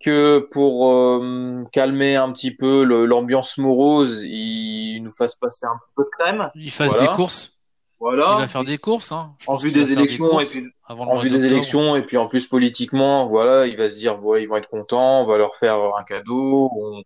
[0.01, 6.05] que pour euh, calmer un petit peu l'ambiance morose, il nous fasse passer un peu
[6.05, 6.51] de crème.
[6.55, 7.59] Il fasse des courses.
[8.01, 8.37] Voilà.
[8.39, 9.35] Il va faire des courses, hein.
[9.47, 13.29] en vue des élections et puis en vue des élections et puis en plus politiquement,
[13.29, 16.03] voilà, il va se dire voilà, ils vont être contents, on va leur faire un
[16.05, 16.71] cadeau.
[16.75, 17.03] On...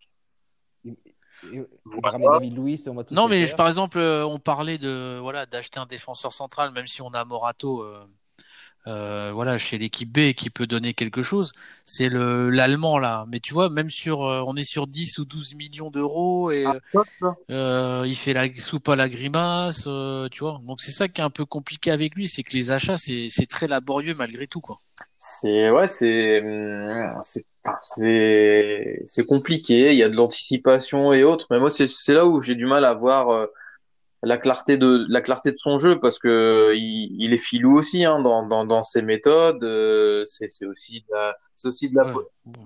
[3.10, 7.02] non, mais par exemple, euh, on parlait de voilà d'acheter un défenseur central, même si
[7.02, 7.82] on a Morato.
[7.82, 8.06] Euh
[8.86, 11.52] euh, voilà chez l'équipe B qui peut donner quelque chose,
[11.86, 13.24] c'est le l'allemand là.
[13.28, 16.66] Mais tu vois, même sur euh, on est sur 10 ou 12 millions d'euros et
[16.66, 17.04] ah,
[17.50, 20.60] euh, il fait la soupe à la grimace, euh, tu vois.
[20.66, 23.26] Donc c'est ça qui est un peu compliqué avec lui, c'est que les achats c'est
[23.30, 24.80] c'est très laborieux malgré tout quoi.
[25.16, 26.42] C'est ouais, c'est
[27.22, 27.46] c'est
[27.82, 32.26] c'est c'est compliqué, il y a de l'anticipation et autres, mais moi c'est c'est là
[32.26, 33.48] où j'ai du mal à voir
[34.24, 38.04] la clarté de la clarté de son jeu parce que il, il est filou aussi
[38.04, 41.96] hein, dans, dans, dans ses méthodes euh, c'est c'est aussi de la c'est aussi de
[41.96, 42.12] la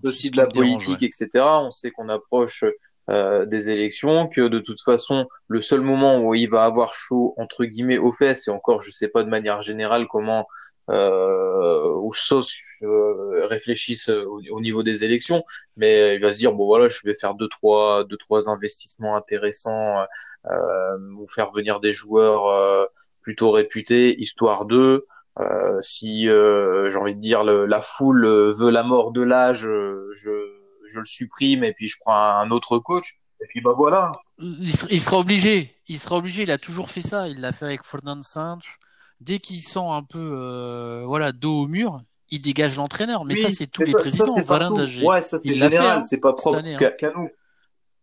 [0.03, 2.65] aussi de la politique etc on sait qu'on approche
[3.11, 7.35] euh, des élections que de toute façon le seul moment où il va avoir chaud
[7.39, 10.47] entre guillemets aux fesses et encore je sais pas de manière générale comment
[10.91, 15.45] euh, ou sauce euh, réfléchissent au, au, niveau des élections,
[15.77, 19.17] mais il va se dire bon voilà, je vais faire deux trois deux trois investissements
[19.17, 20.05] intéressants,
[20.51, 22.87] euh, ou faire venir des joueurs euh,
[23.23, 25.07] plutôt réputés, histoire de
[25.41, 29.61] euh, si euh, j'ai envie de dire le, la foule veut la mort de l'âge,
[29.61, 30.59] je
[30.91, 33.19] je le supprime et puis je prends un autre coach.
[33.41, 34.13] Et puis bah voilà.
[34.39, 35.77] Il, il sera obligé.
[35.87, 36.43] Il sera obligé.
[36.43, 37.29] Il a toujours fait ça.
[37.29, 38.79] Il l'a fait avec Fernand Sanch
[39.21, 43.25] dès qu'il sent un peu euh, voilà dos au mur, il dégage l'entraîneur.
[43.25, 44.27] Mais ça, c'est tous les présidents.
[44.27, 46.91] Ça, Valin, ouais, ça c'est général, hein, c'est pas propre hein.
[46.99, 47.29] qu'à nous.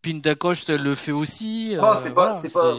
[0.01, 1.76] Pindacoche le fait aussi.
[1.80, 2.76] Ah, c'est pas, c'est pas.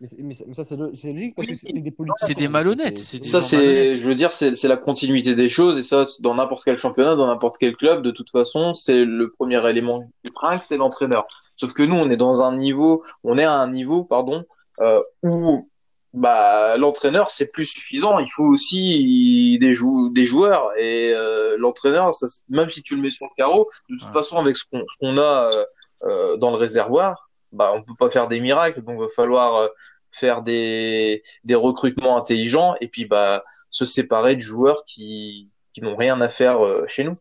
[0.00, 2.26] Mais, mais, ça, c'est logique parce que c'est des politiques.
[2.26, 2.98] C'est des malhonnêtes.
[2.98, 6.76] Ça, c'est, je veux dire, c'est la continuité des choses et ça, dans n'importe quel
[6.76, 10.78] championnat, dans n'importe quel club, de toute façon, c'est le premier élément du prince, c'est
[10.78, 11.26] l'entraîneur.
[11.56, 14.44] Sauf que nous, on est dans un niveau, on est à un niveau, pardon,
[14.80, 15.68] euh, où
[16.12, 18.18] bah l'entraîneur c'est plus suffisant.
[18.18, 22.12] Il faut aussi des, jou des joueurs et euh, l'entraîneur,
[22.48, 25.18] même si tu le mets sur le carreau, de toute façon avec ce qu'on qu'on
[25.18, 25.64] a euh,
[26.04, 28.82] euh, dans le réservoir, bah on peut pas faire des miracles.
[28.82, 29.68] Donc il va falloir euh,
[30.12, 35.96] faire des des recrutements intelligents et puis bah se séparer de joueurs qui qui n'ont
[35.96, 36.58] rien à faire
[36.88, 37.16] chez nous.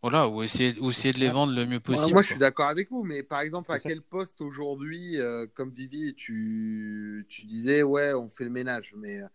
[0.00, 2.12] Voilà, ou essayer, ou essayer de les vendre le mieux possible.
[2.12, 5.70] Moi, je suis d'accord avec vous, mais par exemple, à quel poste aujourd'hui, euh, comme
[5.70, 9.26] Vivi, tu, tu disais, ouais, on fait le ménage, mais euh,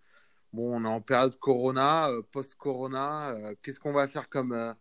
[0.53, 4.73] bon, on est en période Corona, euh, post-Corona, qu'est-ce qu'on va faire comme.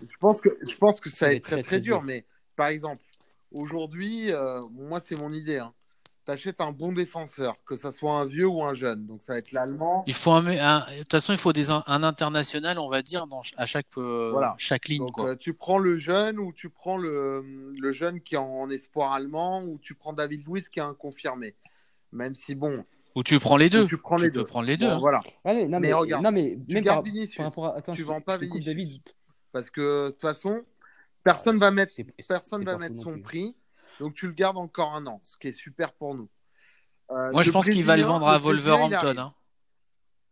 [0.00, 2.24] Je, pense que, je pense que ça va être très, très, dur, mais
[2.56, 3.02] par exemple,
[3.50, 4.30] aujourd'hui,
[4.70, 5.58] moi, c'est mon idée.
[5.58, 5.74] Hein
[6.24, 9.06] t'achètes un bon défenseur, que ça soit un vieux ou un jeune.
[9.06, 10.04] Donc ça va être l'allemand.
[10.06, 13.42] Il faut un, de toute façon, il faut des, un international, on va dire, dans,
[13.56, 14.54] à chaque, euh, voilà.
[14.58, 15.04] chaque ligne.
[15.04, 18.70] Donc, euh, tu prends le jeune ou tu prends le, le jeune qui est en,
[18.70, 21.54] espoir allemand ou tu prends David Luiz qui est un confirmé.
[22.12, 22.84] Même si bon.
[23.14, 23.84] Ou tu prends les deux.
[23.84, 24.40] tu prends les deux.
[24.40, 24.86] peux prendre les deux.
[24.86, 24.98] Bon, hein.
[24.98, 25.20] Voilà.
[25.44, 27.50] Allez, non, mais, mais, regarde, non, mais tu gardes par, Vinicius.
[27.54, 28.64] Par à, tu vends pas Vinicius.
[28.64, 29.02] David.
[29.50, 30.62] Parce que de toute façon,
[31.22, 31.94] personne va mettre,
[32.26, 33.54] personne va mettre son prix.
[34.00, 36.28] Donc tu le gardes encore un an, ce qui est super pour nous.
[37.10, 39.18] Euh, Moi, je pense qu'il va le vendre à Wolverhampton.
[39.18, 39.34] hein.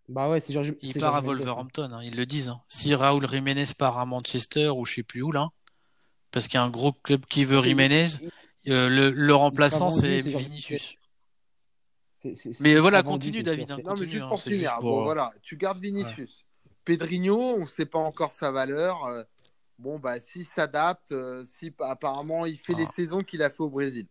[0.08, 0.52] Bah ouais, c'est.
[0.82, 1.20] Il part à.
[1.20, 2.48] Wolverhampton, hein, ils le disent.
[2.48, 2.60] hein.
[2.68, 5.50] Si Raúl Jiménez part à Manchester ou je sais plus où là,
[6.32, 8.06] parce qu'il y a un gros club qui veut Jiménez,
[8.68, 10.96] euh, le, le remplaçant c'est Vinicius.
[12.60, 13.78] Mais il voilà, continue, David, hein.
[13.84, 16.44] Non, mais juste pour finir, juste bon, pour- voilà, tu gardes Vinicius.
[16.84, 19.06] Pedrinho, on ne sait pas encore sa valeur.
[19.80, 22.92] Bon, bah, s'il s'adapte, euh, si apparemment il fait les Ah.
[22.94, 24.06] saisons qu'il a fait au Brésil.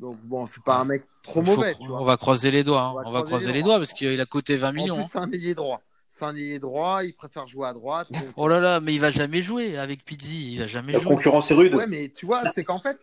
[0.00, 0.80] Donc, bon, c'est pas Ah.
[0.80, 2.00] un mec trop mauvais, faut- tu vois.
[2.00, 2.90] on va croiser les doigts, hein.
[2.90, 3.78] On va on va croiser croiser les les doigts.
[3.78, 4.94] parce qu'il a coté 20 En millions.
[4.96, 5.08] plus, hein.
[5.12, 5.80] c'est un ailier droit.
[6.08, 8.10] C'est un ailier droit, il préfère jouer à droite.
[8.10, 10.98] donc- Oh là là, mais il va jamais jouer avec Pizzi, il va jamais La
[10.98, 11.14] jouer.
[11.14, 11.74] concurrence est rude.
[11.74, 12.98] Ouais, mais tu vois, c'est qu'en fait,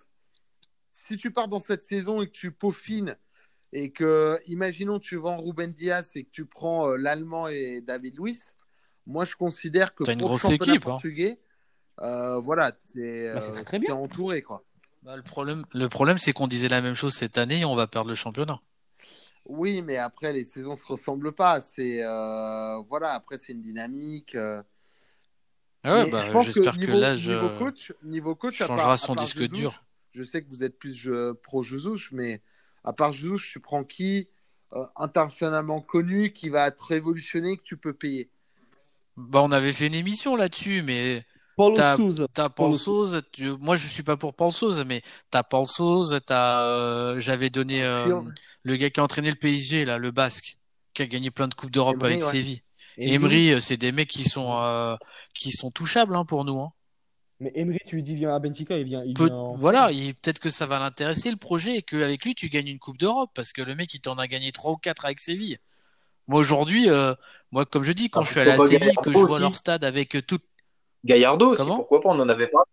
[0.92, 3.16] si tu pars dans cette saison et que tu peaufines
[3.72, 8.20] et que, imaginons, tu vends Ruben Diaz et que tu prends euh, l'Allemand et David
[8.20, 8.56] Luiz,
[9.06, 10.98] moi je considère que T'as une pour grosse le championnat équipe, hein.
[12.02, 14.64] Euh, voilà, t'es Bah, c'est euh, entouré quoi.
[15.04, 17.76] Bah, le problème, le problème c'est qu'on disait la même chose cette année et on
[17.76, 18.60] va perdre le championnat.
[19.46, 21.62] Oui, mais après les saisons se ressemblent pas.
[21.62, 24.36] C'est euh, voilà, après c'est une dynamique.
[24.36, 24.62] euh.
[25.84, 28.98] Ah ouais, bah, je pense que, niveau, l'âge niveau coach, niveau coach, à changera à
[28.98, 29.84] son part disque dur.
[30.12, 32.42] Je sais que vous êtes plus je, pro Jesus, mais
[32.84, 34.28] à part Jesus, tu prends qui
[34.74, 38.30] euh, internationalement connu qui va te révolutionner que tu peux payer?
[39.16, 41.26] Bah, on avait fait une émission là-dessus, mais
[41.58, 42.28] Paulo T'as- Souza.
[42.56, 42.74] Paul
[43.34, 43.50] tu...
[43.60, 44.52] moi je suis pas pour Paul
[44.86, 45.02] mais
[45.32, 48.22] t'as Paul Sauze, t'as, euh, j'avais donné euh,
[48.64, 50.58] le gars qui a entraîné le PSG là, le Basque,
[50.94, 52.30] qui a gagné plein de coupes d'Europe avec ouais.
[52.32, 52.62] Séville.
[53.00, 53.16] Emery.
[53.16, 54.96] Emery, euh, c'est des mecs qui sont euh,
[55.34, 56.60] qui sont touchables hein, pour nous.
[56.60, 56.72] Hein.
[57.40, 59.04] Mais Emery, tu lui dis viens à Benfica, il vient.
[59.04, 62.24] Il Peut- vient en- Voilà, il- peut-être que ça va l'intéresser le projet et qu'avec
[62.24, 64.72] lui tu gagnes une coupe d'Europe parce que le mec il t'en a gagné trois
[64.74, 65.58] ou quatre avec Séville.
[66.28, 67.14] Moi aujourd'hui, euh,
[67.52, 69.42] moi comme je dis, quand Ah, je suis allé à Séville, que je vois aussi
[69.42, 70.40] leur stade avec euh, tout,
[71.06, 71.78] Gaillardo aussi, Comment?
[71.78, 72.64] pourquoi pas, on en avait pas.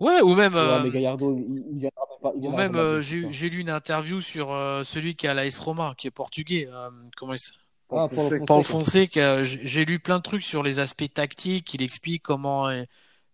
[0.00, 2.32] ouais, ou même Ouais, euh, mais Gallardo, il, il viendra même pas.
[2.36, 5.94] il Ou même, euh, j'ai lu une interview sur euh, celui qui a l'AS Roma,
[5.96, 6.68] qui est portugais.
[6.70, 7.60] euh, comment il s'appelle
[7.92, 8.08] Ah.
[8.46, 9.44] Paul Fonseca.
[9.44, 11.74] J'ai lu plein de trucs sur les aspects tactiques.
[11.74, 12.68] Il explique comment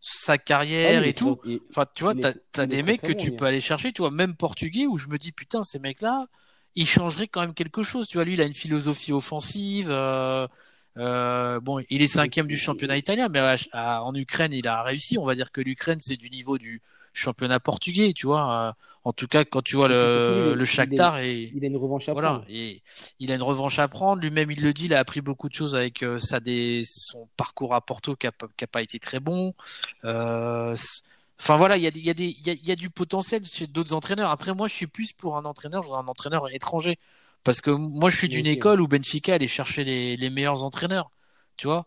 [0.01, 1.41] sa Ah, carrière et tout.
[1.71, 2.33] Enfin, tu vois, t'as
[2.63, 3.37] est des mecs que bon, tu lui.
[3.37, 6.27] peux aller chercher, tu vois, même portugais, où je me dis, putain, ces mecs-là,
[6.75, 8.09] ils changeraient quand même quelque chose.
[8.09, 9.91] Tu vois, lui, il a une philosophie offensive.
[10.99, 14.83] Euh, bon, il est cinquième du championnat italien, mais à- à- en Ukraine, il a
[14.83, 15.19] réussi.
[15.19, 16.81] On va dire que l'Ukraine, c'est du niveau du
[17.13, 18.69] championnat portugais, tu vois.
[18.69, 18.73] euh,
[19.05, 21.77] en tout cas, quand tu vois le, il est- le Shakhtar et Il a une
[21.77, 22.45] revanche à voilà, prendre.
[22.49, 22.83] et
[23.21, 24.21] il a une revanche à prendre.
[24.21, 27.29] Lui-même, il le dit, il a appris beaucoup de choses avec euh, sa des, son
[27.37, 29.55] parcours à Porto qui a, pas- été très bon.
[31.39, 32.73] Enfin voilà, il y a, des- il y, a des- il y, a, il y
[32.73, 34.31] a du potentiel chez d'autres entraîneurs.
[34.31, 36.99] Après, moi, je suis plus pour un entraîneur, je voudrais un entraîneur étranger.
[37.47, 41.13] Parce que moi, je suis d'une école où Benfica allait chercher les, les meilleurs entraîneurs.
[41.57, 41.87] Tu vois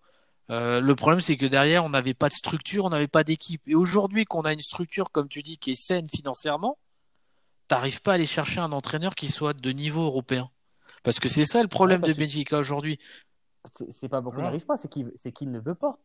[0.52, 3.61] Euh, le problème, c'est que derrière, on n'avait pas de structure, on n'avait pas d'équipe.
[3.68, 6.80] Et aujourd'hui, qu'on a une structure, comme tu dis, qui est saine financièrement,
[7.68, 10.49] t'arrives pas à aller chercher un entraîneur qui soit de niveau européen.
[11.03, 12.98] Parce que c'est ça le problème Ouais, de Benfica aujourd'hui.
[13.91, 14.52] C'est pas beaucoup Voilà.
[14.52, 14.90] n'arrive pas, c'est
[15.34, 15.99] qu'il ne veut pas.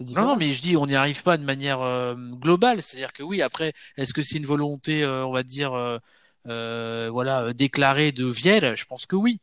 [0.00, 2.82] Non, non, mais je dis, on n'y arrive pas de manière euh, globale.
[2.82, 5.74] C'est-à-dire que oui, après, est-ce que c'est une volonté, euh, on va dire,
[6.48, 9.40] euh, voilà, euh, déclarée de Vielle Je pense que oui.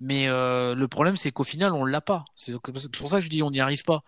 [0.00, 2.24] Mais euh, le problème, c'est qu'au final, on l'a pas.
[2.34, 4.02] C'est pour ça que je dis, on n'y arrive pas.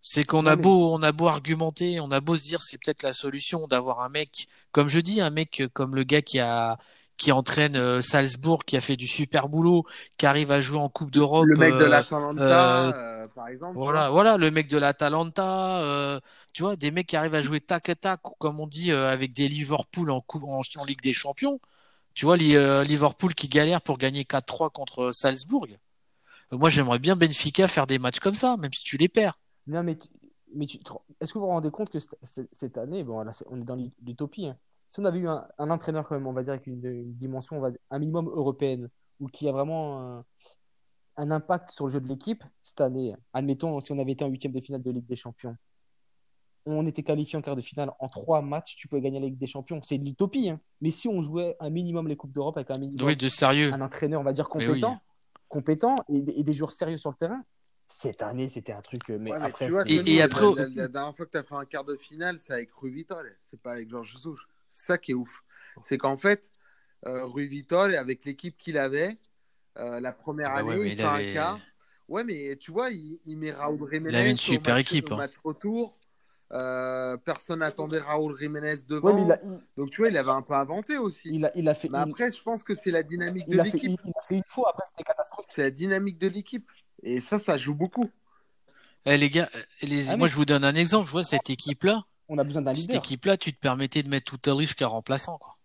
[0.00, 3.02] C'est qu'on a beau, on a beau argumenter, on a beau se dire, c'est peut-être
[3.02, 6.78] la solution d'avoir un mec, comme je dis, un mec comme le gars qui a
[7.20, 9.84] qui entraîne Salzbourg, qui a fait du super boulot,
[10.16, 11.44] qui arrive à jouer en Coupe d'Europe.
[11.44, 13.76] Le mec de l'Atalanta, euh, par exemple.
[13.76, 16.18] voilà, voilà, le mec de l'Atalanta, euh,
[16.54, 19.34] tu vois, des mecs qui arrivent à jouer tac à tac, comme on dit, avec
[19.34, 21.60] des Liverpool en, coupe, en, en Ligue des Champions.
[22.14, 25.66] Tu vois, euh, Liverpool qui galère pour gagner 4-3 contre Salzbourg.
[26.52, 29.38] Euh, moi, j'aimerais bien Benfica faire des matchs comme ça, même si tu les perds.
[29.66, 29.96] Non, mais,
[30.54, 30.66] mais
[31.20, 34.46] est-ce que vous vous rendez compte que cette, année, bon, là, on est dans l'utopie,
[34.46, 34.56] hein.
[34.88, 37.60] si on avait eu un, entraîneur quand même, on va dire avec une, dimension, on
[37.60, 38.88] va, un minimum européenne,
[39.20, 40.24] ou qui a vraiment
[41.16, 44.28] un impact sur le jeu de l'équipe cette année, admettons, si on avait été en
[44.28, 45.56] huitième de finale de Ligue des Champions,
[46.74, 49.38] on était qualifié en quart de finale en trois matchs, tu pouvais gagner la Ligue
[49.38, 49.80] des Champions.
[49.82, 50.60] C'est de l'utopie, hein.
[50.80, 53.72] mais si on jouait un minimum les Coupes d'Europe avec un minimum, Oui, de sérieux.
[53.72, 55.40] un entraîneur, on va dire compétent, oui.
[55.48, 57.42] compétent et, des- et des joueurs sérieux sur le terrain,
[57.86, 59.10] cette année, c'était un truc.
[59.10, 61.32] euh, Mais Ouais, mais après, tu vois, c'est- Et- après- la, la dernière fois que
[61.32, 64.16] tu as fait un quart de finale, c'est avec Rui Vital, c'est pas avec Georges.
[64.70, 65.42] C'est ça qui est ouf.
[65.82, 66.50] C'est qu'en fait,
[67.06, 69.18] euh, Rui Vital, avec l'équipe qu'il avait,
[69.78, 71.58] euh, la première Ah bah ouais, année, mais il il fait un avait- quart.
[72.08, 75.16] Ouais, mais tu vois, il, il met Raúl Jiménez avait une super match, équipe, hein.
[75.16, 75.96] match retour.
[76.52, 79.14] Euh, personne n'attendait Raúl Jiménez devant.
[79.14, 81.28] mais il a, il, Donc tu vois, il avait un peu inventé aussi.
[81.32, 81.88] il a, il a fait.
[81.88, 83.82] Mais après, je pense que c'est la dynamique il, de l'équipe.
[83.84, 85.52] il, il a fait une fois, après c'était catastrophique.
[85.54, 86.68] C'est la dynamique de l'équipe.
[87.04, 88.10] Et ça, ça joue beaucoup.
[89.06, 89.48] Eh, les gars,
[89.80, 91.06] eh, les- Ah, moi, je vous donne un exemple.
[91.06, 92.04] Je vois cette équipe-là.
[92.28, 95.56] On a besoin d'un Cette équipe-là, tu te permettais de mettre Outalrich qui remplaçant, quoi.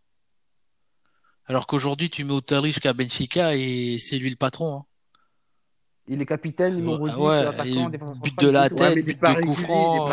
[1.48, 4.78] Alors qu'aujourd'hui, tu mets Otarish qu'à Benfica et c'est lui le patron.
[4.78, 4.86] hein.
[6.08, 8.80] Il est capitaine, numéro 10, Ouais, attaquant, et défenseur but de la tête.
[8.80, 10.08] Ouais, mais il est but pas de coup franc,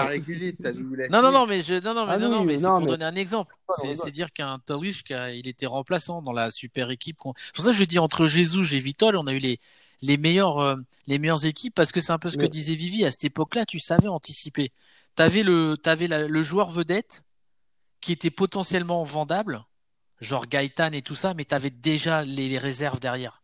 [1.11, 2.81] Non, non, non, mais je, non, non, mais, Ah non, non, mais c'est non, pour
[2.81, 3.55] mais- donner un exemple.
[3.79, 7.17] C'est dire qu'un Tarish, il était remplaçant dans la super équipe.
[7.19, 9.61] qu'on- C'est pour ça que je dis entre Jesus et Vitol, on a eu les,
[10.01, 12.75] les meilleures, euh, les meilleures équipes parce que c'est un peu ce que Mais- disait
[12.75, 13.05] Vivi.
[13.05, 14.73] À cette époque-là, tu savais anticiper.
[15.15, 17.23] T'avais le, t'avais la- le joueur vedette
[18.01, 19.63] qui était potentiellement vendable,
[20.23, 23.42] genre Gaëtan et tout ça, mais t'avais déjà les, les réserves derrière.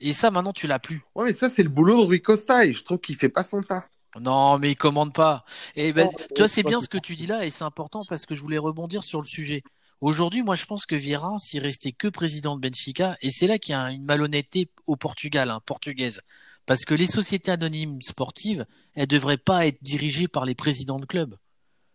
[0.00, 1.02] Et ça, maintenant, tu l'as plus.
[1.14, 3.44] Ouais, mais ça, c'est le boulot de Rui Costa et je trouve qu'il fait pas
[3.44, 3.88] son taf.
[4.20, 5.44] Non, mais il commande pas.
[5.76, 8.04] Et ben, Non, tu vois, c'est bien ce que tu dis là, et c'est important
[8.08, 9.62] parce que je voulais rebondir sur le sujet.
[10.00, 13.58] Aujourd'hui, moi, je pense que Vieira, s'il restait que président de Benfica, et c'est là
[13.58, 16.20] qu'il y a une malhonnêteté au Portugal, hein, portugaise,
[16.66, 18.64] parce que les sociétés anonymes sportives,
[18.94, 21.36] elles devraient pas être dirigées par les présidents de club.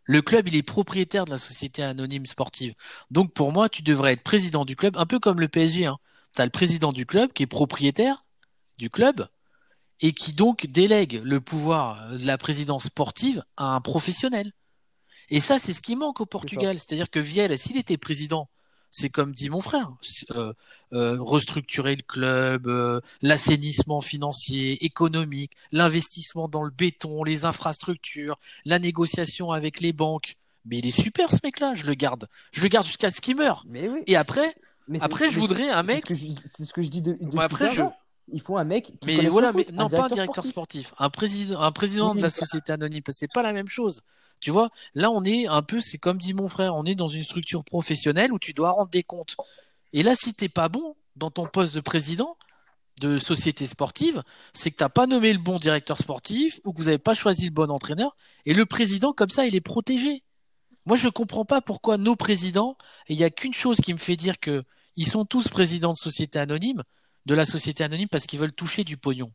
[0.06, 2.74] Le club, il est propriétaire de la société anonyme sportive.
[3.10, 5.86] Donc, pour moi, tu devrais être président du club, un peu comme le PSG.
[5.86, 5.98] Hein.
[6.36, 8.26] Tu as le président du club qui est propriétaire
[8.78, 9.28] du club
[10.02, 14.52] et qui donc délègue le pouvoir de la présidence sportive à un professionnel.
[15.30, 16.78] Et ça, c'est ce qui manque au Portugal.
[16.78, 18.50] C'est-à-dire que Viel, s'il était président,
[18.90, 19.92] c'est comme dit mon frère,
[20.36, 20.54] euh,
[20.94, 28.78] euh, restructurer le club, euh, l'assainissement financier, économique, l'investissement dans le béton, les infrastructures, la
[28.78, 30.36] négociation avec les banques.
[30.66, 32.30] Mais il est super ce mec-là, je le garde.
[32.52, 33.64] Je le garde jusqu'à ce qu'il meure.
[33.68, 34.02] Mais oui.
[34.06, 34.54] Et après,
[34.88, 36.04] Mais après, je voudrais un mec.
[36.08, 37.82] C'est ce que je dis de, Ouais, après, je-.
[38.30, 41.60] Il faut un mec qui Mais voilà, mais non, pas un directeur sportif, un président,
[41.60, 44.02] un président Oui, de la société anonyme, c'est pas la même chose.
[44.40, 47.08] Tu vois, là, on est un peu, c'est comme dit mon frère, on est dans
[47.08, 49.36] une structure professionnelle où tu dois rendre des comptes.
[49.92, 52.36] Et là, si t'es pas bon dans ton poste de président
[53.02, 54.24] de société sportive,
[54.54, 57.46] c'est que t'as pas nommé le bon directeur sportif ou que vous avez pas choisi
[57.46, 58.16] le bon entraîneur.
[58.46, 60.24] Et le président, comme ça, il est protégé.
[60.86, 62.78] Moi, je comprends pas pourquoi nos présidents,
[63.08, 64.64] et il y a qu'une chose qui me fait dire que
[64.96, 66.84] ils sont tous présidents de société anonyme,
[67.26, 69.32] de la société anonyme parce qu'ils veulent toucher du pognon.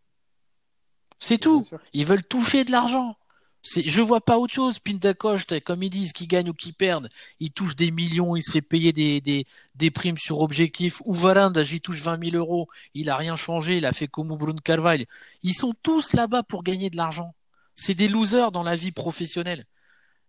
[1.18, 1.66] C'est tout.
[1.92, 3.16] Ils veulent toucher de l'argent.
[3.62, 4.78] C'est, je vois pas autre chose.
[4.78, 7.08] Pindacoste, comme ils disent, qui gagnent ou qui perdent,
[7.40, 11.02] il touche des millions, il se fait payer des, des, des primes sur objectif.
[11.04, 12.68] Ou Varanda, j'y touche 20 000 euros.
[12.94, 15.06] Il a rien changé, il a fait comme Bruno Carvalho.
[15.42, 17.34] Ils sont tous là-bas pour gagner de l'argent.
[17.74, 19.64] C'est des losers dans la vie professionnelle.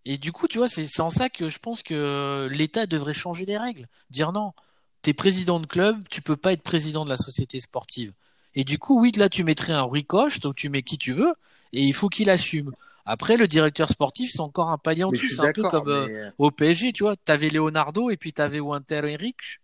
[0.05, 3.45] Et du coup, tu vois, c'est en ça que je pense que l'État devrait changer
[3.45, 3.87] les règles.
[4.09, 4.53] Dire non,
[5.01, 8.13] t'es président de club, tu peux pas être président de la société sportive.
[8.55, 11.13] Et du coup, oui, là, tu mettrais un Rui Costa, donc tu mets qui tu
[11.13, 11.33] veux,
[11.73, 12.71] et il faut qu'il assume.
[13.05, 15.27] Après, le directeur sportif, c'est encore un palier en dessous.
[15.29, 17.15] C'est un peu comme euh, mais, euh, au PSG, tu vois.
[17.15, 19.61] T'avais Leonardo et puis t'avais Winter Henrich.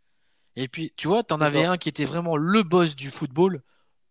[0.56, 3.62] Et puis, tu vois, t'en avais un qui était vraiment le boss du football,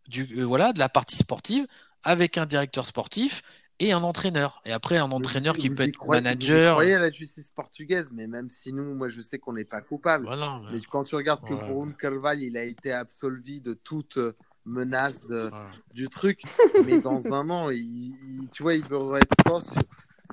[0.07, 1.67] du, euh, voilà, de la partie sportive,
[2.03, 3.43] avec un directeur sportif
[3.81, 4.61] et un entraîneur.
[4.65, 6.75] Et après, un entraîneur vous- qui vous peut être croyez- manager.
[6.75, 9.65] Vous croyez à la justice portugaise, mais même si nous, moi, je sais qu'on n'est
[9.65, 10.27] pas coupable.
[10.27, 10.61] Voilà.
[10.73, 11.55] Mais quand tu regardes que.
[11.55, 14.33] Bruno Calval, il a été absolvi de toute euh,
[14.65, 15.67] menace de- Ouais.
[15.93, 16.43] du truc,
[16.87, 19.75] mais dans un an, il, il- tu vois, il veut être sauce,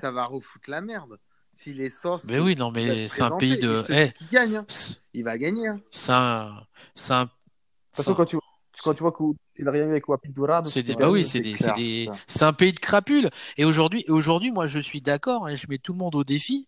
[0.00, 1.18] ça va refoutre la merde.
[1.54, 3.82] S'il est sauce, Mais oui, non, il mais c'est un pays de.
[3.82, 4.66] te Eh, qu'il gagne, hein.
[5.12, 5.68] il va gagner.
[5.68, 5.80] hein.
[5.90, 6.66] c'est un.
[6.94, 7.24] C'est un.
[7.24, 8.38] De toute façon, quand tu,
[8.82, 9.12] quand tu vois
[9.54, 10.04] qu'il a rien eu avec
[10.66, 12.12] C'est des, bah oui, c'est des, c'est clair, des, ça.
[12.26, 13.30] c'est un pays de crapules.
[13.56, 16.66] Et aujourd'hui, moi, je suis d'accord, et je mets tout le monde au défi.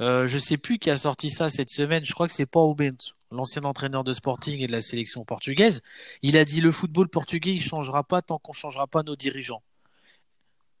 [0.00, 2.04] Euh, je sais plus qui a sorti ça cette semaine.
[2.04, 5.82] Je crois que c'est Paul Bent, l'ancien entraîneur de Sporting et de la sélection portugaise.
[6.22, 9.62] Il a dit le football portugais, il changera pas tant qu'on changera pas nos dirigeants.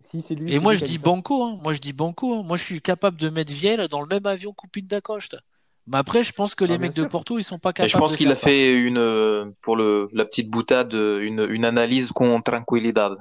[0.00, 0.50] Si, c'est lui.
[0.50, 1.58] Et c'est moi, je dis banco, hein.
[1.62, 2.42] Moi, je dis banco, hein.
[2.42, 5.38] Moi, je suis capable de mettre Viel dans le même avion qu'Upin da Costa.
[5.86, 7.04] Mais après, je pense que Ah, les bien mecs de.
[7.04, 8.44] Porto, ils sont pas Et capables je pense qu'il a ça.
[8.46, 13.16] fait une, euh, pour le, la petite boutade, une, une analyse con tranquillidad.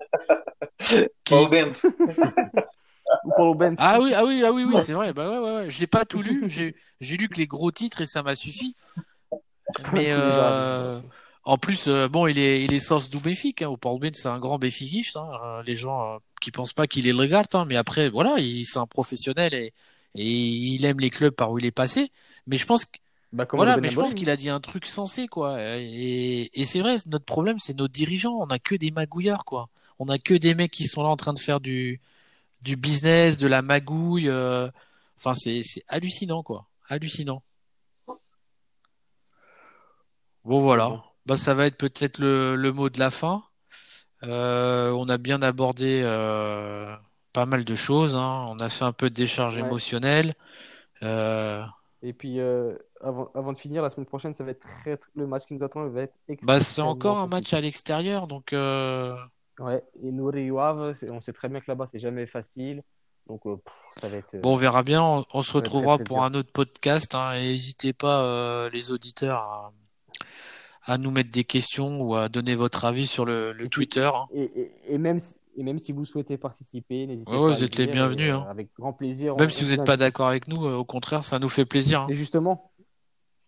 [1.24, 1.88] Paulo Bento.
[3.78, 5.12] Ah oui, ah oui, ah oui, oui, c'est vrai.
[5.12, 5.70] Bah ouais, ouais, ouais.
[5.70, 6.44] Je l'ai pas tout lu.
[6.46, 8.76] J'ai, j'ai lu que les gros titres et ça m'a suffi.
[9.92, 11.00] Mais euh,
[11.42, 13.62] en plus, euh, bon, il est, il est source du Béfique.
[13.62, 13.68] Hein.
[13.68, 15.16] Au Paul Ben, c'est un grand béfiquiste.
[15.16, 15.28] Hein.
[15.42, 17.64] Euh, Les gens euh, qui pensent pas qu'il est le regard, hein.
[17.68, 19.72] Mais après, voilà, il, c'est un professionnel et,
[20.14, 22.10] et il aime les clubs par où il est passé.
[22.46, 22.98] Mais je pense que
[23.32, 25.56] Bah, voilà, mais je pense qu'il a dit un truc sensé, quoi.
[25.78, 28.36] Et, et c'est vrai, notre problème, c'est nos dirigeants.
[28.40, 29.68] On a que des magouillards, quoi.
[29.98, 32.00] On a que des mecs qui sont là en train de faire du,
[32.62, 34.28] du business, de la magouille.
[34.28, 34.68] euh,
[35.18, 36.66] Enfin, c'est, c'est hallucinant, quoi.
[36.88, 37.42] Hallucinant.
[40.44, 41.04] Bon, voilà.
[41.26, 43.44] Bah, ça va être peut-être le, le mot de la fin.
[44.22, 46.94] Euh, on a bien abordé euh,
[47.32, 48.46] pas mal de choses, hein.
[48.48, 49.66] On a fait un peu de décharge Ouais.
[49.66, 50.34] émotionnelle.
[51.02, 51.62] Euh,
[52.02, 55.10] Et puis, euh, avant, avant de finir, la semaine prochaine, ça va être très, très-
[55.14, 58.52] le match qui nous attend va être bah, c'est encore un match à l'extérieur, donc
[58.52, 59.14] euh,
[59.58, 62.80] Ouais, et nous, Rio Ave, c'est- on sait très bien que là-bas, c'est jamais facile.
[63.26, 63.58] Donc, pff,
[64.00, 64.36] ça va être.
[64.40, 65.02] Bon, on verra bien.
[65.02, 67.14] On, on se retrouvera très pour un autre podcast.
[67.14, 69.72] Hein, et n'hésitez pas, les auditeurs, à,
[70.84, 73.70] à nous mettre des questions ou à donner votre avis sur le, le Et puis-
[73.70, 74.10] Twitter.
[74.12, 74.26] hein.
[74.32, 77.64] Et, et, et même si, et même si vous souhaitez participer, n'hésitez Ouais, pas vous
[77.64, 78.46] êtes les bienvenus, et, euh, hein.
[78.48, 79.36] Avec grand plaisir.
[79.36, 81.50] Même on- si on vous n'êtes pas d'accord avec nous, euh, au contraire, ça nous
[81.50, 82.00] fait plaisir.
[82.00, 82.06] hein.
[82.08, 82.72] Et justement,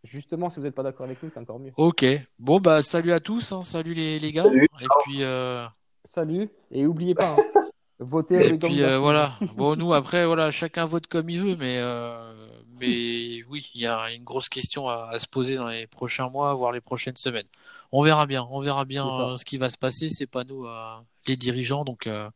[0.04, 1.72] justement, si vous n'êtes pas d'accord avec nous, c'est encore mieux.
[1.76, 2.04] Ok.
[2.38, 3.50] Bon, bah, salut à tous.
[3.52, 3.62] hein.
[3.62, 4.42] Salut les, les gars.
[4.44, 4.68] Salut.
[4.80, 5.66] Et puis, euh,
[6.04, 7.36] Salut, et n'oubliez pas, hein,
[8.00, 9.34] votez et puis euh, voilà.
[9.56, 12.34] Bon, nous, après, voilà, chacun vote comme il veut, mais, euh,
[12.80, 16.28] mais oui, il y a une grosse question à, à se poser dans les prochains
[16.28, 17.46] mois, voire les prochaines semaines.
[17.92, 18.46] On verra bien.
[18.50, 20.08] On verra bien euh, ce qui va se passer.
[20.08, 20.96] C'est pas nous, euh,
[21.26, 22.28] les dirigeants, donc euh,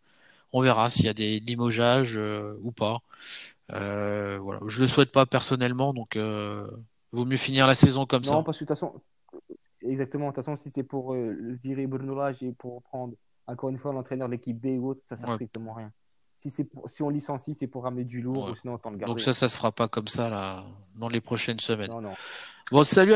[0.52, 2.18] on verra s'il y a des limogeages
[2.62, 2.98] ou pas.
[3.68, 4.60] Voilà.
[4.66, 8.42] Je le souhaite pas personnellement, donc vaut mieux finir la saison comme Non, ça.
[8.42, 9.00] parce que de toute façon,
[9.82, 13.14] exactement, de toute façon, si c'est pour virer Bruno Lage et pour prendre
[13.46, 15.34] encore une fois l'entraîneur de l'équipe B ou autre, ça sert Ouais.
[15.34, 15.92] strictement rien.
[16.34, 18.50] Si, c'est pour- si on licencie, c'est pour ramener du lourd, Ouais.
[18.50, 19.10] ou sinon autant le garder.
[19.12, 20.64] Donc ça, ça se fera pas comme ça là
[20.96, 21.90] dans les prochaines semaines.
[21.90, 22.14] Non, non.
[22.72, 23.04] Bon, salut.